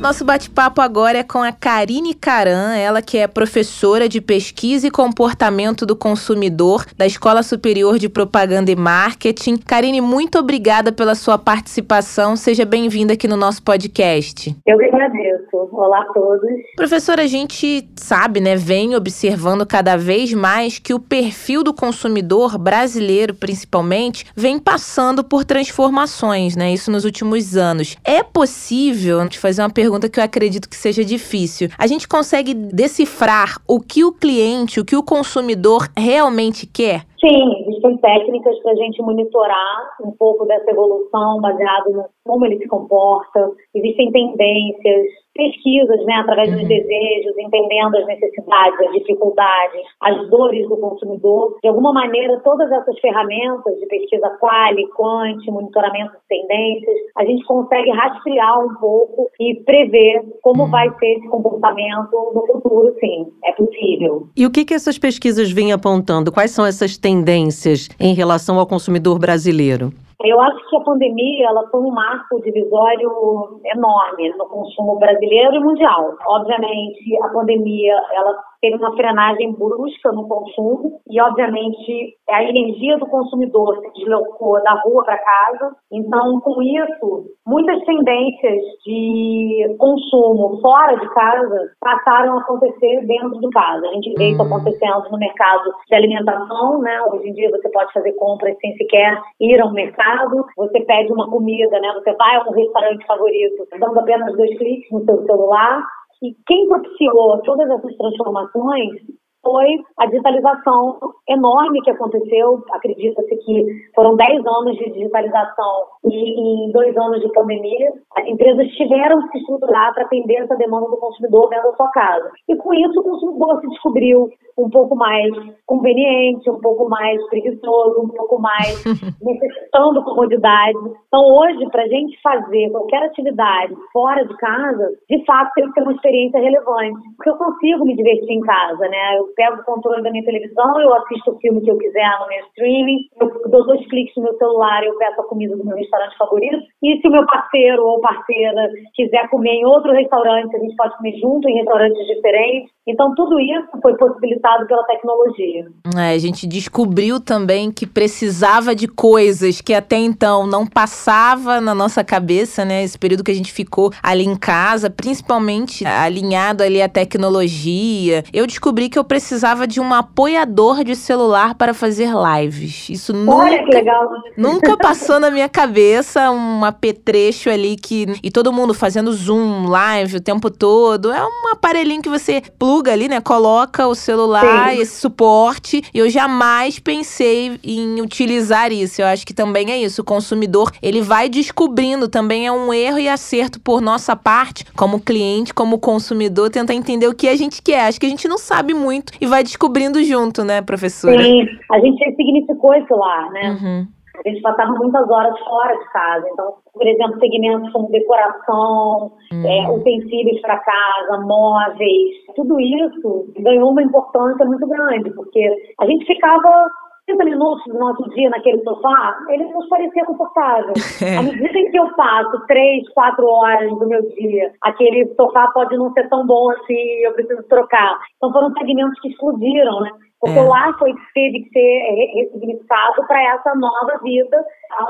Nosso 0.00 0.24
bate-papo 0.24 0.80
agora 0.80 1.18
é 1.18 1.22
com 1.24 1.42
a 1.42 1.50
Karine 1.50 2.14
Caran, 2.14 2.76
ela 2.76 3.02
que 3.02 3.18
é 3.18 3.26
professora 3.26 4.08
de 4.08 4.20
pesquisa 4.20 4.86
e 4.86 4.92
comportamento 4.92 5.84
do 5.84 5.96
consumidor 5.96 6.86
da 6.96 7.04
Escola 7.04 7.42
Superior 7.42 7.98
de 7.98 8.08
Propaganda 8.08 8.70
e 8.70 8.76
Marketing. 8.76 9.56
Karine, 9.56 10.00
muito 10.00 10.38
obrigada 10.38 10.92
pela 10.92 11.16
sua 11.16 11.36
participação. 11.36 12.36
Seja 12.36 12.64
bem-vinda 12.64 13.14
aqui 13.14 13.26
no 13.26 13.36
nosso 13.36 13.60
podcast. 13.60 14.56
Eu 14.64 14.78
que 14.78 14.84
agradeço. 14.84 15.68
Olá 15.72 16.00
a 16.00 16.12
todos. 16.12 16.48
Professora, 16.76 17.22
a 17.22 17.26
gente 17.26 17.88
sabe, 17.96 18.40
né, 18.40 18.54
vem 18.54 18.94
observando 18.94 19.66
cada 19.66 19.96
vez 19.96 20.32
mais 20.32 20.78
que 20.78 20.94
o 20.94 21.00
perfil 21.00 21.64
do 21.64 21.74
consumidor 21.74 22.56
brasileiro, 22.56 23.34
principalmente, 23.34 24.26
vem 24.36 24.60
passando 24.60 25.24
por 25.24 25.44
transformações, 25.44 26.54
né? 26.54 26.72
Isso 26.72 26.88
nos 26.88 27.04
últimos 27.04 27.56
anos. 27.56 27.96
É 28.04 28.22
possível 28.22 29.28
te 29.28 29.40
fazer 29.40 29.62
uma 29.62 29.70
pergunta 29.70 29.87
pergunta 29.88 30.08
que 30.10 30.20
eu 30.20 30.24
acredito 30.24 30.68
que 30.68 30.76
seja 30.76 31.02
difícil. 31.02 31.68
A 31.78 31.86
gente 31.86 32.06
consegue 32.06 32.52
decifrar 32.52 33.56
o 33.66 33.80
que 33.80 34.04
o 34.04 34.12
cliente, 34.12 34.80
o 34.80 34.84
que 34.84 34.94
o 34.94 35.02
consumidor 35.02 35.88
realmente 35.96 36.66
quer? 36.66 37.08
Sim, 37.18 37.64
existem 37.66 37.96
técnicas 37.96 38.56
para 38.62 38.72
a 38.72 38.74
gente 38.76 39.00
monitorar 39.00 39.96
um 40.04 40.12
pouco 40.12 40.44
dessa 40.44 40.70
evolução 40.70 41.40
baseado 41.40 41.90
no 41.90 42.04
como 42.22 42.44
ele 42.44 42.58
se 42.58 42.68
comporta. 42.68 43.50
Existem 43.74 44.12
tendências, 44.12 45.06
pesquisas, 45.38 46.04
né, 46.04 46.14
através 46.14 46.50
dos 46.50 46.62
uhum. 46.62 46.68
desejos, 46.68 47.38
entendendo 47.38 47.96
as 47.96 48.06
necessidades, 48.06 48.80
as 48.80 48.92
dificuldades, 48.92 49.82
as 50.00 50.28
dores 50.28 50.68
do 50.68 50.76
consumidor. 50.76 51.56
De 51.62 51.68
alguma 51.68 51.92
maneira, 51.92 52.40
todas 52.40 52.70
essas 52.72 52.98
ferramentas 52.98 53.78
de 53.78 53.86
pesquisa 53.86 54.28
quali, 54.40 54.84
quant, 54.88 55.38
monitoramento 55.46 56.12
de 56.12 56.28
tendências, 56.28 56.96
a 57.16 57.24
gente 57.24 57.44
consegue 57.44 57.90
rastrear 57.90 58.58
um 58.58 58.74
pouco 58.74 59.30
e 59.38 59.54
prever 59.64 60.24
como 60.42 60.64
uhum. 60.64 60.70
vai 60.70 60.90
ser 60.98 61.18
esse 61.18 61.28
comportamento 61.28 62.32
no 62.34 62.44
futuro, 62.46 62.92
sim. 62.98 63.28
É 63.44 63.52
possível. 63.52 64.26
E 64.36 64.44
o 64.44 64.50
que, 64.50 64.64
que 64.64 64.74
essas 64.74 64.98
pesquisas 64.98 65.52
vêm 65.52 65.72
apontando? 65.72 66.32
Quais 66.32 66.50
são 66.50 66.66
essas 66.66 66.98
tendências 66.98 67.88
em 68.00 68.12
relação 68.12 68.58
ao 68.58 68.66
consumidor 68.66 69.20
brasileiro? 69.20 69.92
Eu 70.24 70.40
acho 70.40 70.68
que 70.68 70.76
a 70.76 70.80
pandemia 70.80 71.48
ela 71.48 71.68
foi 71.70 71.80
um 71.80 71.92
marco 71.92 72.42
divisório 72.42 73.60
enorme 73.64 74.30
no 74.36 74.46
consumo 74.48 74.98
brasileiro 74.98 75.54
e 75.54 75.60
mundial. 75.60 76.16
Obviamente, 76.26 77.22
a 77.22 77.28
pandemia 77.28 77.94
ela 78.12 78.36
teve 78.60 78.76
uma 78.76 78.94
frenagem 78.94 79.52
brusca 79.52 80.12
no 80.12 80.26
consumo 80.26 81.00
e, 81.08 81.20
obviamente, 81.20 82.16
a 82.28 82.42
energia 82.42 82.98
do 82.98 83.06
consumidor 83.06 83.78
se 83.80 83.92
deslocou 84.00 84.62
da 84.62 84.74
rua 84.84 85.04
para 85.04 85.18
casa. 85.18 85.76
Então, 85.92 86.40
com 86.40 86.62
isso, 86.62 87.26
muitas 87.46 87.82
tendências 87.84 88.62
de 88.84 89.76
consumo 89.78 90.60
fora 90.60 90.96
de 90.96 91.08
casa 91.14 91.70
passaram 91.80 92.38
a 92.38 92.40
acontecer 92.40 93.06
dentro 93.06 93.40
de 93.40 93.48
casa. 93.50 93.86
A 93.86 93.92
gente 93.92 94.14
vê 94.14 94.30
isso 94.30 94.42
uhum. 94.42 94.46
acontecendo 94.46 95.10
no 95.10 95.18
mercado 95.18 95.70
de 95.88 95.94
alimentação, 95.94 96.80
né? 96.80 97.00
Hoje 97.02 97.28
em 97.28 97.32
dia 97.32 97.50
você 97.50 97.68
pode 97.70 97.92
fazer 97.92 98.12
compras 98.12 98.56
sem 98.60 98.76
sequer 98.76 99.20
ir 99.40 99.60
ao 99.60 99.72
mercado. 99.72 100.44
Você 100.56 100.80
pede 100.80 101.12
uma 101.12 101.30
comida, 101.30 101.78
né? 101.80 101.92
Você 101.94 102.12
vai 102.14 102.36
a 102.36 102.48
um 102.48 102.52
restaurante 102.52 103.06
favorito, 103.06 103.66
dando 103.78 103.98
apenas 103.98 104.36
dois 104.36 104.56
cliques 104.58 104.90
no 104.90 105.04
seu 105.04 105.24
celular. 105.24 105.82
E 106.22 106.34
quem 106.46 106.68
propiciou 106.68 107.40
todas 107.42 107.70
essas 107.70 107.96
transformações 107.96 109.02
foi 109.48 109.82
a 109.96 110.04
digitalização 110.04 110.98
enorme 111.26 111.80
que 111.80 111.90
aconteceu. 111.90 112.62
Acredita-se 112.72 113.34
que 113.36 113.66
foram 113.94 114.14
10 114.14 114.46
anos 114.46 114.76
de 114.76 114.90
digitalização 114.90 115.86
e 116.04 116.66
em 116.68 116.70
dois 116.70 116.94
anos 116.98 117.20
de 117.22 117.32
pandemia, 117.32 117.92
as 118.14 118.26
empresas 118.26 118.68
tiveram 118.72 119.22
que 119.22 119.32
se 119.32 119.38
estruturar 119.38 119.94
para 119.94 120.04
atender 120.04 120.42
essa 120.42 120.54
demanda 120.56 120.90
do 120.90 120.98
consumidor 120.98 121.48
dentro 121.48 121.70
da 121.70 121.76
sua 121.76 121.90
casa. 121.92 122.30
E 122.46 122.56
com 122.56 122.74
isso, 122.74 123.00
o 123.00 123.04
consumidor 123.04 123.60
se 123.62 123.68
descobriu 123.68 124.28
um 124.58 124.68
pouco 124.68 124.96
mais 124.96 125.32
conveniente, 125.64 126.50
um 126.50 126.60
pouco 126.60 126.88
mais 126.88 127.24
preguiçoso, 127.28 128.02
um 128.02 128.08
pouco 128.08 128.40
mais 128.40 128.84
necessitando 129.22 130.02
comodidade. 130.02 130.78
Então, 131.06 131.22
hoje, 131.22 131.64
para 131.70 131.84
a 131.84 131.88
gente 131.88 132.20
fazer 132.20 132.68
qualquer 132.70 133.04
atividade 133.04 133.74
fora 133.92 134.26
de 134.26 134.36
casa, 134.36 134.90
de 135.08 135.24
fato, 135.24 135.52
tem 135.54 135.68
que 135.68 135.74
ter 135.74 135.82
uma 135.82 135.92
experiência 135.92 136.40
relevante. 136.40 136.98
Porque 137.16 137.30
eu 137.30 137.36
consigo 137.36 137.84
me 137.84 137.94
divertir 137.94 138.32
em 138.32 138.40
casa, 138.40 138.88
né? 138.88 139.18
Eu 139.18 139.28
pego 139.38 139.62
o 139.62 139.64
controle 139.64 140.02
da 140.02 140.10
minha 140.10 140.24
televisão, 140.24 140.80
eu 140.80 140.92
assisto 140.94 141.30
o 141.30 141.38
filme 141.38 141.60
que 141.60 141.70
eu 141.70 141.78
quiser 141.78 142.10
no 142.18 142.26
meu 142.26 142.40
streaming, 142.48 143.06
eu 143.20 143.48
dou 143.48 143.64
dois 143.64 143.86
cliques 143.86 144.14
no 144.16 144.24
meu 144.24 144.36
celular, 144.36 144.82
eu 144.82 144.98
peço 144.98 145.20
a 145.20 145.24
comida 145.24 145.56
do 145.56 145.64
meu 145.64 145.76
restaurante 145.76 146.18
favorito. 146.18 146.58
E 146.82 147.00
se 147.00 147.06
o 147.06 147.10
meu 147.12 147.24
parceiro 147.24 147.84
ou 147.86 148.00
parceira 148.00 148.68
quiser 148.94 149.28
comer 149.30 149.52
em 149.52 149.64
outro 149.64 149.92
restaurante, 149.92 150.56
a 150.56 150.58
gente 150.58 150.74
pode 150.74 150.96
comer 150.96 151.16
junto 151.20 151.48
em 151.48 151.54
restaurantes 151.54 152.04
diferentes. 152.06 152.70
Então, 152.86 153.14
tudo 153.14 153.38
isso 153.38 153.68
foi 153.80 153.96
possibilitado 153.96 154.66
pela 154.66 154.82
tecnologia. 154.84 155.66
É, 155.96 156.14
a 156.14 156.18
gente 156.18 156.46
descobriu 156.46 157.20
também 157.20 157.70
que 157.70 157.86
precisava 157.86 158.74
de 158.74 158.88
coisas 158.88 159.60
que 159.60 159.74
até 159.74 159.96
então 159.96 160.46
não 160.46 160.66
passava 160.66 161.60
na 161.60 161.74
nossa 161.74 162.02
cabeça, 162.02 162.64
né? 162.64 162.82
Esse 162.82 162.98
período 162.98 163.22
que 163.22 163.30
a 163.30 163.34
gente 163.34 163.52
ficou 163.52 163.92
ali 164.02 164.24
em 164.24 164.36
casa, 164.36 164.88
principalmente 164.88 165.84
alinhado 165.86 166.62
ali 166.62 166.80
à 166.80 166.88
tecnologia. 166.88 168.24
Eu 168.32 168.46
descobri 168.46 168.88
que 168.88 168.98
eu 168.98 169.04
precisava 169.04 169.27
de 169.66 169.80
um 169.80 169.92
apoiador 169.92 170.84
de 170.84 170.94
celular 170.94 171.54
para 171.54 171.74
fazer 171.74 172.10
lives. 172.12 172.88
Isso 172.88 173.12
Olha 173.26 173.62
nunca, 173.62 174.30
nunca 174.36 174.76
passou 174.76 175.20
na 175.20 175.30
minha 175.30 175.48
cabeça 175.48 176.30
um 176.30 176.64
apetrecho 176.64 177.50
ali 177.50 177.76
que 177.76 178.06
e 178.22 178.30
todo 178.30 178.52
mundo 178.52 178.74
fazendo 178.74 179.12
zoom 179.12 179.66
live 179.68 180.16
o 180.16 180.20
tempo 180.20 180.50
todo. 180.50 181.12
É 181.12 181.24
um 181.24 181.48
aparelhinho 181.52 182.02
que 182.02 182.08
você 182.08 182.42
pluga 182.58 182.92
ali, 182.92 183.08
né? 183.08 183.20
Coloca 183.20 183.86
o 183.86 183.94
celular, 183.94 184.70
Sim. 184.70 184.80
esse 184.80 185.00
suporte. 185.00 185.82
E 185.92 185.98
eu 185.98 186.08
jamais 186.08 186.78
pensei 186.78 187.58
em 187.62 188.00
utilizar 188.00 188.72
isso. 188.72 189.02
Eu 189.02 189.06
acho 189.06 189.26
que 189.26 189.34
também 189.34 189.70
é 189.70 189.78
isso. 189.78 190.02
O 190.02 190.04
consumidor, 190.04 190.72
ele 190.82 191.00
vai 191.00 191.28
descobrindo 191.28 192.08
também 192.08 192.46
é 192.46 192.52
um 192.52 192.72
erro 192.72 192.98
e 192.98 193.08
acerto 193.08 193.60
por 193.60 193.80
nossa 193.80 194.16
parte, 194.16 194.64
como 194.76 195.00
cliente, 195.00 195.52
como 195.52 195.78
consumidor, 195.78 196.50
tentar 196.50 196.74
entender 196.74 197.06
o 197.06 197.14
que 197.14 197.28
a 197.28 197.36
gente 197.36 197.62
quer. 197.62 197.86
Acho 197.86 198.00
que 198.00 198.06
a 198.06 198.10
gente 198.10 198.28
não 198.28 198.38
sabe 198.38 198.74
muito 198.74 199.07
e 199.20 199.26
vai 199.26 199.42
descobrindo 199.42 200.02
junto, 200.02 200.44
né, 200.44 200.62
professora? 200.62 201.22
Sim, 201.22 201.46
a 201.70 201.78
gente 201.80 202.16
significou 202.16 202.74
isso 202.74 202.94
lá, 202.94 203.30
né? 203.30 203.50
Uhum. 203.50 203.86
A 204.24 204.28
gente 204.28 204.42
passava 204.42 204.72
muitas 204.72 205.08
horas 205.08 205.38
fora 205.40 205.74
de 205.76 205.92
casa. 205.92 206.26
Então, 206.32 206.54
por 206.74 206.86
exemplo, 206.86 207.20
segmentos 207.20 207.70
como 207.72 207.88
decoração, 207.90 209.12
uhum. 209.32 209.46
é, 209.46 209.70
utensílios 209.70 210.40
para 210.40 210.58
casa, 210.58 211.20
móveis, 211.20 212.16
tudo 212.34 212.58
isso 212.60 213.32
ganhou 213.38 213.70
uma 213.70 213.82
importância 213.82 214.44
muito 214.44 214.66
grande, 214.66 215.10
porque 215.10 215.48
a 215.80 215.86
gente 215.86 216.04
ficava 216.04 216.68
30 217.08 217.24
minutos 217.24 217.64
do 217.66 217.78
nosso 217.78 218.08
dia 218.10 218.28
naquele 218.28 218.62
sofá, 218.62 219.16
ele 219.30 219.44
nos 219.44 219.66
parecia 219.68 220.04
confortável. 220.04 220.74
É. 221.00 221.16
À 221.16 221.22
medida 221.22 221.58
em 221.58 221.70
que 221.70 221.78
eu 221.78 221.94
passo 221.94 222.44
3, 222.46 222.88
4 222.92 223.24
horas 223.24 223.70
do 223.70 223.86
meu 223.86 224.02
dia, 224.10 224.50
aquele 224.62 225.06
sofá 225.14 225.46
pode 225.54 225.76
não 225.76 225.92
ser 225.92 226.08
tão 226.08 226.26
bom 226.26 226.50
assim, 226.50 226.74
eu 227.04 227.12
preciso 227.12 227.42
trocar. 227.44 227.98
Então 228.16 228.32
foram 228.32 228.52
segmentos 228.54 228.98
que 229.00 229.08
explodiram, 229.08 229.80
né? 229.80 229.90
Porque 230.20 230.38
é. 230.38 230.42
o 230.42 230.48
lar 230.48 230.76
foi, 230.78 230.92
teve 231.14 231.44
que 231.44 231.50
ser 231.50 232.12
ressignificado 232.14 233.06
para 233.06 233.22
essa 233.34 233.54
nova 233.54 233.98
vida, 234.02 234.36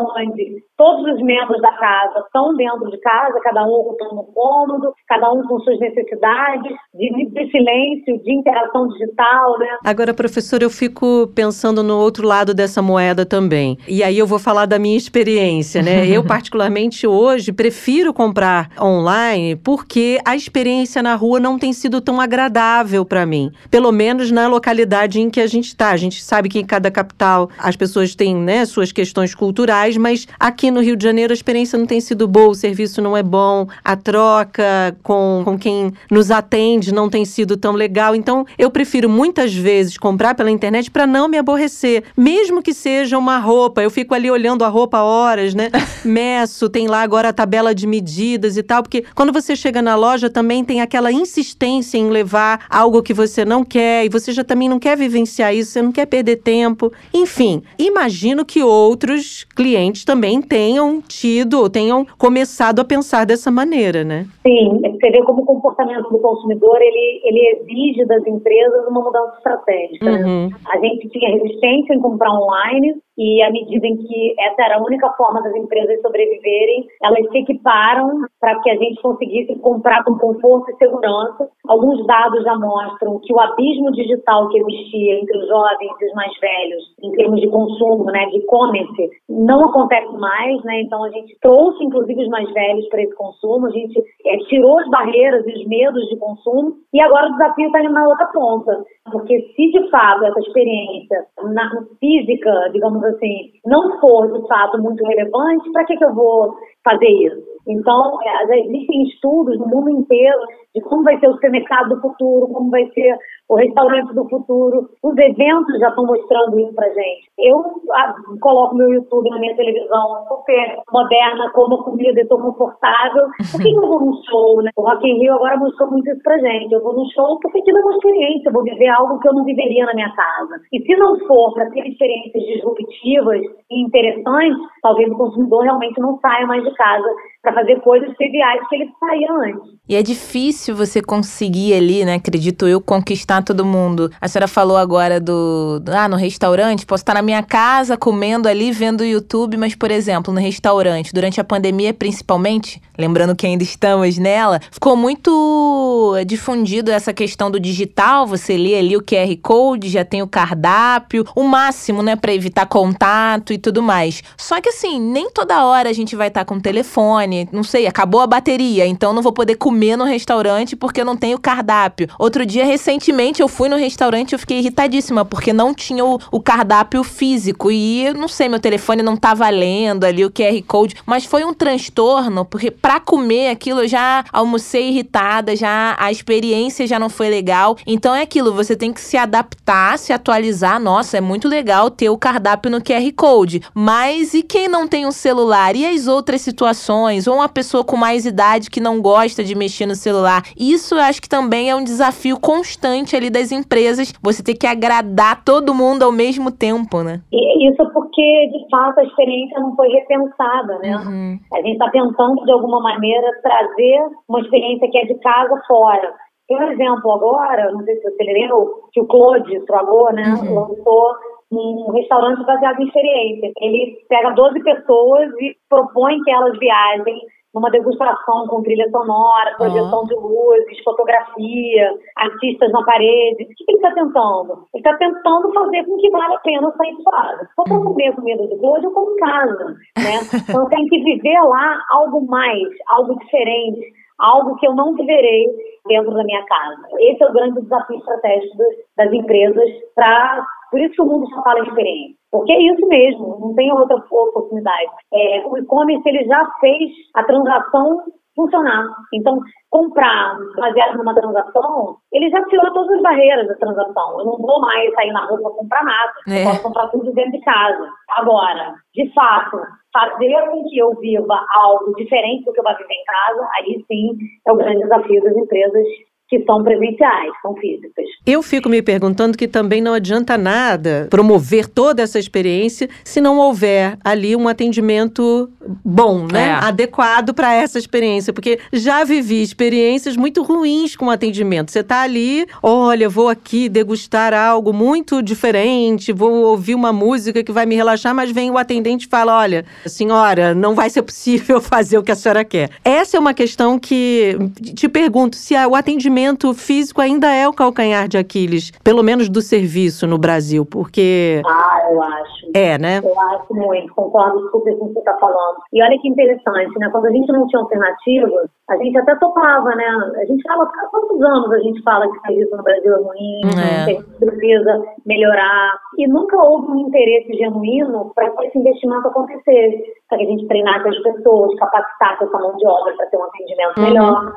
onde 0.01 0.62
todos 0.76 1.14
os 1.14 1.22
membros 1.22 1.61
da 1.61 1.72
casa 1.72 2.20
estão 2.20 2.55
dentro 2.57 2.91
de 2.91 2.99
casa, 3.01 3.39
cada 3.43 3.64
um 3.64 3.72
ocupando 3.72 4.20
um 4.20 4.33
cômodo, 4.33 4.93
cada 5.07 5.31
um 5.31 5.47
com 5.47 5.59
suas 5.61 5.79
necessidades 5.81 6.72
de, 6.95 7.26
de 7.26 7.51
silêncio, 7.51 8.22
de 8.22 8.33
interação 8.33 8.89
digital, 8.89 9.59
né? 9.59 9.79
Agora, 9.85 10.14
professor, 10.14 10.62
eu 10.62 10.70
fico 10.70 11.29
pensando 11.35 11.83
no 11.83 11.99
outro 11.99 12.26
lado 12.26 12.55
dessa 12.55 12.81
moeda 12.81 13.26
também. 13.26 13.76
E 13.87 14.03
aí 14.03 14.18
eu 14.18 14.26
vou 14.26 14.39
falar 14.39 14.66
da 14.66 14.79
minha 14.79 14.97
experiência, 14.97 15.83
né? 15.83 16.07
eu, 16.07 16.24
particularmente, 16.26 17.07
hoje, 17.07 17.53
prefiro 17.53 18.14
comprar 18.14 18.70
online 18.81 19.57
porque 19.57 20.18
a 20.24 20.35
experiência 20.35 21.03
na 21.03 21.14
rua 21.14 21.39
não 21.39 21.59
tem 21.59 21.72
sido 21.72 22.01
tão 22.01 22.20
agradável 22.20 23.05
para 23.05 23.26
mim. 23.26 23.51
Pelo 23.70 23.93
menos 23.93 24.31
na 24.31 24.49
localidade 24.49 25.18
em 25.21 25.31
que 25.31 25.41
a 25.41 25.47
gente 25.47 25.69
está. 25.69 25.91
A 25.91 25.97
gente 25.97 26.23
sabe 26.23 26.49
que 26.49 26.59
em 26.59 26.64
cada 26.64 26.91
capital 26.91 27.51
as 27.59 27.77
pessoas 27.77 28.14
têm 28.14 28.35
né, 28.35 28.64
suas 28.64 28.93
questões 28.93 29.35
culturais, 29.35 29.97
mas 29.97 30.27
aqui 30.39 30.71
no 30.71 30.81
Rio 30.81 30.97
de 30.97 31.05
Janeiro 31.05 31.33
a 31.33 31.35
experiência 31.35 31.79
não 31.79 31.87
tem 31.87 32.01
sido 32.01 32.27
boa, 32.27 32.49
o 32.49 32.55
serviço 32.55 33.01
não 33.03 33.16
é 33.16 33.23
bom, 33.23 33.66
a 33.85 33.97
troca 33.97 34.97
com, 35.03 35.43
com 35.45 35.59
quem 35.59 35.93
nos 36.11 36.31
atende 36.31 36.93
não 36.93 37.09
tem 37.09 37.25
sido 37.25 37.57
tão 37.57 37.73
legal. 37.73 38.14
Então, 38.14 38.47
eu 38.59 38.71
prefiro 38.71 39.09
muitas 39.09 39.55
vezes 39.55 39.97
comprar 39.97 40.35
pela 40.35 40.51
internet 40.51 40.91
para 40.91 41.07
não 41.07 41.29
me 41.29 41.39
aborrecer, 41.39 42.05
mesmo 42.16 42.62
que 42.62 42.73
seja 42.73 43.19
uma 43.19 43.39
roupa. 43.39 43.83
Eu 43.83 43.91
fico 43.91 44.14
ali 44.14 44.31
olhando 44.31 44.64
a 44.64 44.69
roupa 44.69 44.99
horas, 45.03 45.55
né? 45.55 45.71
Meço, 46.05 46.69
tem 46.69 46.87
lá 46.87 47.03
agora 47.03 47.31
a 47.31 47.33
tabela 47.33 47.75
de 47.75 47.87
medidas 47.87 48.57
e 48.57 48.62
tal, 48.62 48.83
porque 48.83 49.05
quando 49.14 49.33
você 49.33 49.57
chega 49.57 49.83
na 49.83 49.95
loja 49.95 50.31
também 50.31 50.64
tem 50.64 50.81
aquela 50.81 51.11
insistência 51.11 51.99
em 51.99 52.09
levar 52.11 52.66
algo 52.69 53.03
que 53.03 53.14
você 53.14 53.45
não 53.45 53.64
quer 53.64 54.05
e 54.05 54.09
você 54.09 54.33
já 54.33 54.45
também 54.45 54.69
não 54.69 54.79
quer 54.79 54.97
viver 54.97 55.07
vivenciar 55.09 55.54
isso, 55.54 55.72
você 55.72 55.82
não 55.82 55.92
quer 55.92 56.06
perder 56.06 56.36
tempo. 56.36 56.92
Enfim, 57.12 57.62
imagino 57.78 58.44
que 58.44 58.62
outros 58.62 59.44
clientes 59.56 60.04
também 60.04 60.40
tenham 60.40 61.00
tido 61.00 61.54
ou 61.54 61.70
tenham 61.70 62.06
começado 62.18 62.80
a 62.80 62.84
pensar 62.84 63.24
dessa 63.24 63.50
maneira, 63.50 64.04
né? 64.04 64.26
Sim, 64.46 64.80
você 64.82 65.11
vê 65.11 65.22
como 65.24 65.42
o 65.42 65.46
comportamento 65.46 66.09
do 66.11 66.18
consumidor 66.18 66.76
ele, 66.80 67.20
ele 67.24 67.56
exige 67.56 68.04
das 68.06 68.26
empresas 68.26 68.86
uma 68.88 69.02
mudança 69.02 69.36
estratégica. 69.36 70.04
Né? 70.04 70.24
Uhum. 70.24 70.48
Né? 70.48 70.56
A 70.68 70.78
gente 70.78 71.09
tinha 71.09 71.30
resistência 71.30 71.94
em 71.94 72.00
comprar 72.00 72.30
online, 72.30 72.94
e 73.19 73.43
à 73.43 73.51
medida 73.51 73.85
em 73.85 73.97
que 73.97 74.35
essa 74.39 74.62
era 74.62 74.77
a 74.77 74.83
única 74.83 75.11
forma 75.14 75.43
das 75.43 75.55
empresas 75.57 76.01
sobreviverem, 76.01 76.87
elas 77.03 77.29
se 77.31 77.39
equiparam 77.39 78.23
para 78.41 78.61
que 78.61 78.71
a 78.71 78.77
gente 78.77 79.03
conseguisse 79.03 79.59
comprar 79.59 80.05
com 80.05 80.16
conforto 80.16 80.71
e 80.71 80.77
segurança. 80.77 81.51
Alguns 81.66 82.07
dados 82.07 82.45
já 82.45 82.57
mostram 82.57 83.19
que 83.19 83.35
o 83.35 83.41
abismo 83.41 83.91
digital 83.91 84.49
que 84.49 84.61
existia 84.61 85.21
entre 85.21 85.37
os 85.37 85.49
jovens 85.49 85.91
e 86.01 86.07
os 86.07 86.14
mais 86.14 86.33
velhos, 86.39 86.85
em 87.03 87.12
termos 87.12 87.41
de 87.41 87.49
consumo, 87.49 88.05
né, 88.05 88.25
de 88.27 88.39
e-commerce, 88.39 89.11
não 89.29 89.64
acontece 89.64 90.16
mais, 90.16 90.62
né? 90.62 90.83
Então 90.83 91.03
a 91.03 91.11
gente 91.11 91.37
trouxe 91.41 91.83
inclusive 91.85 92.23
os 92.23 92.29
mais 92.29 92.49
velhos 92.53 92.89
para 92.89 93.03
esse 93.03 93.14
consumo, 93.16 93.66
a 93.66 93.71
gente 93.71 94.01
é, 94.27 94.37
tirou 94.49 94.79
as 94.79 94.89
barreiras 94.91 95.45
e 95.45 95.53
os 95.55 95.66
medos 95.66 96.07
de 96.09 96.16
consumo 96.19 96.77
e 96.93 97.01
agora 97.01 97.27
o 97.27 97.33
desafio 97.33 97.66
está 97.66 97.81
indo 97.83 97.93
na 97.93 98.09
outra 98.09 98.27
ponta, 98.27 98.85
porque 99.11 99.41
se 99.57 99.71
de 99.73 99.91
fato 99.91 100.25
essa 100.25 100.41
experiência 100.41 101.27
na 101.43 101.69
física, 101.99 102.71
digamos 102.73 103.03
assim, 103.09 103.50
não 103.66 103.98
for 104.00 104.32
de 104.32 104.46
fato 104.46 104.80
muito 104.82 105.04
relevante, 105.04 105.70
para 105.72 105.84
que, 105.84 105.96
que 105.96 106.04
eu 106.04 106.14
vou 106.14 106.54
fazer 106.84 107.09
isso? 107.09 107.42
Então, 107.66 108.18
é, 108.22 108.61
existem 108.61 109.02
estudos 109.04 109.59
no 109.59 109.66
mundo 109.66 109.90
inteiro 109.90 110.38
de 110.79 110.85
como 110.85 111.03
vai 111.03 111.18
ser 111.18 111.29
o 111.29 111.35
supermercado 111.35 111.89
do 111.89 112.01
futuro, 112.01 112.49
como 112.53 112.70
vai 112.70 112.87
ser 112.93 113.16
o 113.49 113.57
restaurante 113.57 114.14
do 114.14 114.29
futuro. 114.29 114.89
Os 115.03 115.16
eventos 115.16 115.79
já 115.81 115.89
estão 115.89 116.05
mostrando 116.05 116.61
isso 116.61 116.74
pra 116.74 116.89
gente. 116.89 117.29
Eu 117.39 117.59
ah, 117.95 118.14
coloco 118.41 118.76
meu 118.76 118.93
YouTube 118.93 119.31
na 119.31 119.39
minha 119.39 119.57
televisão 119.57 120.26
super 120.29 120.76
moderna, 120.93 121.51
como 121.55 121.83
comida, 121.83 122.20
estou 122.20 122.39
confortável. 122.39 123.24
Por 123.51 123.61
que, 123.61 123.74
eu 123.74 123.81
vou 123.81 124.01
num 124.01 124.22
show, 124.29 124.62
né? 124.62 124.70
O 124.76 124.83
Rock 124.83 125.09
in 125.09 125.18
Rio 125.18 125.35
agora 125.35 125.57
mostrou 125.57 125.91
muito 125.91 126.11
isso 126.11 126.22
pra 126.22 126.39
gente. 126.39 126.72
Eu 126.72 126.83
vou 126.83 126.95
num 126.95 127.09
show 127.11 127.39
porque 127.41 127.59
é 127.59 127.74
uma 127.74 127.95
experiência, 127.95 128.49
eu 128.49 128.53
vou 128.53 128.62
viver 128.62 128.89
algo 128.89 129.18
que 129.18 129.29
eu 129.29 129.35
não 129.35 129.45
viveria 129.45 129.87
na 129.87 129.95
minha 129.95 130.12
casa. 130.14 130.61
E 130.72 130.81
se 130.83 130.97
não 130.97 131.18
for 131.26 131.55
para 131.55 131.70
ter 131.70 131.87
experiências 131.87 132.45
disruptivas 132.45 133.41
e 133.70 133.83
interessantes, 133.83 134.59
talvez 134.83 135.11
o 135.11 135.16
consumidor 135.16 135.62
realmente 135.62 135.99
não 136.01 136.18
saia 136.18 136.47
mais 136.47 136.62
de 136.62 136.74
casa 136.74 137.09
para 137.43 137.55
fazer 137.55 137.81
coisas 137.81 138.14
triviais 138.16 138.61
que 138.68 138.76
ele 138.76 138.91
saía 138.99 139.33
antes. 139.33 139.79
E 139.89 139.95
é 139.97 140.03
difícil 140.03 140.68
você 140.73 141.01
conseguir 141.01 141.75
ali, 141.75 142.05
né, 142.05 142.14
acredito 142.14 142.66
eu, 142.66 142.81
conquistar 142.81 143.43
todo 143.43 143.64
mundo. 143.64 144.11
A 144.21 144.29
senhora 144.29 144.49
falou 144.49 144.77
agora 144.77 145.21
do, 145.21 145.83
ah, 145.87 146.09
no 146.09 146.16
restaurante, 146.16 146.87
posso 146.87 147.03
estar 147.03 147.14
na 147.14 147.23
minha 147.23 147.43
casa 147.43 147.97
comendo 147.97 148.49
ali, 148.49 148.73
vendo 148.73 149.05
YouTube, 149.05 149.57
mas 149.57 149.75
por 149.75 149.91
exemplo, 149.91 150.33
no 150.33 150.41
restaurante, 150.41 151.12
durante 151.12 151.41
a 151.41 151.45
pandemia 151.45 151.93
principalmente, 151.95 152.81
lembrando 152.97 153.37
que 153.37 153.47
ainda 153.47 153.62
estamos 153.62 154.19
nela, 154.19 154.61
ficou 154.71 154.97
muito 154.97 156.16
difundido 156.27 156.91
essa 156.91 157.12
questão 157.12 157.51
do 157.51 157.61
digital, 157.61 158.27
você 158.27 158.57
lê 158.57 158.77
ali 158.77 158.97
o 158.97 159.03
QR 159.03 159.37
Code, 159.43 159.89
já 159.89 160.05
tem 160.05 160.23
o 160.23 160.29
cardápio, 160.29 161.25
o 161.35 161.45
máximo, 161.45 162.03
né, 162.03 162.16
para 162.16 162.33
evitar 162.33 162.66
contato 162.66 163.53
e 163.53 163.59
tudo 163.59 163.83
mais. 163.83 164.23
Só 164.37 164.61
que 164.61 164.71
assim, 164.71 165.01
nem 165.01 165.31
toda 165.31 165.64
hora 165.64 165.89
a 165.89 165.93
gente 165.93 166.16
vai 166.16 166.29
estar 166.29 166.45
com 166.45 166.57
o 166.57 166.61
telefone, 166.61 167.49
não 167.53 167.62
sei, 167.62 167.87
acabou 167.87 168.21
a 168.21 168.27
bateria, 168.27 168.87
então 168.87 169.12
não 169.12 169.23
vou 169.23 169.33
poder 169.33 169.57
comer 169.57 169.97
no 169.97 170.05
restaurante 170.05 170.47
porque 170.76 171.01
eu 171.01 171.05
não 171.05 171.16
tenho 171.16 171.38
cardápio. 171.38 172.09
Outro 172.18 172.46
dia, 172.46 172.64
recentemente, 172.64 173.42
eu 173.42 173.49
fui 173.49 173.68
no 173.68 173.76
restaurante 173.76 174.34
e 174.34 174.38
fiquei 174.38 174.59
irritadíssima 174.59 175.24
porque 175.24 175.53
não 175.53 175.74
tinha 175.74 176.05
o, 176.05 176.18
o 176.30 176.40
cardápio 176.40 177.03
físico 177.03 177.70
e, 177.70 178.12
não 178.14 178.28
sei, 178.28 178.49
meu 178.49 178.61
telefone 178.61 179.03
não 179.03 179.16
tava 179.16 179.49
tá 179.49 179.51
lendo 179.51 180.05
ali 180.05 180.24
o 180.24 180.30
QR 180.30 180.62
Code, 180.66 180.96
mas 181.07 181.24
foi 181.24 181.44
um 181.44 181.55
transtorno 181.55 182.44
porque 182.44 182.70
para 182.70 183.01
comer 183.01 183.51
aquilo 183.51 183.80
eu 183.80 183.88
já 183.88 184.24
almocei 184.32 184.88
irritada, 184.88 185.57
já 185.57 185.96
a 185.99 186.11
experiência 186.12 186.86
já 186.86 186.99
não 186.99 187.09
foi 187.09 187.28
legal. 187.28 187.76
Então 187.86 188.14
é 188.14 188.22
aquilo, 188.22 188.53
você 188.53 188.76
tem 188.76 188.92
que 188.92 189.01
se 189.01 189.16
adaptar, 189.16 189.99
se 189.99 190.12
atualizar. 190.12 190.80
Nossa, 190.80 191.16
é 191.16 191.20
muito 191.20 191.49
legal 191.49 191.90
ter 191.90 192.11
o 192.11 192.18
cardápio 192.18 192.70
no 192.70 192.82
QR 192.82 193.11
Code. 193.16 193.62
Mas 193.74 194.34
e 194.34 194.42
quem 194.42 194.68
não 194.68 194.86
tem 194.86 195.07
um 195.07 195.12
celular? 195.12 195.74
E 195.74 195.86
as 195.86 196.07
outras 196.07 196.40
situações? 196.40 197.26
Ou 197.26 197.36
uma 197.36 197.49
pessoa 197.49 197.82
com 197.82 197.96
mais 197.96 198.26
idade 198.26 198.70
que 198.70 198.80
não 198.80 199.01
gosta 199.01 199.42
de 199.42 199.55
mexer 199.55 199.86
no 199.86 199.94
celular? 199.94 200.38
Isso 200.57 200.95
eu 200.95 201.01
acho 201.01 201.20
que 201.20 201.28
também 201.28 201.70
é 201.70 201.74
um 201.74 201.84
desafio 201.84 202.39
constante 202.41 203.16
ali 203.16 203.30
das 203.30 203.53
empresas. 203.53 204.12
Você 204.22 204.43
ter 204.43 204.55
que 204.55 204.66
agradar 204.66 205.45
todo 205.45 205.74
mundo 205.74 206.03
ao 206.05 206.12
mesmo 206.12 206.51
tempo, 206.51 207.03
né? 207.03 207.20
Isso 207.32 207.84
porque, 207.93 208.49
de 208.53 208.68
fato, 208.70 209.01
a 209.01 209.05
experiência 209.05 209.61
não 209.61 209.74
foi 209.74 209.89
repensada, 209.89 210.78
né? 210.78 210.97
Uhum. 210.97 211.39
A 211.53 211.57
gente 211.59 211.72
está 211.72 211.91
tentando, 211.91 212.45
de 212.45 212.53
alguma 212.53 212.80
maneira, 212.80 213.28
trazer 213.43 214.01
uma 214.28 214.41
experiência 214.41 214.89
que 214.91 214.99
é 214.99 215.05
de 215.05 215.14
casa 215.16 215.61
fora. 215.66 216.14
Tem 216.49 216.57
um 216.57 216.72
exemplo 216.72 217.12
agora, 217.12 217.70
não 217.72 217.84
sei 217.84 217.97
se 217.97 218.11
você 218.11 218.24
lembra, 218.24 218.57
que 218.93 219.01
o 219.01 219.07
Claude 219.07 219.55
Estragou, 219.55 220.12
né, 220.12 220.34
uhum. 220.41 220.55
lançou 220.55 221.14
um 221.51 221.93
restaurante 221.93 222.45
baseado 222.45 222.80
em 222.80 222.86
experiência. 222.86 223.53
Ele 223.61 223.99
pega 224.09 224.30
12 224.30 224.62
pessoas 224.62 225.30
e 225.41 225.57
propõe 225.68 226.22
que 226.22 226.30
elas 226.30 226.59
viajem 226.59 227.20
numa 227.59 227.70
degustação 227.70 228.46
com 228.46 228.62
trilha 228.62 228.88
sonora, 228.90 229.56
projeção 229.56 230.00
uhum. 230.00 230.06
de 230.06 230.14
luzes, 230.14 230.84
fotografia, 230.84 231.92
artistas 232.16 232.70
na 232.70 232.84
parede. 232.84 233.42
O 233.42 233.46
que 233.48 233.64
ele 233.68 233.78
está 233.78 233.92
tentando? 233.92 234.66
Ele 234.72 234.80
está 234.80 234.96
tentando 234.96 235.52
fazer 235.52 235.84
com 235.84 235.96
que 235.98 236.11
vale 236.11 236.34
a 236.34 236.38
pena 236.38 236.72
sair 236.76 236.96
de 236.96 237.02
casa. 237.02 237.44
Se 237.44 237.54
for 237.54 237.64
para 237.64 237.80
comer 237.80 238.14
comida 238.14 238.46
do 238.46 238.66
hoje, 238.66 238.86
eu 238.86 238.92
como 238.92 239.12
em 239.12 239.16
casa. 239.16 239.64
Né? 239.98 240.18
Então 240.48 240.66
tem 240.68 240.86
que 240.86 241.02
viver 241.02 241.40
lá 241.40 241.78
algo 241.90 242.24
mais, 242.26 242.68
algo 242.88 243.18
diferente, 243.18 243.80
algo 244.18 244.56
que 244.56 244.66
eu 244.66 244.74
não 244.74 244.94
viverei 244.94 245.46
dentro 245.86 246.12
da 246.14 246.24
minha 246.24 246.44
casa. 246.44 246.88
Esse 247.00 247.22
é 247.22 247.26
o 247.26 247.32
grande 247.32 247.61
desafio 247.61 247.98
estratégico 247.98 248.62
das 248.96 249.12
empresas 249.12 249.68
para 249.94 250.46
por 250.71 250.81
isso 250.81 250.95
que 250.95 251.03
o 251.03 251.07
mundo 251.07 251.29
só 251.29 251.43
fala 251.43 251.61
em 251.61 251.69
experiência. 251.69 252.16
Porque 252.31 252.53
é 252.53 252.62
isso 252.62 252.87
mesmo, 252.87 253.39
não 253.41 253.55
tem 253.55 253.73
outra 253.73 253.97
oportunidade. 253.97 254.91
É, 255.12 255.47
o 255.47 255.57
e-commerce 255.57 256.07
ele 256.09 256.25
já 256.25 256.45
fez 256.61 256.91
a 257.14 257.25
transação 257.25 258.05
funcionar. 258.39 258.87
Então, 259.12 259.41
comprar 259.69 260.39
baseado 260.57 260.97
numa 260.97 261.14
transação, 261.14 261.97
ele 262.12 262.31
já 262.31 262.41
tirou 262.45 262.73
todas 262.73 262.97
as 262.97 263.03
barreiras 263.03 263.49
da 263.49 263.55
transação. 263.57 264.21
Eu 264.21 264.27
não 264.27 264.37
vou 264.39 264.61
mais 264.61 264.95
sair 264.95 265.11
na 265.12 265.27
rua 265.27 265.41
para 265.43 265.51
comprar 265.51 265.85
nada. 265.85 266.12
É. 266.29 266.43
Eu 266.43 266.45
posso 266.45 266.62
comprar 266.62 266.89
tudo 266.89 267.12
dentro 267.12 267.33
de 267.33 267.41
casa. 267.41 267.89
Agora, 268.11 268.75
de 268.95 269.12
fato, 269.12 269.59
fazer 269.93 270.49
com 270.51 270.62
que 270.69 270.79
eu 270.79 270.95
viva 271.01 271.45
algo 271.57 271.95
diferente 271.97 272.45
do 272.45 272.53
que 272.53 272.61
eu 272.61 272.64
vou 272.64 272.77
viver 272.77 272.95
em 272.95 273.05
casa, 273.05 273.49
aí 273.59 273.85
sim 273.89 274.16
é 274.47 274.53
o 274.53 274.57
grande 274.57 274.83
desafio 274.83 275.23
das 275.25 275.37
empresas 275.37 275.85
que 276.29 276.45
são 276.45 276.62
presenciais, 276.62 277.33
são 277.41 277.55
físicas. 277.57 278.05
Eu 278.26 278.43
fico 278.43 278.68
me 278.68 278.83
perguntando 278.83 279.37
que 279.37 279.49
também 279.49 279.81
não 279.81 279.95
adianta 279.95 280.37
nada 280.37 281.07
promover 281.11 281.66
toda 281.66 282.03
essa 282.03 282.18
experiência 282.18 282.89
se 283.03 283.20
não 283.20 283.39
houver 283.39 283.97
ali 284.05 284.37
um 284.37 284.47
atendimento 284.47 285.51
bom, 285.85 286.27
né? 286.27 286.49
É. 286.49 286.53
Adequado 286.53 287.35
para 287.35 287.53
essa 287.55 287.79
experiência, 287.79 288.33
porque 288.33 288.59
já 288.73 289.05
vivi 289.05 289.43
experiências 289.43 290.16
muito 290.16 290.43
ruins 290.43 290.97
com 290.97 291.11
atendimento. 291.11 291.71
Você 291.71 291.81
está 291.81 292.03
ali, 292.03 292.47
olha, 292.62 293.09
vou 293.09 293.29
aqui 293.29 293.69
degustar 293.69 294.33
algo 294.33 294.73
muito 294.73 295.23
diferente, 295.23 296.12
vou 296.12 296.33
ouvir 296.45 296.75
uma 296.75 296.93
música 296.93 297.43
que 297.43 297.53
vai 297.53 297.66
me 297.66 297.75
relaxar, 297.75 298.14
mas 298.14 298.31
vem 298.31 298.51
o 298.51 298.59
atendente 298.59 299.07
e 299.07 299.09
fala: 299.09 299.39
"Olha, 299.39 299.64
senhora, 299.87 300.55
não 300.55 300.75
vai 300.75 300.89
ser 300.91 301.03
possível 301.03 301.61
fazer 301.62 301.99
o 301.99 302.03
que 302.03 302.12
a 302.12 302.16
senhora 302.16 302.45
quer". 302.45 302.71
Essa 302.85 303.16
é 303.16 303.21
uma 303.21 303.35
questão 303.35 303.79
que 303.79 304.37
te 304.75 304.89
pergunto 304.89 305.37
se 305.37 305.55
o 305.55 305.75
atendimento 305.75 306.53
físico 306.55 307.01
ainda 307.01 307.33
é 307.33 307.47
o 307.47 307.53
calcanhar 307.53 308.09
de 308.09 308.16
Aquiles, 308.16 308.73
pelo 308.83 309.03
menos 309.03 309.29
do 309.29 309.43
serviço 309.43 310.07
no 310.07 310.19
Brasil, 310.19 310.64
porque. 310.64 311.43
Ah, 311.47 311.89
eu 311.91 312.03
acho. 312.03 312.51
É, 312.55 312.79
né? 312.79 313.01
Eu 313.05 313.21
acho 313.21 313.55
muito, 313.55 313.95
concordo 313.95 314.51
super 314.51 314.77
com 314.77 314.87
o 314.87 314.89
que 314.89 314.95
você 314.95 314.99
está 315.01 315.14
falando. 315.19 315.57
E 315.72 315.82
olha 315.82 315.98
que 316.00 316.09
interessante, 316.09 316.78
né? 316.78 316.88
Quando 316.90 317.06
a 317.06 317.11
gente 317.11 317.30
não 317.32 317.46
tinha 317.46 317.61
alternativas, 317.61 318.50
a 318.70 318.76
gente 318.76 318.98
até 318.98 319.14
topava, 319.16 319.70
né? 319.74 319.86
A 320.20 320.24
gente 320.24 320.42
fala, 320.42 320.64
há 320.64 320.86
quantos 320.90 321.22
anos 321.22 321.52
a 321.52 321.59
gente 321.59 321.82
fala 321.82 322.11
que 322.11 322.20
serviço 322.20 322.56
no 322.56 322.62
Brasil 322.62 322.94
é 322.94 323.02
ruim, 323.02 323.40
é. 323.46 323.84
que 323.84 323.90
a 323.90 324.00
gente 324.00 324.18
precisa 324.18 324.82
melhorar. 325.06 325.78
E 325.98 326.09
nunca 326.09 326.36
houve 326.36 326.72
um 326.72 326.88
interesse 326.88 327.32
genuíno 327.34 328.12
para 328.14 328.30
que 328.30 328.46
esse 328.46 328.59
investimento 328.59 329.09
acontecesse, 329.09 329.82
para 330.09 330.18
que 330.18 330.24
a 330.24 330.28
gente 330.28 330.46
treinasse 330.46 330.88
as 330.88 330.98
pessoas, 331.02 331.54
capacitasse 331.59 332.24
essa 332.24 332.38
mão 332.38 332.56
de 332.56 332.66
obra 332.66 332.94
para 332.96 333.06
ter 333.06 333.16
um 333.16 333.24
atendimento 333.24 333.78
uhum. 333.78 333.84
melhor. 333.84 334.32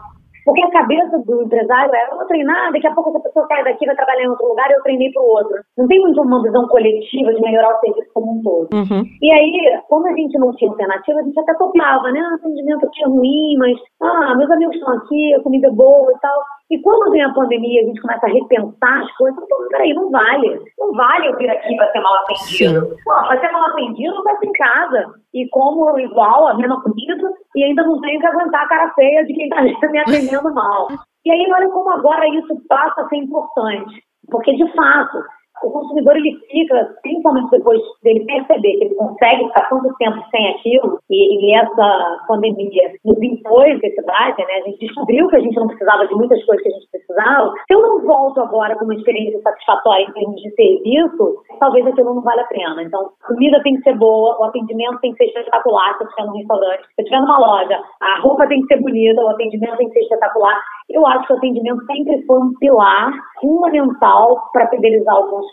Porque 0.46 0.64
a 0.64 0.72
cabeça 0.72 1.20
do 1.20 1.44
empresário 1.44 1.94
é, 1.94 2.12
eu 2.12 2.18
vou 2.18 2.26
treinar, 2.26 2.72
daqui 2.72 2.88
a 2.88 2.94
pouco 2.94 3.10
essa 3.10 3.20
pessoa 3.20 3.48
sai 3.48 3.64
daqui, 3.64 3.86
vai 3.86 3.96
trabalhar 3.96 4.24
em 4.24 4.30
outro 4.30 4.48
lugar, 4.48 4.70
eu 4.72 4.82
treinei 4.84 5.12
para 5.12 5.22
o 5.22 5.26
outro. 5.26 5.56
Não 5.78 5.88
tem 5.88 6.00
muito 6.00 6.22
uma 6.22 6.42
visão 6.42 6.68
coletiva 6.68 7.34
de 7.34 7.42
melhorar 7.42 7.76
o 7.76 7.80
serviço 7.80 8.10
como 8.14 8.40
um 8.40 8.42
todo. 8.42 8.70
Uhum. 8.74 9.04
E 9.22 9.32
aí, 9.32 9.82
como 9.88 10.08
a 10.08 10.14
gente 10.14 10.38
não 10.40 10.52
tinha 10.56 10.72
alternativa, 10.72 11.20
a 11.20 11.24
gente 11.24 11.40
até 11.40 11.54
topava, 11.54 12.12
né? 12.12 12.20
Ah, 12.20 12.36
atendimento 12.36 12.86
aqui 12.86 13.04
é 13.04 13.08
ruim, 13.08 13.58
mas, 13.58 13.78
ah, 14.02 14.36
meus 14.36 14.50
amigos 14.52 14.76
estão 14.76 14.94
aqui, 14.96 15.36
a 15.36 15.44
comida 15.44 15.68
é 15.68 15.72
boa 15.72 16.12
e 16.12 16.20
tal. 16.20 16.42
E 16.72 16.82
quando 16.82 17.12
vem 17.12 17.22
a 17.22 17.34
pandemia, 17.34 17.82
a 17.82 17.86
gente 17.86 18.02
começa 18.02 18.26
a 18.26 18.30
repensar 18.30 19.04
as 19.04 19.12
coisas, 19.18 19.44
então, 19.44 19.68
peraí, 19.68 19.94
não 19.94 20.10
vale. 20.10 20.58
Não 20.80 20.94
vale 20.94 21.28
eu 21.28 21.38
vir 21.38 21.50
aqui 21.50 21.76
para 21.76 21.92
ser 21.92 22.00
mal 22.00 22.16
atendido. 22.16 22.96
Pô, 23.04 23.12
para 23.12 23.42
ser 23.42 23.52
mal 23.52 23.66
atendido, 23.72 24.24
vai 24.24 24.38
ser 24.38 24.48
em 24.48 24.52
casa. 24.54 25.14
E 25.34 25.50
como 25.50 26.00
igual, 26.00 26.48
a 26.48 26.54
mesma 26.54 26.82
comida, 26.82 27.14
e 27.58 27.64
ainda 27.66 27.84
não 27.84 28.00
tenho 28.00 28.22
que 28.22 28.26
aguentar 28.26 28.64
a 28.64 28.70
cara 28.70 28.94
feia 28.94 29.26
de 29.26 29.34
quem 29.34 29.50
está 29.50 29.62
me 29.92 30.00
atendendo 30.00 30.54
mal. 30.54 30.88
E 31.26 31.32
aí, 31.32 31.46
olha 31.54 31.70
como 31.72 31.90
agora 31.90 32.26
isso 32.30 32.56
passa 32.70 33.02
a 33.02 33.08
ser 33.10 33.18
importante. 33.18 34.02
Porque, 34.30 34.56
de 34.56 34.74
fato, 34.74 35.18
o 35.64 35.72
consumidor 35.72 36.16
ele 36.18 36.38
fica, 36.50 36.96
principalmente 37.02 37.50
depois 37.52 37.80
dele 38.04 38.26
perceber 38.26 38.78
que 38.78 38.86
ele 38.86 38.96
consegue 38.96 39.46
ficar 39.48 39.70
tanto 39.70 39.94
tempo 39.98 40.18
sem 40.32 40.48
aquilo, 40.50 41.00
e, 41.10 41.46
e 41.46 41.56
essa 41.56 42.18
pandemia 42.28 42.94
nos 43.06 43.22
impôs 43.22 43.80
necessidade, 43.82 44.38
né? 44.38 44.54
A 44.62 44.70
gente 44.70 44.80
descobriu 44.80 45.28
que 45.28 45.36
a 45.36 45.40
gente 45.40 45.56
não 45.56 45.68
precisava 45.68 46.08
de 46.08 46.16
muitas 46.16 46.44
coisas 46.46 46.64
que 46.64 46.70
a 46.70 46.74
gente 46.74 46.92
precisava. 46.92 47.54
Se 47.68 47.74
eu 47.74 47.82
não 47.82 48.02
volto 48.02 48.42
agora 48.42 48.76
com 48.76 48.86
uma 48.86 48.96
experiência 48.96 49.40
satisfatória 49.42 50.04
em 50.04 50.14
termos 50.14 50.42
de 50.42 50.52
serviço, 50.52 51.44
talvez 51.60 51.86
aquilo 51.88 52.16
não 52.16 52.22
vale 52.22 52.42
a 52.42 52.46
pena. 52.46 52.84
Então, 52.84 53.10
comida 53.28 53.62
tem 53.64 53.76
que 53.76 53.84
ser 53.84 53.98
boa, 53.98 54.38
o 54.40 54.44
atendimento 54.46 55.00
tem 55.00 55.12
que 55.14 55.18
ser 55.18 55.26
espetacular 55.26 55.98
se 55.98 56.04
eu 56.04 56.08
estiver 56.08 56.28
num 56.28 56.38
restaurante, 56.38 56.82
se 56.82 57.02
eu 57.02 57.04
estiver 57.04 57.22
numa 57.22 57.40
loja, 57.40 57.80
a 58.02 58.20
roupa 58.22 58.48
tem 58.48 58.62
que 58.62 58.68
ser 58.68 58.82
bonita, 58.82 59.22
o 59.22 59.30
atendimento 59.30 59.78
tem 59.78 59.88
que 59.88 59.94
ser 59.94 60.02
espetacular. 60.02 60.62
Eu 60.90 61.06
acho 61.08 61.28
que 61.28 61.34
o 61.34 61.38
atendimento 61.38 61.86
sempre 61.86 62.22
foi 62.26 62.40
um 62.40 62.54
pilar 62.60 63.12
fundamental 63.40 64.50
para 64.52 64.68
fidelizar 64.70 65.20
o 65.20 65.30
consumidor. 65.30 65.51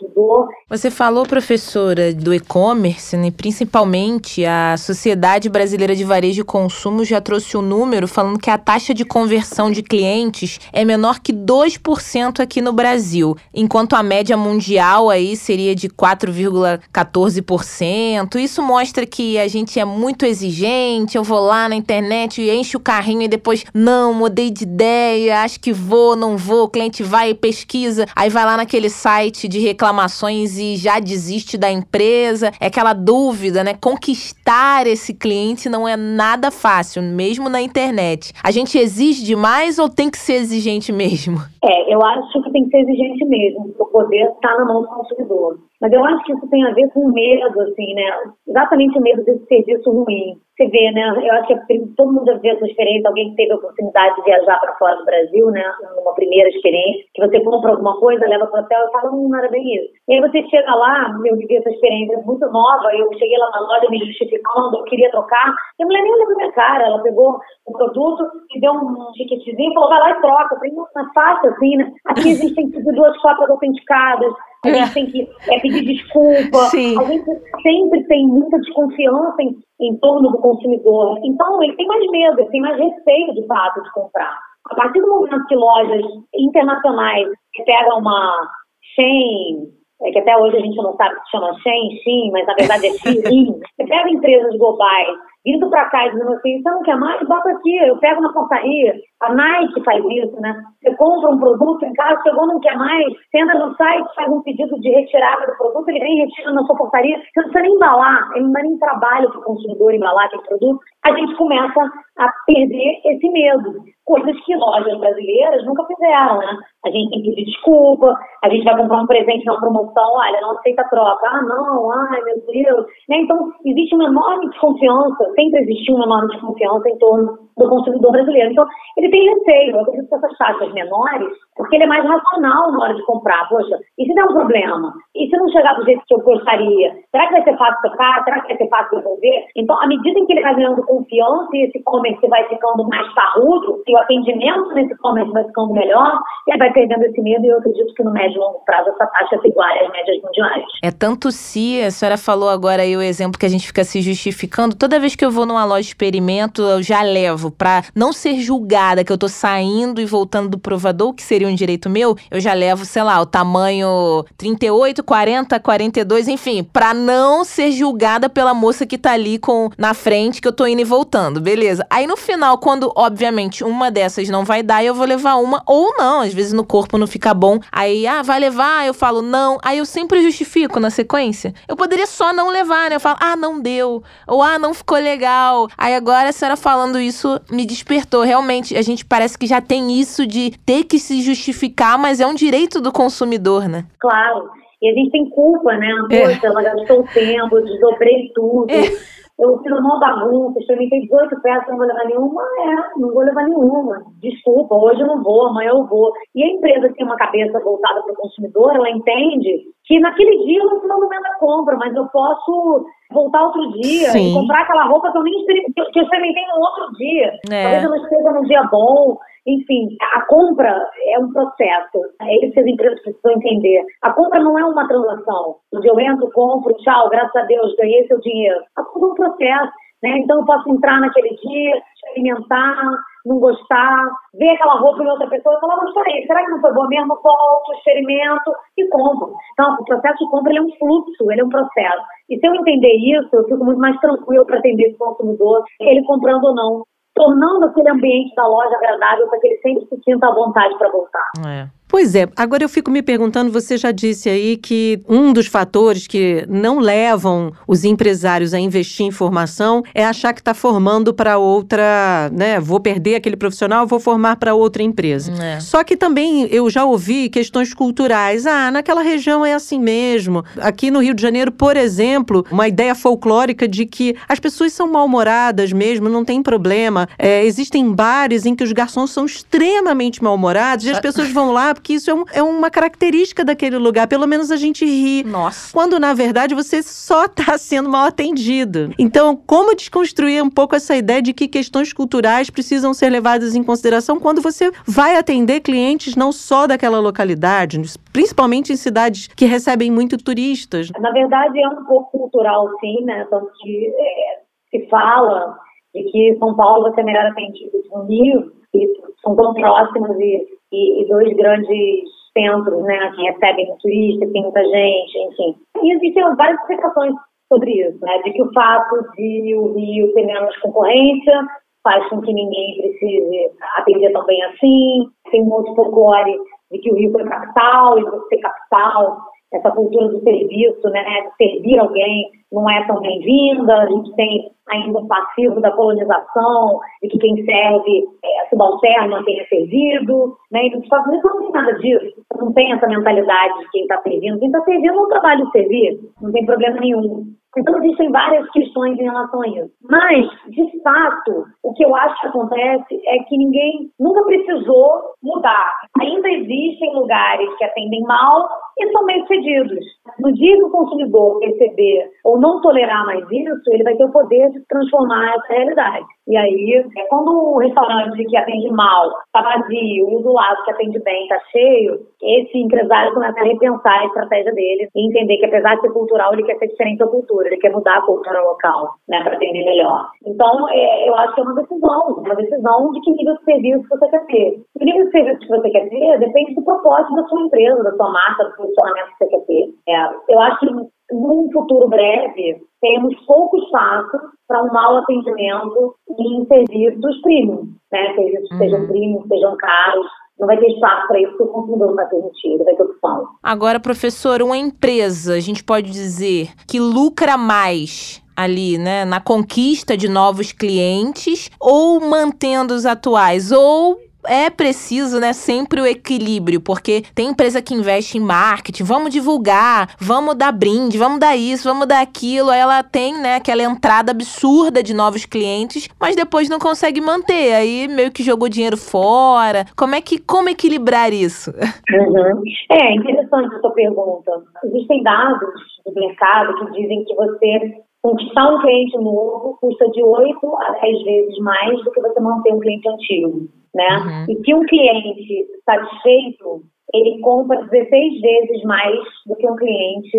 Você 0.69 0.91
falou, 0.91 1.25
professora, 1.25 2.13
do 2.13 2.33
e-commerce, 2.33 3.17
né? 3.17 3.31
principalmente 3.31 4.45
a 4.45 4.77
Sociedade 4.77 5.49
Brasileira 5.49 5.95
de 5.95 6.03
Varejo 6.03 6.41
e 6.41 6.45
Consumo 6.45 7.03
já 7.03 7.19
trouxe 7.19 7.57
um 7.57 7.61
número 7.61 8.07
falando 8.07 8.39
que 8.39 8.49
a 8.49 8.57
taxa 8.57 8.93
de 8.93 9.03
conversão 9.03 9.69
de 9.71 9.83
clientes 9.83 10.59
é 10.71 10.85
menor 10.85 11.19
que 11.19 11.33
2% 11.33 12.39
aqui 12.39 12.61
no 12.61 12.71
Brasil, 12.71 13.35
enquanto 13.53 13.95
a 13.95 14.03
média 14.03 14.37
mundial 14.37 15.09
aí 15.09 15.35
seria 15.35 15.75
de 15.75 15.89
4,14%. 15.89 18.35
Isso 18.35 18.61
mostra 18.61 19.05
que 19.05 19.37
a 19.37 19.47
gente 19.47 19.79
é 19.79 19.85
muito 19.85 20.25
exigente, 20.25 21.17
eu 21.17 21.23
vou 21.23 21.39
lá 21.39 21.67
na 21.67 21.75
internet 21.75 22.41
e 22.41 22.51
encho 22.51 22.77
o 22.77 22.81
carrinho 22.81 23.23
e 23.23 23.27
depois, 23.27 23.65
não, 23.73 24.13
mudei 24.13 24.49
de 24.49 24.63
ideia, 24.63 25.41
acho 25.41 25.59
que 25.59 25.73
vou, 25.73 26.15
não 26.15 26.37
vou, 26.37 26.65
o 26.65 26.69
cliente 26.69 27.03
vai 27.03 27.31
e 27.31 27.33
pesquisa, 27.33 28.05
aí 28.15 28.29
vai 28.29 28.45
lá 28.45 28.57
naquele 28.57 28.89
site 28.89 29.47
de 29.47 29.59
reclamações 29.89 30.57
e 30.57 30.75
já 30.75 30.99
desiste 30.99 31.57
da 31.57 31.71
empresa. 31.71 32.51
É 32.59 32.67
aquela 32.67 32.93
dúvida, 32.93 33.63
né? 33.63 33.73
Conquistar 33.73 34.85
esse 34.85 35.13
cliente 35.13 35.67
não 35.67 35.87
é 35.87 35.97
nada 35.97 36.51
fácil, 36.51 37.01
mesmo 37.01 37.49
na 37.49 37.61
internet. 37.61 38.31
A 38.43 38.51
gente 38.51 38.77
exige 38.77 39.25
demais 39.25 39.79
ou 39.79 39.89
tem 39.89 40.09
que 40.09 40.17
ser 40.17 40.35
exigente 40.35 40.91
mesmo? 40.91 41.39
É, 41.63 41.93
eu 41.93 42.01
acho 42.03 42.41
que 42.43 42.51
tem 42.51 42.63
que 42.65 42.69
ser 42.69 42.81
exigente 42.83 43.25
mesmo, 43.25 43.69
para 43.73 43.85
poder 43.87 44.31
estar 44.31 44.55
na 44.57 44.65
mão 44.65 44.81
do 44.81 44.87
consumidor. 44.87 45.57
Mas 45.81 45.91
eu 45.93 46.03
acho 46.03 46.23
que 46.23 46.33
isso 46.33 46.49
tem 46.49 46.63
a 46.65 46.73
ver 46.73 46.89
com 46.89 47.07
medo, 47.11 47.61
assim, 47.61 47.93
né? 47.93 48.03
Exatamente 48.47 48.97
o 48.97 49.01
medo 49.01 49.23
desse 49.23 49.45
serviço 49.45 49.89
ruim. 49.91 50.35
Você 50.57 50.67
vê, 50.67 50.91
né? 50.91 51.07
Eu 51.07 51.33
acho 51.35 51.47
que 51.47 51.79
todo 51.95 52.11
mundo 52.11 52.25
deve 52.25 52.39
ver 52.39 52.49
essa 52.49 52.67
experiência, 52.67 53.07
alguém 53.07 53.29
que 53.29 53.37
teve 53.37 53.53
a 53.53 53.55
oportunidade 53.55 54.15
de 54.15 54.23
viajar 54.23 54.59
para 54.59 54.75
fora 54.75 54.97
do 54.97 55.05
Brasil, 55.05 55.45
né? 55.51 55.63
Numa 55.95 56.13
primeira 56.15 56.49
experiência, 56.49 57.05
que 57.13 57.25
você 57.25 57.39
compra 57.39 57.71
alguma 57.71 57.97
coisa, 57.97 58.27
leva 58.27 58.45
para 58.47 58.59
o 58.59 58.63
hotel 58.65 58.87
e 58.87 58.91
fala, 58.91 59.11
hum, 59.11 59.29
não 59.29 59.39
era 59.39 59.49
bem 59.49 59.63
isso. 59.75 59.93
E 60.09 60.15
aí 60.15 60.19
você 60.19 60.43
chega 60.49 60.75
lá, 60.75 61.15
eu 61.25 61.37
vivi 61.37 61.55
essa 61.55 61.69
experiência 61.69 62.17
muito 62.25 62.45
nova, 62.47 62.93
eu 62.93 63.07
cheguei 63.13 63.37
lá 63.37 63.49
na 63.51 63.61
loja 63.61 63.89
me 63.89 63.99
justificando, 63.99 64.77
eu 64.77 64.83
queria 64.83 65.09
trocar, 65.11 65.55
e 65.79 65.83
a 65.83 65.85
mulher 65.85 66.03
nem 66.03 66.13
olhou 66.13 66.25
pra 66.27 66.35
minha 66.35 66.51
cara, 66.51 66.87
ela 66.87 67.01
pegou 67.03 67.39
o 67.65 67.71
produto 67.71 68.27
e 68.53 68.59
deu 68.59 68.73
um 68.73 69.11
ticketzinho 69.13 69.71
e 69.71 69.73
falou, 69.73 69.89
vai 69.89 69.99
lá 69.99 70.11
e 70.11 70.21
troca. 70.21 70.55
Eu 70.55 70.59
falei, 70.59 70.73
não, 70.73 70.83
é 70.83 71.13
fácil 71.13 71.51
assim, 71.51 71.77
né? 71.77 71.93
Aqui 72.07 72.29
existem 72.31 72.69
duas 72.69 73.17
cópias 73.21 73.49
autenticadas, 73.49 74.33
a 74.65 74.69
gente 74.69 74.93
tem 74.93 75.05
que 75.05 75.29
é, 75.49 75.59
pedir 75.59 75.85
desculpa. 75.85 76.57
Sim. 76.69 76.99
A 76.99 77.03
gente 77.05 77.25
sempre 77.61 78.03
tem 78.07 78.27
muita 78.27 78.59
desconfiança 78.59 79.41
em, 79.41 79.55
em 79.79 79.97
torno 79.97 80.31
do 80.31 80.37
consumidor. 80.39 81.19
Então, 81.23 81.63
ele 81.63 81.75
tem 81.75 81.87
mais 81.87 82.05
medo, 82.09 82.39
ele 82.39 82.49
tem 82.49 82.61
mais 82.61 82.77
receio, 82.77 83.33
de 83.33 83.45
fato, 83.47 83.81
de 83.81 83.91
comprar. 83.93 84.37
A 84.69 84.75
partir 84.75 85.01
do 85.01 85.07
momento 85.07 85.47
que 85.47 85.55
lojas 85.55 86.05
internacionais 86.35 87.27
pegam 87.65 87.99
uma 87.99 88.49
Shein, 88.95 89.67
é 90.01 90.11
que 90.11 90.19
até 90.19 90.37
hoje 90.37 90.57
a 90.57 90.61
gente 90.61 90.75
não 90.77 90.95
sabe 90.95 91.15
se 91.15 91.31
chama 91.31 91.53
Shein, 91.61 91.97
Shein, 92.03 92.31
mas 92.31 92.45
na 92.45 92.53
verdade 92.53 92.87
é 92.87 92.91
Shein, 92.91 93.59
você 93.75 93.87
pega 93.87 94.09
empresas 94.09 94.57
globais 94.57 95.17
vindo 95.45 95.69
para 95.69 95.89
cá 95.89 96.05
e 96.05 96.11
dizendo 96.11 96.33
assim, 96.33 96.61
você 96.61 96.69
não 96.69 96.83
quer 96.83 96.95
mais? 96.97 97.27
Bota 97.27 97.49
aqui, 97.51 97.77
eu 97.77 97.97
pego 97.97 98.21
na 98.21 98.33
portaria. 98.33 98.93
A 99.21 99.33
Nike 99.33 99.83
faz 99.83 100.03
isso, 100.05 100.39
né? 100.39 100.55
Você 100.81 100.95
compra 100.95 101.31
um 101.31 101.39
produto 101.39 101.83
em 101.83 101.93
casa, 101.93 102.21
chegou, 102.23 102.47
não 102.47 102.59
quer 102.59 102.77
mais, 102.77 103.05
você 103.05 103.39
entra 103.39 103.59
no 103.59 103.75
site, 103.75 104.15
faz 104.15 104.31
um 104.31 104.41
pedido 104.41 104.79
de 104.79 104.89
retirada 104.89 105.45
do 105.45 105.57
produto, 105.57 105.89
ele 105.89 105.99
vem 105.99 106.17
e 106.17 106.21
retira 106.25 106.53
na 106.53 106.63
sua 106.63 106.77
portaria. 106.77 107.17
Você 107.17 107.41
não 107.41 107.49
precisa 107.49 107.61
nem 107.61 107.75
embalar, 107.75 108.31
ele 108.35 108.45
não 108.45 108.51
dá 108.51 108.61
nem 108.61 108.79
trabalho 108.79 109.29
para 109.29 109.39
o 109.39 109.43
consumidor 109.43 109.93
embalar 109.93 110.25
aquele 110.25 110.43
produto. 110.43 110.79
A 111.05 111.13
gente 111.13 111.35
começa 111.35 111.81
a 112.17 112.29
perder 112.45 113.01
esse 113.05 113.29
medo. 113.29 113.83
Coisas 114.09 114.43
que 114.43 114.55
lojas 114.55 114.97
brasileiras 114.97 115.63
nunca 115.65 115.85
fizeram, 115.85 116.39
né? 116.39 116.57
A 116.83 116.89
gente 116.89 117.11
tem 117.11 117.21
que 117.21 117.29
pedir 117.29 117.45
desculpa, 117.45 118.17
a 118.43 118.49
gente 118.49 118.63
vai 118.63 118.75
comprar 118.75 119.03
um 119.03 119.05
presente 119.05 119.45
na 119.45 119.59
promoção, 119.59 120.13
olha, 120.15 120.41
não 120.41 120.51
aceita 120.57 120.83
troca. 120.89 121.27
Ah, 121.27 121.43
não, 121.43 121.91
ai, 121.91 122.19
meu 122.23 122.41
Deus. 122.47 122.85
Né? 123.07 123.17
Então, 123.17 123.51
existe 123.63 123.93
uma 123.93 124.05
enorme 124.05 124.49
desconfiança, 124.49 125.31
sempre 125.35 125.61
existiu 125.61 125.95
uma 125.95 126.05
enorme 126.05 126.29
desconfiança 126.29 126.89
em 126.89 126.97
torno 126.97 127.37
do 127.55 127.69
consumidor 127.69 128.11
brasileiro. 128.13 128.51
Então, 128.51 128.65
ele 128.97 129.11
tem 129.11 129.29
receio, 129.29 129.75
eu 129.75 129.81
acredito 129.81 130.09
que 130.09 130.15
essas 130.15 130.37
taxas 130.37 130.73
menores, 130.73 131.29
porque 131.55 131.75
ele 131.75 131.83
é 131.83 131.87
mais 131.87 132.03
racional 132.03 132.71
na 132.71 132.83
hora 132.83 132.95
de 132.95 133.05
comprar. 133.05 133.47
Poxa, 133.49 133.77
e 133.97 134.05
se 134.05 134.13
der 134.15 134.23
um 134.23 134.33
problema? 134.33 134.93
E 135.15 135.27
se 135.27 135.37
não 135.37 135.49
chegar 135.49 135.73
do 135.75 135.85
jeito 135.85 136.01
que 136.07 136.15
eu 136.15 136.21
gostaria? 136.21 136.95
Será 137.11 137.27
que 137.27 137.33
vai 137.33 137.43
ser 137.43 137.57
fácil 137.57 137.91
tocar? 137.91 138.23
Será 138.23 138.39
que 138.41 138.47
vai 138.47 138.57
ser 138.57 138.69
fácil 138.69 138.97
resolver? 138.97 139.45
Então, 139.57 139.79
à 139.81 139.87
medida 139.87 140.17
em 140.17 140.25
que 140.25 140.33
ele 140.33 140.41
vai 140.41 140.55
ganhando 140.55 140.85
confiança 140.85 141.49
e 141.53 141.65
esse 141.65 141.77
e-commerce 141.77 142.25
vai 142.27 142.47
ficando 142.47 142.87
mais 142.87 143.13
parrudo, 143.13 143.83
e 143.85 143.98
atendimento 143.99 144.73
nesse 144.73 144.93
e-commerce 144.93 145.31
vai 145.31 145.43
ficando 145.45 145.73
melhor, 145.73 146.19
ele 146.47 146.57
vai 146.57 146.71
perdendo 146.71 147.03
esse 147.03 147.21
medo 147.21 147.45
e 147.45 147.47
eu 147.47 147.57
acredito 147.57 147.93
que 147.93 148.03
no 148.03 148.11
médio 148.11 148.35
e 148.35 148.39
longo 148.39 148.59
prazo 148.65 148.89
essa 148.89 149.05
taxa 149.07 149.39
se 149.41 149.47
iguale 149.47 149.79
às 149.79 149.91
médias 149.91 150.21
mundiais. 150.21 150.65
É 150.83 150.91
tanto 150.91 151.31
se, 151.31 151.81
a 151.81 151.91
senhora 151.91 152.17
falou 152.17 152.49
agora 152.49 152.83
aí 152.83 152.95
o 152.95 153.01
exemplo 153.01 153.39
que 153.39 153.45
a 153.45 153.49
gente 153.49 153.67
fica 153.67 153.83
se 153.83 154.01
justificando, 154.01 154.75
toda 154.75 154.99
vez 154.99 155.15
que 155.15 155.25
eu 155.25 155.31
vou 155.31 155.45
numa 155.45 155.65
loja 155.65 155.81
de 155.81 155.87
experimento, 155.87 156.61
eu 156.61 156.81
já 156.81 157.01
levo 157.01 157.51
para 157.51 157.83
não 157.95 158.11
ser 158.11 158.35
julgada 158.39 159.03
que 159.03 159.11
eu 159.11 159.17
tô 159.17 159.27
saindo 159.27 160.01
e 160.01 160.05
voltando 160.05 160.49
do 160.49 160.59
provador, 160.59 161.13
que 161.13 161.23
seria 161.23 161.47
um 161.47 161.55
direito 161.55 161.89
meu, 161.89 162.15
eu 162.31 162.39
já 162.39 162.53
levo, 162.53 162.85
sei 162.85 163.03
lá, 163.03 163.19
o 163.21 163.25
tamanho 163.25 164.23
38, 164.37 165.03
40, 165.03 165.59
42, 165.59 166.27
enfim, 166.27 166.63
para 166.63 166.93
não 166.93 167.43
ser 167.43 167.71
julgada 167.71 168.29
pela 168.29 168.53
moça 168.53 168.85
que 168.85 168.97
tá 168.97 169.13
ali 169.13 169.37
com 169.37 169.69
na 169.77 169.93
frente 169.93 170.41
que 170.41 170.47
eu 170.47 170.53
tô 170.53 170.65
indo 170.65 170.81
e 170.81 170.85
voltando, 170.85 171.41
beleza? 171.41 171.85
Aí 171.89 172.07
no 172.07 172.17
final, 172.17 172.57
quando 172.57 172.91
obviamente 172.95 173.63
uma 173.63 173.88
dessas 173.89 174.29
não 174.29 174.43
vai 174.43 174.63
dar, 174.63 174.83
eu 174.83 174.93
vou 174.93 175.05
levar 175.05 175.35
uma 175.35 175.61
ou 175.65 175.95
não, 175.97 176.21
às 176.21 176.33
vezes 176.33 176.53
no 176.53 176.65
corpo 176.65 176.97
não 176.97 177.07
fica 177.07 177.33
bom. 177.33 177.59
Aí, 177.71 178.05
ah, 178.07 178.21
vai 178.21 178.39
levar, 178.39 178.85
eu 178.85 178.93
falo 178.93 179.21
não. 179.21 179.57
Aí 179.63 179.77
eu 179.77 179.85
sempre 179.85 180.21
justifico 180.21 180.79
na 180.79 180.89
sequência. 180.89 181.53
Eu 181.67 181.75
poderia 181.75 182.07
só 182.07 182.33
não 182.33 182.49
levar, 182.49 182.89
né? 182.89 182.95
Eu 182.95 182.99
falo, 182.99 183.17
ah, 183.21 183.35
não 183.35 183.59
deu. 183.59 184.03
Ou 184.27 184.41
ah, 184.41 184.59
não 184.59 184.73
ficou 184.73 184.97
legal. 184.97 185.67
Aí 185.77 185.95
agora 185.95 186.29
a 186.29 186.31
senhora 186.31 186.57
falando 186.57 186.99
isso 186.99 187.39
me 187.51 187.65
despertou. 187.65 188.23
Realmente, 188.23 188.75
a 188.75 188.81
gente 188.81 189.05
parece 189.05 189.37
que 189.37 189.47
já 189.47 189.61
tem 189.61 189.99
isso 189.99 190.25
de 190.25 190.51
ter 190.65 190.83
que 190.83 190.99
se 190.99 191.21
justificar, 191.21 191.97
mas 191.97 192.19
é 192.19 192.27
um 192.27 192.33
direito 192.33 192.81
do 192.81 192.91
consumidor, 192.91 193.67
né? 193.67 193.85
Claro. 193.99 194.49
E 194.81 194.89
a 194.89 194.93
gente 194.93 195.11
tem 195.11 195.29
culpa, 195.29 195.75
né? 195.75 195.89
É. 196.11 196.21
Poxa, 196.21 196.39
é. 196.43 196.47
ela 196.47 196.61
gastou 196.61 197.03
tempo, 197.13 197.61
desdobrei 197.61 198.31
tudo. 198.33 198.71
É 198.71 199.19
eu 199.39 199.57
fiz 199.59 199.71
uma 199.71 199.99
bagunça, 199.99 200.59
experimentei 200.59 201.01
18 201.01 201.41
peças, 201.41 201.67
não 201.69 201.77
vou 201.77 201.87
levar 201.87 202.05
nenhuma, 202.05 202.41
é, 202.41 202.99
não 202.99 203.13
vou 203.13 203.23
levar 203.23 203.43
nenhuma. 203.45 204.03
Desculpa, 204.21 204.75
hoje 204.75 205.01
eu 205.01 205.07
não 205.07 205.23
vou, 205.23 205.47
amanhã 205.47 205.69
eu 205.69 205.85
vou. 205.87 206.11
E 206.35 206.43
a 206.43 206.47
empresa 206.47 206.89
que 206.89 206.95
tem 206.95 207.05
uma 207.05 207.15
cabeça 207.15 207.59
voltada 207.59 208.03
para 208.03 208.13
o 208.13 208.17
consumidor, 208.17 208.75
ela 208.75 208.89
entende 208.89 209.63
que 209.85 209.99
naquele 209.99 210.45
dia 210.45 210.59
eu 210.61 210.87
não 210.87 210.99
momento 210.99 211.23
da 211.23 211.35
compra, 211.39 211.77
mas 211.77 211.95
eu 211.95 212.05
posso 212.07 212.85
voltar 213.11 213.43
outro 213.43 213.71
dia 213.71 214.11
Sim. 214.11 214.29
e 214.29 214.33
comprar 214.33 214.61
aquela 214.61 214.85
roupa 214.85 215.11
que 215.11 215.17
eu 215.17 215.23
nem 215.23 215.39
experimentei, 215.39 215.85
que 215.91 215.99
eu 215.99 216.03
experimentei 216.03 216.43
no 216.45 216.61
outro 216.61 216.93
dia. 216.93 217.31
É. 217.51 217.63
Talvez 217.63 217.83
eu 217.83 217.89
não 217.89 217.97
esteja 217.97 218.31
num 218.31 218.43
dia 218.43 218.63
bom, 218.71 219.17
enfim, 219.49 219.97
a 220.13 220.25
compra 220.25 220.75
é 221.13 221.19
um 221.19 221.31
processo. 221.31 221.99
É 222.21 222.45
isso 222.45 222.53
que 222.53 222.59
as 222.59 222.67
empresas 222.67 223.01
precisam 223.01 223.31
entender. 223.33 223.83
A 224.03 224.13
compra 224.13 224.39
não 224.39 224.57
é 224.57 224.65
uma 224.65 224.87
transação. 224.87 225.55
Eu 225.71 225.99
entro, 225.99 226.31
compro, 226.31 226.73
tchau, 226.75 227.09
graças 227.09 227.35
a 227.35 227.45
Deus, 227.45 227.75
ganhei 227.75 228.05
seu 228.07 228.19
dinheiro. 228.19 228.59
A 228.75 228.83
compra 228.83 229.07
é 229.07 229.11
um 229.11 229.15
processo. 229.15 229.71
Né? 230.01 230.17
Então 230.19 230.39
eu 230.39 230.45
posso 230.45 230.69
entrar 230.69 230.99
naquele 231.01 231.35
dia, 231.35 231.81
experimentar, 231.93 232.85
não 233.25 233.37
gostar, 233.39 234.05
ver 234.33 234.51
aquela 234.51 234.79
roupa 234.79 235.03
em 235.03 235.07
outra 235.07 235.27
pessoa 235.27 235.55
e 235.57 235.59
falar, 235.59 235.75
mas 235.75 235.93
peraí, 235.93 236.25
será 236.25 236.45
que 236.45 236.51
não 236.51 236.61
foi 236.61 236.73
boa 236.73 236.87
mesmo? 236.87 237.19
Volto, 237.21 237.73
experimento 237.77 238.51
e 238.77 238.87
compro. 238.87 239.33
Então, 239.53 239.73
o 239.73 239.83
processo 239.83 240.23
de 240.23 240.31
compra 240.31 240.55
é 240.55 240.61
um 240.61 240.71
fluxo, 240.77 241.29
ele 241.31 241.41
é 241.41 241.43
um 241.43 241.49
processo. 241.49 242.03
E 242.29 242.39
se 242.39 242.47
eu 242.47 242.55
entender 242.55 242.95
isso, 242.95 243.29
eu 243.33 243.43
fico 243.43 243.63
muito 243.65 243.81
mais 243.81 243.99
tranquilo 243.99 244.45
para 244.45 244.59
atender 244.59 244.87
esse 244.87 244.97
consumidor, 244.97 245.63
ele 245.81 246.03
comprando 246.05 246.45
ou 246.45 246.55
não 246.55 246.83
tornando 247.19 247.65
aquele 247.65 247.89
ambiente 247.89 248.33
da 248.33 248.47
loja 248.47 248.73
agradável 248.77 249.27
para 249.27 249.39
que 249.41 249.47
ele 249.47 249.57
sempre 249.57 249.85
se 249.87 250.01
sinta 250.03 250.27
à 250.27 250.33
vontade 250.33 250.77
para 250.77 250.89
voltar. 250.89 251.31
É. 251.45 251.78
Pois 251.89 252.13
é, 252.13 252.29
agora 252.35 252.63
eu 252.63 252.69
fico 252.69 252.91
me 252.91 253.01
perguntando, 253.01 253.51
você 253.51 253.75
já 253.75 253.91
disse 253.91 254.29
aí 254.29 254.57
que 254.57 255.01
um 255.09 255.33
dos 255.33 255.47
fatores 255.47 256.05
que 256.05 256.45
não 256.47 256.77
levam 256.77 257.51
os 257.67 257.83
empresários 257.83 258.53
a 258.53 258.59
investir 258.59 259.07
em 259.07 259.11
formação 259.11 259.83
é 259.91 260.05
achar 260.05 260.31
que 260.31 260.39
está 260.39 260.53
formando 260.53 261.11
para 261.11 261.39
outra, 261.39 262.29
né? 262.31 262.59
Vou 262.59 262.79
perder 262.79 263.15
aquele 263.15 263.35
profissional, 263.35 263.87
vou 263.87 263.99
formar 263.99 264.35
para 264.35 264.53
outra 264.53 264.83
empresa. 264.83 265.33
É. 265.43 265.59
Só 265.59 265.83
que 265.83 265.97
também 265.97 266.47
eu 266.51 266.69
já 266.69 266.85
ouvi 266.85 267.27
questões 267.27 267.73
culturais. 267.73 268.45
Ah, 268.45 268.69
naquela 268.69 269.01
região 269.01 269.43
é 269.43 269.55
assim 269.55 269.79
mesmo. 269.79 270.45
Aqui 270.59 270.91
no 270.91 270.99
Rio 270.99 271.15
de 271.15 271.23
Janeiro, 271.23 271.51
por 271.51 271.75
exemplo, 271.75 272.45
uma 272.51 272.67
ideia 272.67 272.93
folclórica 272.93 273.67
de 273.67 273.87
que 273.87 274.15
as 274.27 274.39
pessoas 274.39 274.73
são 274.73 274.91
mal-humoradas 274.91 275.73
mesmo, 275.73 276.07
não 276.07 276.23
tem 276.23 276.43
problema. 276.43 277.09
É, 277.17 277.43
existem 277.43 277.91
bares 277.91 278.45
em 278.45 278.55
que 278.55 278.63
os 278.63 278.71
garçons 278.71 279.09
são 279.09 279.25
extremamente 279.25 280.23
mal-humorados 280.23 280.85
e 280.85 280.91
as 280.91 280.99
pessoas 280.99 281.31
vão 281.31 281.51
lá 281.51 281.73
porque 281.79 281.93
isso 281.93 282.11
é, 282.11 282.13
um- 282.13 282.25
é 282.33 282.43
uma 282.43 282.69
característica 282.69 283.43
daquele 283.43 283.77
lugar. 283.77 284.07
Pelo 284.07 284.27
menos 284.27 284.51
a 284.51 284.57
gente 284.57 284.85
ri. 284.85 285.23
Nossa. 285.23 285.73
Quando, 285.73 285.99
na 285.99 286.13
verdade, 286.13 286.53
você 286.53 286.83
só 286.83 287.25
está 287.25 287.57
sendo 287.57 287.89
mal 287.89 288.05
atendido. 288.07 288.93
Então, 288.99 289.35
como 289.35 289.75
desconstruir 289.75 290.43
um 290.43 290.49
pouco 290.49 290.75
essa 290.75 290.95
ideia 290.95 291.21
de 291.21 291.33
que 291.33 291.47
questões 291.47 291.91
culturais 291.93 292.49
precisam 292.49 292.93
ser 292.93 293.09
levadas 293.09 293.55
em 293.55 293.63
consideração 293.63 294.19
quando 294.19 294.41
você 294.41 294.71
vai 294.85 295.15
atender 295.15 295.61
clientes 295.61 296.15
não 296.15 296.31
só 296.31 296.67
daquela 296.67 296.99
localidade, 296.99 297.81
principalmente 298.13 298.73
em 298.73 298.75
cidades 298.75 299.27
que 299.27 299.45
recebem 299.45 299.89
muito 299.91 300.17
turistas? 300.17 300.91
Na 300.99 301.11
verdade, 301.11 301.59
é 301.61 301.67
um 301.69 301.85
pouco 301.85 302.17
cultural, 302.19 302.67
sim, 302.79 303.03
né? 303.05 303.25
Tanto 303.29 303.49
que 303.61 303.87
é, 303.87 304.77
se 304.79 304.87
fala 304.89 305.57
de 305.93 306.03
que 306.11 306.35
São 306.37 306.55
Paulo 306.55 306.83
vai 306.83 306.93
ser 306.93 307.03
melhor 307.03 307.25
atendido 307.27 307.71
que 307.71 307.89
o 307.91 308.03
Rio, 308.05 308.51
e 308.73 308.87
são 309.21 309.35
tão 309.35 309.53
próximos 309.53 310.17
e, 310.19 310.47
e, 310.71 311.03
e 311.03 311.07
dois 311.07 311.35
grandes 311.35 312.03
centros, 312.33 312.83
né? 312.83 313.11
Que 313.15 313.23
recebem 313.23 313.75
turista, 313.81 314.31
tem 314.31 314.43
muita 314.43 314.63
gente, 314.63 315.17
enfim. 315.17 315.55
E 315.83 315.93
existem 315.93 316.35
várias 316.35 316.59
explicações 316.61 317.13
sobre 317.47 317.71
isso, 317.71 317.99
né? 318.01 318.21
De 318.23 318.31
que 318.31 318.41
o 318.41 318.53
fato 318.53 318.95
de 319.15 319.55
o 319.55 319.73
Rio 319.73 320.13
ter 320.13 320.25
menos 320.25 320.55
concorrência 320.59 321.41
faz 321.83 322.07
com 322.09 322.21
que 322.21 322.33
ninguém 322.33 322.77
precise 322.77 323.51
atender 323.77 324.11
tão 324.11 324.25
bem 324.25 324.43
assim. 324.43 325.09
Tem 325.31 325.41
um 325.41 325.53
outro 325.53 325.75
folclore 325.75 326.37
de 326.71 326.79
que 326.79 326.91
o 326.91 326.95
Rio 326.95 327.11
foi 327.11 327.23
capital 327.23 327.99
e 327.99 328.03
você 328.03 328.37
capital 328.37 329.17
essa 329.51 329.71
cultura 329.71 330.09
do 330.09 330.21
serviço, 330.21 330.87
né, 330.89 331.03
de 331.03 331.35
servir 331.37 331.79
alguém, 331.79 332.29
não 332.51 332.69
é 332.69 332.85
tão 332.85 332.99
bem-vinda. 332.99 333.73
A 333.73 333.87
gente 333.87 334.13
tem 334.15 334.51
ainda 334.69 334.99
o 334.99 335.07
passivo 335.07 335.59
da 335.61 335.71
colonização, 335.71 336.79
de 337.01 337.09
que 337.09 337.17
quem 337.17 337.43
serve 337.45 338.07
é, 338.23 338.49
subalterno 338.49 339.23
quem 339.23 339.39
é 339.39 339.45
servido. 339.45 340.37
Né? 340.51 340.67
E 340.67 340.75
nos 340.75 340.83
Estados 340.83 341.07
Unidos 341.07 341.31
não 341.31 341.41
tem 341.41 341.51
nada 341.51 341.73
disso. 341.79 342.25
Não 342.39 342.53
tem 342.53 342.73
essa 342.73 342.87
mentalidade 342.87 343.59
de 343.59 343.71
quem 343.71 343.81
está 343.83 344.01
servindo. 344.01 344.39
Quem 344.39 344.47
está 344.47 344.61
servindo 344.61 344.93
é 344.93 345.01
um 345.01 345.09
trabalho 345.09 345.45
de 345.45 345.51
servir, 345.51 345.99
não 346.21 346.31
tem 346.31 346.45
problema 346.45 346.79
nenhum. 346.79 347.39
Então, 347.57 347.83
existem 347.83 348.11
várias 348.11 348.47
questões 348.51 348.97
em 348.99 349.03
relação 349.03 349.41
a 349.41 349.47
isso. 349.47 349.71
Mas, 349.89 350.29
de 350.49 350.81
fato, 350.83 351.45
o 351.63 351.73
que 351.73 351.83
eu 351.83 351.95
acho 351.95 352.21
que 352.21 352.27
acontece 352.27 353.01
é 353.07 353.23
que 353.23 353.37
ninguém 353.37 353.89
nunca 353.99 354.23
precisou 354.23 355.01
mudar. 355.23 355.73
Ainda 355.99 356.29
existem 356.29 356.93
lugares 356.93 357.49
que 357.57 357.65
atendem 357.65 358.01
mal 358.03 358.47
e 358.79 358.91
são 358.91 359.05
bem 359.05 359.21
sucedidos. 359.21 359.85
No 360.19 360.33
dia 360.33 360.55
que 360.55 360.63
o 360.63 360.71
consumidor 360.71 361.39
perceber 361.39 362.09
ou 362.23 362.39
não 362.39 362.61
tolerar 362.61 363.05
mais 363.05 363.23
isso, 363.29 363.73
ele 363.73 363.83
vai 363.83 363.95
ter 363.95 364.05
o 364.05 364.11
poder 364.11 364.49
de 364.51 364.65
transformar 364.67 365.35
essa 365.35 365.53
realidade. 365.53 366.05
E 366.29 366.37
aí, 366.37 366.85
é 366.95 367.03
quando 367.07 367.31
o 367.31 367.57
restaurante 367.57 368.23
que 368.23 368.37
atende 368.37 368.69
mal 368.69 369.09
está 369.25 369.41
vazio 369.41 370.09
e 370.09 370.23
do 370.23 370.31
lado 370.31 370.63
que 370.63 370.71
atende 370.71 370.99
bem 370.99 371.23
está 371.23 371.39
cheio, 371.51 372.05
esse 372.21 372.55
empresário 372.55 373.15
começa 373.15 373.39
a 373.39 373.43
repensar 373.43 373.99
a 373.99 374.05
estratégia 374.05 374.53
dele 374.53 374.87
e 374.95 375.07
entender 375.07 375.37
que, 375.37 375.47
apesar 375.47 375.73
de 375.75 375.81
ser 375.81 375.91
cultural, 375.91 376.31
ele 376.33 376.43
quer 376.43 376.59
ser 376.59 376.67
diferente 376.67 376.99
da 376.99 377.07
cultura, 377.07 377.47
ele 377.47 377.57
quer 377.57 377.71
mudar 377.71 377.97
a 377.97 378.01
cultura 378.03 378.39
local, 378.41 378.93
né, 379.07 379.23
para 379.23 379.37
atender 379.37 379.65
melhor. 379.65 380.05
Então, 380.23 380.69
é, 380.69 381.09
eu 381.09 381.15
acho 381.15 381.33
que 381.33 381.41
é 381.41 381.43
uma 381.43 381.55
decisão, 381.55 382.07
uma 382.19 382.35
decisão 382.35 382.91
de 382.91 383.01
que 383.01 383.11
nível 383.11 383.33
de 383.33 383.43
serviço 383.45 383.89
você 383.89 384.09
quer 384.09 384.25
ter. 384.27 384.61
O 384.79 384.85
nível 384.85 385.05
de 385.05 385.11
serviço 385.11 385.39
que 385.39 385.47
você 385.47 385.69
quer 385.71 385.89
ter 385.89 386.19
depende 386.19 386.53
do 386.53 386.63
propósito 386.63 387.15
da 387.15 387.27
sua 387.27 387.41
empresa, 387.41 387.83
da 387.83 387.95
sua 387.95 388.11
marca, 388.11 388.43
do 388.43 388.55
posicionamento 388.55 389.07
que 389.07 389.25
você 389.25 389.29
quer 389.31 389.45
ter. 389.47 389.73
É, 389.89 390.09
eu 390.29 390.39
acho 390.39 390.59
que 390.59 390.98
num 391.11 391.49
futuro 391.51 391.87
breve, 391.87 392.61
temos 392.81 393.15
pouco 393.25 393.57
espaço 393.57 394.17
para 394.47 394.63
um 394.63 394.71
mau 394.73 394.97
atendimento 394.97 395.95
em 396.17 396.45
serviços 396.45 397.21
premium, 397.21 397.67
né? 397.91 398.13
Serviços 398.15 398.51
Uhum. 398.51 398.57
sejam 398.57 398.87
premium, 398.87 399.23
sejam 399.27 399.57
caros. 399.57 400.07
Não 400.39 400.47
vai 400.47 400.57
ter 400.57 400.67
espaço 400.71 401.07
para 401.07 401.19
isso, 401.19 401.31
porque 401.31 401.43
o 401.43 401.47
consumidor 401.47 401.87
não 401.87 401.95
vai 401.95 402.07
permitir, 402.07 402.57
vai 402.63 402.73
ter 402.75 402.83
opção. 402.83 403.27
Agora, 403.43 403.77
professor, 403.79 404.41
uma 404.41 404.55
empresa, 404.57 405.33
a 405.33 405.39
gente 405.41 405.61
pode 405.63 405.91
dizer, 405.91 406.49
que 406.65 406.79
lucra 406.79 407.35
mais 407.37 408.23
ali, 408.37 408.77
né, 408.77 409.03
na 409.03 409.19
conquista 409.19 409.97
de 409.97 410.07
novos 410.07 410.53
clientes 410.53 411.51
ou 411.59 411.99
mantendo 411.99 412.73
os 412.73 412.85
atuais, 412.85 413.51
ou 413.51 413.97
é 414.25 414.49
preciso, 414.49 415.19
né, 415.19 415.33
sempre 415.33 415.81
o 415.81 415.85
equilíbrio, 415.85 416.61
porque 416.61 417.03
tem 417.15 417.29
empresa 417.29 417.61
que 417.61 417.73
investe 417.73 418.17
em 418.17 418.21
marketing, 418.21 418.83
vamos 418.83 419.11
divulgar, 419.11 419.95
vamos 419.99 420.35
dar 420.35 420.51
brinde, 420.51 420.97
vamos 420.97 421.19
dar 421.19 421.35
isso, 421.35 421.67
vamos 421.67 421.87
dar 421.87 422.01
aquilo, 422.01 422.49
aí 422.49 422.59
ela 422.59 422.83
tem, 422.83 423.13
né, 423.19 423.35
aquela 423.35 423.63
entrada 423.63 424.11
absurda 424.11 424.83
de 424.83 424.93
novos 424.93 425.25
clientes, 425.25 425.87
mas 425.99 426.15
depois 426.15 426.49
não 426.49 426.59
consegue 426.59 427.01
manter, 427.01 427.53
aí 427.53 427.87
meio 427.87 428.11
que 428.11 428.23
jogou 428.23 428.49
dinheiro 428.49 428.77
fora. 428.77 429.65
Como 429.75 429.95
é 429.95 430.01
que 430.01 430.19
como 430.19 430.49
equilibrar 430.49 431.13
isso? 431.13 431.51
Uhum. 431.51 432.43
É 432.71 432.95
interessante 432.95 433.55
a 433.55 433.59
sua 433.59 433.71
pergunta. 433.71 434.31
Existem 434.63 435.03
dados 435.03 435.49
do 435.85 435.93
mercado 435.93 436.53
que 436.59 436.71
dizem 436.81 437.03
que 437.05 437.15
você 437.15 437.88
conquistar 438.01 438.53
um 438.53 438.59
cliente 438.59 438.97
novo 438.97 439.57
custa 439.59 439.89
de 439.89 440.03
8 440.03 440.57
a 440.57 440.71
10 440.71 441.03
vezes 441.03 441.37
mais 441.39 441.83
do 441.83 441.91
que 441.91 442.01
você 442.01 442.19
manter 442.19 442.53
um 442.53 442.59
cliente 442.59 442.87
antigo, 442.87 443.47
né? 443.73 443.97
Uhum. 443.97 444.25
E 444.29 444.35
que 444.41 444.55
um 444.55 444.65
cliente 444.65 445.47
satisfeito, 445.65 446.63
ele 446.93 447.19
compra 447.19 447.61
16 447.63 448.21
vezes 448.21 448.63
mais 448.63 448.99
do 449.25 449.35
que 449.35 449.49
um 449.49 449.55
cliente 449.55 450.17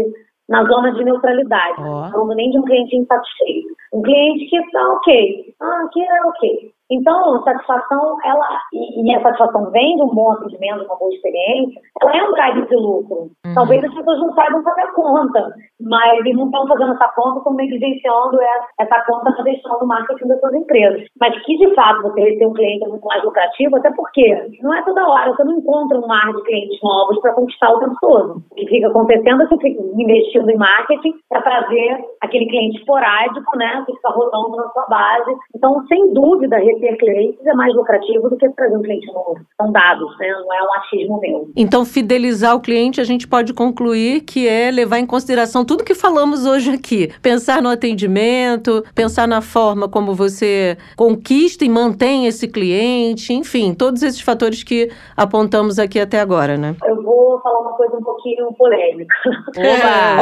na 0.49 0.65
zona 0.65 0.93
de 0.93 1.05
neutralidade. 1.05 1.81
Ó. 1.81 2.03
Não 2.03 2.11
falando 2.11 2.35
nem 2.35 2.51
de 2.51 2.59
um 2.59 2.65
cliente 2.65 2.97
insatisfeito. 2.97 3.69
Um 3.95 4.03
cliente 4.03 4.47
que 4.47 4.57
está 4.57 4.89
ok. 4.95 5.55
Ah, 5.61 5.85
aqui 5.87 6.03
é 6.03 6.25
ok. 6.25 6.73
Então, 6.91 7.37
a 7.37 7.43
satisfação, 7.43 8.17
ela, 8.25 8.61
e, 8.73 9.03
e 9.03 9.15
a 9.15 9.23
satisfação 9.23 9.71
vem 9.71 9.97
de 9.97 10.03
um 10.03 10.15
bom 10.15 10.33
atendimento, 10.33 10.85
uma 10.85 10.97
boa 10.97 11.15
experiência, 11.15 11.81
ela 12.03 12.17
é 12.17 12.23
um 12.25 12.33
drive 12.33 12.67
de 12.67 12.77
lucro. 12.77 13.31
Uhum. 13.47 13.55
Talvez 13.55 13.85
as 13.85 13.95
pessoas 13.95 14.19
não 14.19 14.35
saibam 14.35 14.63
fazer 14.63 14.83
a 14.83 14.93
conta, 14.93 15.55
mas 15.81 16.19
eles 16.19 16.37
não 16.37 16.47
estão 16.47 16.67
fazendo 16.67 16.93
essa 16.93 17.09
conta, 17.15 17.39
estão 17.39 17.55
negligenciando 17.55 18.41
essa, 18.41 18.67
essa 18.81 19.05
conta 19.07 19.31
na 19.31 19.43
gestão 19.45 19.79
do 19.79 19.87
marketing 19.87 20.29
das 20.29 20.41
suas 20.41 20.55
empresas. 20.55 21.05
Mas 21.21 21.41
que, 21.45 21.57
de 21.59 21.75
fato, 21.75 22.03
você 22.03 22.21
receber 22.21 22.47
um 22.47 22.53
cliente 22.53 22.85
é 22.85 22.89
muito 22.89 23.07
mais 23.07 23.23
lucrativo, 23.23 23.77
até 23.77 23.91
porque 23.93 24.51
não 24.63 24.75
é 24.75 24.83
toda 24.83 25.09
hora, 25.09 25.33
você 25.33 25.45
não 25.45 25.59
encontra 25.59 25.99
um 25.99 26.07
mar 26.07 26.33
de 26.33 26.43
clientes 26.43 26.79
novos 26.83 27.21
para 27.21 27.35
conquistar 27.35 27.71
o 27.71 27.79
tempo 27.79 27.97
todo. 28.01 28.43
O 28.51 28.55
que 28.55 28.67
fica 28.67 28.89
acontecendo 28.89 29.43
é 29.43 29.47
que 29.47 29.55
você 29.55 29.63
fica 29.63 29.83
investindo 29.95 30.51
em 30.51 30.57
marketing 30.57 31.13
para 31.29 31.43
trazer 31.43 32.05
aquele 32.21 32.47
cliente 32.47 32.79
esporádico, 32.79 33.57
né, 33.57 33.83
que 33.87 33.95
fica 33.95 34.11
rodando 34.11 34.57
na 34.57 34.69
sua 34.71 34.87
base. 34.87 35.33
Então, 35.55 35.85
sem 35.87 36.13
dúvida, 36.13 36.59
reter 36.81 36.97
clientes 36.99 37.47
é 37.47 37.55
mais 37.55 37.75
lucrativo 37.75 38.29
do 38.29 38.37
que 38.37 38.49
trazer 38.51 38.77
um 38.77 38.83
cliente 38.83 39.07
novo. 39.09 39.41
São 39.61 39.71
dados, 39.71 40.19
né, 40.19 40.29
não 40.29 40.55
é 40.55 40.63
um 40.63 40.75
achismo 40.75 41.21
meu. 41.21 41.51
Então, 41.57 41.85
fidelizar 41.85 42.57
o 42.57 42.61
cliente, 42.61 43.01
a 43.01 43.05
gente 43.05 43.29
pode 43.29 43.53
concluir 43.53 44.23
que 44.23 44.49
é 44.49 44.71
levar 44.71 44.99
em 44.99 45.07
consideração 45.07 45.65
tudo 45.65 45.85
que 45.85 45.95
falamos 45.95 46.47
hoje 46.47 46.71
aqui. 46.71 47.11
Pensar 47.23 47.63
no 47.63 47.69
atendimento, 47.69 48.83
pensar 48.95 49.29
na 49.29 49.41
forma 49.41 49.89
como 49.89 50.15
você 50.15 50.77
conquista 50.97 51.65
e 51.65 51.69
mantém 51.69 52.27
esse 52.27 52.49
cliente, 52.49 53.33
enfim, 53.33 53.75
todos 53.75 54.03
esses 54.03 54.21
fatores 54.21 54.63
que 54.63 54.91
apontamos 55.17 55.79
aqui 55.79 56.01
até 56.01 56.21
agora, 56.21 56.57
né? 56.57 56.75
Eu 56.87 57.03
vou 57.03 57.41
falar 57.41 57.61
uma 57.61 57.73
coisa 57.77 57.97
um 57.97 58.03
pouquinho 58.03 58.53
polêmica. 58.55 59.15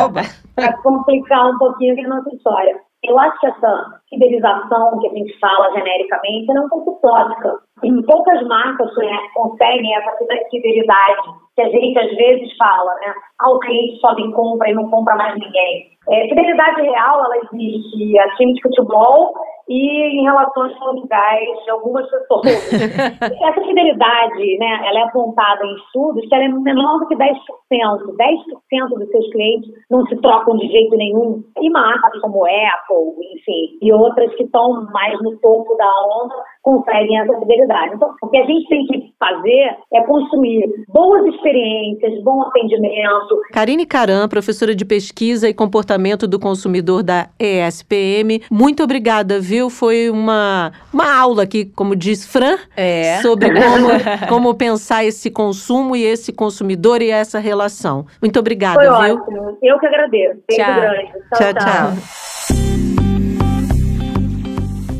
Oba! 0.04 0.22
para 0.54 0.76
complicar 0.78 1.50
um 1.50 1.58
pouquinho 1.58 1.94
a 2.04 2.08
nossa 2.08 2.34
história. 2.34 2.87
Eu 3.04 3.18
acho 3.18 3.38
que 3.38 3.46
essa 3.46 4.00
fidelização 4.10 4.98
que 4.98 5.08
a 5.08 5.12
gente 5.14 5.38
fala 5.38 5.72
genericamente 5.72 6.50
é 6.50 6.60
um 6.60 6.68
pouco 6.68 6.98
tóxica. 7.00 7.58
Em 7.84 8.02
poucas 8.02 8.42
marcas 8.48 8.94
né, 8.96 9.18
conseguem 9.34 9.94
essa 9.94 10.16
fidelidade 10.50 11.28
que 11.54 11.62
a 11.62 11.68
gente 11.68 11.98
às 11.98 12.10
vezes 12.16 12.56
fala, 12.56 12.92
né? 12.96 13.14
Ah, 13.40 13.50
o 13.50 13.60
cliente 13.60 14.00
só 14.00 14.14
me 14.16 14.32
compra 14.32 14.68
e 14.68 14.74
não 14.74 14.90
compra 14.90 15.14
mais 15.14 15.34
ninguém. 15.34 15.86
É, 16.08 16.28
fidelidade 16.28 16.82
real, 16.82 17.24
ela 17.24 17.36
existe 17.36 18.18
a 18.18 18.34
time 18.34 18.54
de 18.54 18.62
futebol 18.62 19.34
e 19.68 20.18
em 20.18 20.22
relações 20.22 20.76
conjugais 20.78 21.64
de 21.64 21.70
algumas 21.70 22.08
pessoas. 22.10 22.72
Essa 23.20 23.60
fidelidade, 23.60 24.58
né, 24.58 24.88
ela 24.88 25.00
é 25.00 25.02
apontada 25.04 25.64
em 25.64 25.74
estudos 25.74 26.26
que 26.26 26.34
ela 26.34 26.44
é 26.44 26.48
menor 26.48 27.00
do 27.00 27.06
que 27.06 27.14
10%. 27.14 27.34
10% 27.70 28.88
dos 28.98 29.10
seus 29.10 29.30
clientes 29.30 29.70
não 29.90 30.06
se 30.06 30.16
trocam 30.16 30.56
de 30.56 30.66
jeito 30.68 30.96
nenhum. 30.96 31.42
E 31.60 31.70
marcas 31.70 32.18
como 32.20 32.44
Apple, 32.44 33.26
enfim, 33.34 33.78
e 33.82 33.92
outras 33.92 34.34
que 34.36 34.44
estão 34.44 34.86
mais 34.90 35.20
no 35.20 35.36
topo 35.38 35.76
da 35.76 35.90
onda 36.22 36.34
conseguem 36.62 37.18
essa 37.20 37.38
fidelidade. 37.38 37.94
Então, 37.94 38.10
o 38.22 38.28
que 38.28 38.38
a 38.38 38.46
gente 38.46 38.68
tem 38.68 38.86
que 38.86 39.12
fazer 39.18 39.76
é 39.92 40.02
construir 40.04 40.64
boas 40.88 41.26
experiências, 41.34 42.22
bom 42.22 42.42
atendimento. 42.42 43.38
Karine 43.52 43.86
Caram, 43.86 44.28
professora 44.28 44.74
de 44.74 44.84
pesquisa 44.84 45.48
e 45.48 45.54
comportamento 45.54 46.26
do 46.26 46.38
consumidor 46.38 47.02
da 47.02 47.28
ESPM, 47.38 48.42
muito 48.50 48.82
obrigada, 48.82 49.38
viu? 49.40 49.57
Foi 49.68 50.10
uma, 50.10 50.72
uma 50.92 51.12
aula 51.18 51.42
aqui, 51.44 51.64
como 51.64 51.96
diz 51.96 52.26
Fran, 52.26 52.56
É. 52.76 53.20
sobre 53.22 53.50
como, 53.52 53.88
como 54.28 54.54
pensar 54.54 55.04
esse 55.04 55.30
consumo 55.30 55.96
e 55.96 56.04
esse 56.04 56.32
consumidor 56.32 57.00
e 57.02 57.10
essa 57.10 57.38
relação. 57.38 58.06
Muito 58.20 58.38
obrigada, 58.38 58.74
Foi 58.80 59.06
viu? 59.06 59.16
ótimo. 59.16 59.58
Eu 59.62 59.78
que 59.78 59.86
agradeço. 59.86 60.38
Beijo 60.48 60.62
Tchau. 60.64 60.74
grande. 60.80 61.12
Tchau, 61.36 61.54
tchau. 61.54 62.98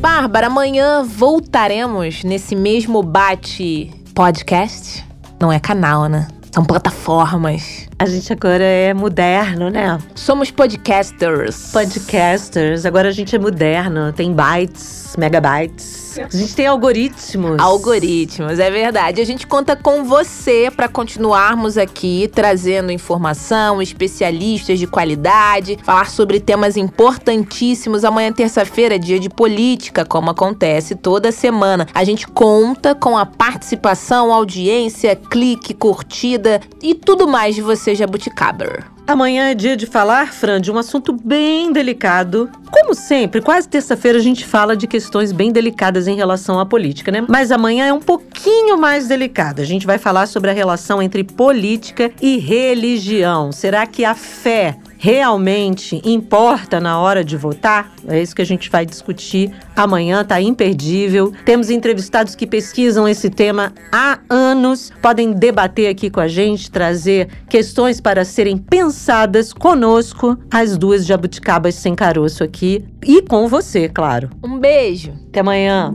Bárbara, 0.01 0.47
amanhã 0.47 1.03
voltaremos 1.03 2.23
nesse 2.25 2.55
mesmo 2.55 3.03
bate 3.03 3.91
podcast. 4.15 5.05
Não 5.41 5.53
é 5.53 5.59
canal, 5.59 6.07
né? 6.09 6.29
São 6.53 6.65
plataformas. 6.65 7.88
A 8.01 8.07
gente 8.07 8.33
agora 8.33 8.63
é 8.63 8.95
moderno, 8.95 9.71
né? 9.71 9.99
Somos 10.15 10.53
podcasters. 10.53 11.73
Podcasters, 11.73 12.87
agora 12.87 13.09
a 13.09 13.11
gente 13.11 13.35
é 13.35 13.39
moderno, 13.41 14.13
tem 14.13 14.33
bytes, 14.33 15.17
megabytes. 15.19 15.99
A 16.19 16.37
gente 16.37 16.55
tem 16.55 16.67
algoritmos. 16.67 17.61
Algoritmos, 17.61 18.59
é 18.59 18.71
verdade. 18.71 19.21
A 19.21 19.25
gente 19.25 19.47
conta 19.47 19.77
com 19.77 20.05
você 20.05 20.71
para 20.75 20.89
continuarmos 20.89 21.79
aqui 21.79 22.29
trazendo 22.33 22.91
informação, 22.91 23.81
especialistas 23.81 24.79
de 24.79 24.87
qualidade, 24.87 25.79
falar 25.83 26.11
sobre 26.11 26.41
temas 26.41 26.77
importantíssimos. 26.77 28.05
Amanhã, 28.05 28.33
terça-feira, 28.33 28.97
é 28.97 28.99
dia 28.99 29.21
de 29.21 29.29
política, 29.29 30.05
como 30.05 30.31
acontece 30.31 30.95
toda 30.95 31.31
semana. 31.31 31.87
A 31.95 32.03
gente 32.03 32.27
conta 32.27 32.95
com 32.95 33.17
a 33.17 33.27
participação, 33.27 34.33
audiência, 34.33 35.15
clique, 35.15 35.75
curtida 35.75 36.61
e 36.83 36.95
tudo 36.95 37.29
mais 37.29 37.55
de 37.55 37.63
você, 37.63 37.88
Jabuticaber. 37.95 38.85
Amanhã 39.07 39.51
é 39.51 39.55
dia 39.55 39.77
de 39.77 39.87
falar, 39.87 40.33
Fran, 40.33 40.61
de 40.61 40.71
um 40.71 40.77
assunto 40.77 41.13
bem 41.13 41.73
delicado. 41.73 42.51
Como 42.71 42.95
sempre, 42.95 43.41
quase 43.41 43.67
terça-feira 43.67 44.19
a 44.19 44.21
gente 44.21 44.45
fala 44.45 44.77
de 44.77 44.87
questões 44.87 45.33
bem 45.33 45.51
delicadas 45.51 46.07
em 46.07 46.15
relação 46.15 46.61
à 46.61 46.67
política, 46.67 47.11
né? 47.11 47.25
Mas 47.27 47.51
amanhã 47.51 47.87
é 47.87 47.93
um 47.93 48.01
pouquinho 48.01 48.79
mais 48.79 49.09
delicado. 49.09 49.63
A 49.63 49.65
gente 49.65 49.87
vai 49.87 49.97
falar 49.97 50.27
sobre 50.27 50.51
a 50.51 50.53
relação 50.53 51.01
entre 51.01 51.25
política 51.25 52.13
e 52.21 52.37
religião. 52.37 53.51
Será 53.51 53.87
que 53.87 54.05
a 54.05 54.15
fé 54.15 54.77
realmente 54.99 56.03
importa 56.05 56.81
na 56.81 56.99
hora 56.99 57.25
de 57.25 57.37
votar? 57.37 57.93
É 58.07 58.21
isso 58.21 58.35
que 58.35 58.43
a 58.43 58.47
gente 58.47 58.69
vai 58.69 58.85
discutir 58.85 59.51
amanhã, 59.75 60.25
tá 60.25 60.41
imperdível. 60.41 61.33
Temos 61.45 61.71
entrevistados 61.71 62.35
que 62.35 62.47
pesquisam 62.47 63.09
esse 63.09 63.31
tema 63.31 63.73
há 63.93 64.19
anos, 64.29 64.93
podem 65.01 65.33
debater 65.33 65.89
aqui 65.89 66.11
com 66.11 66.21
a 66.21 66.29
gente, 66.29 66.71
trazer 66.71 67.29
questões 67.49 68.01
para 68.01 68.25
serem 68.25 68.59
pensadas 68.59 69.53
conosco, 69.53 70.37
as 70.51 70.77
duas 70.77 71.07
jabuticabas 71.07 71.77
sem 71.77 71.95
caroço 71.95 72.43
aqui 72.43 72.85
e 73.03 73.23
com 73.23 73.49
você, 73.49 73.89
claro. 73.89 74.29
Um 74.43 74.59
beijo. 74.59 75.13
Até 75.29 75.41
amanhã. 75.41 75.95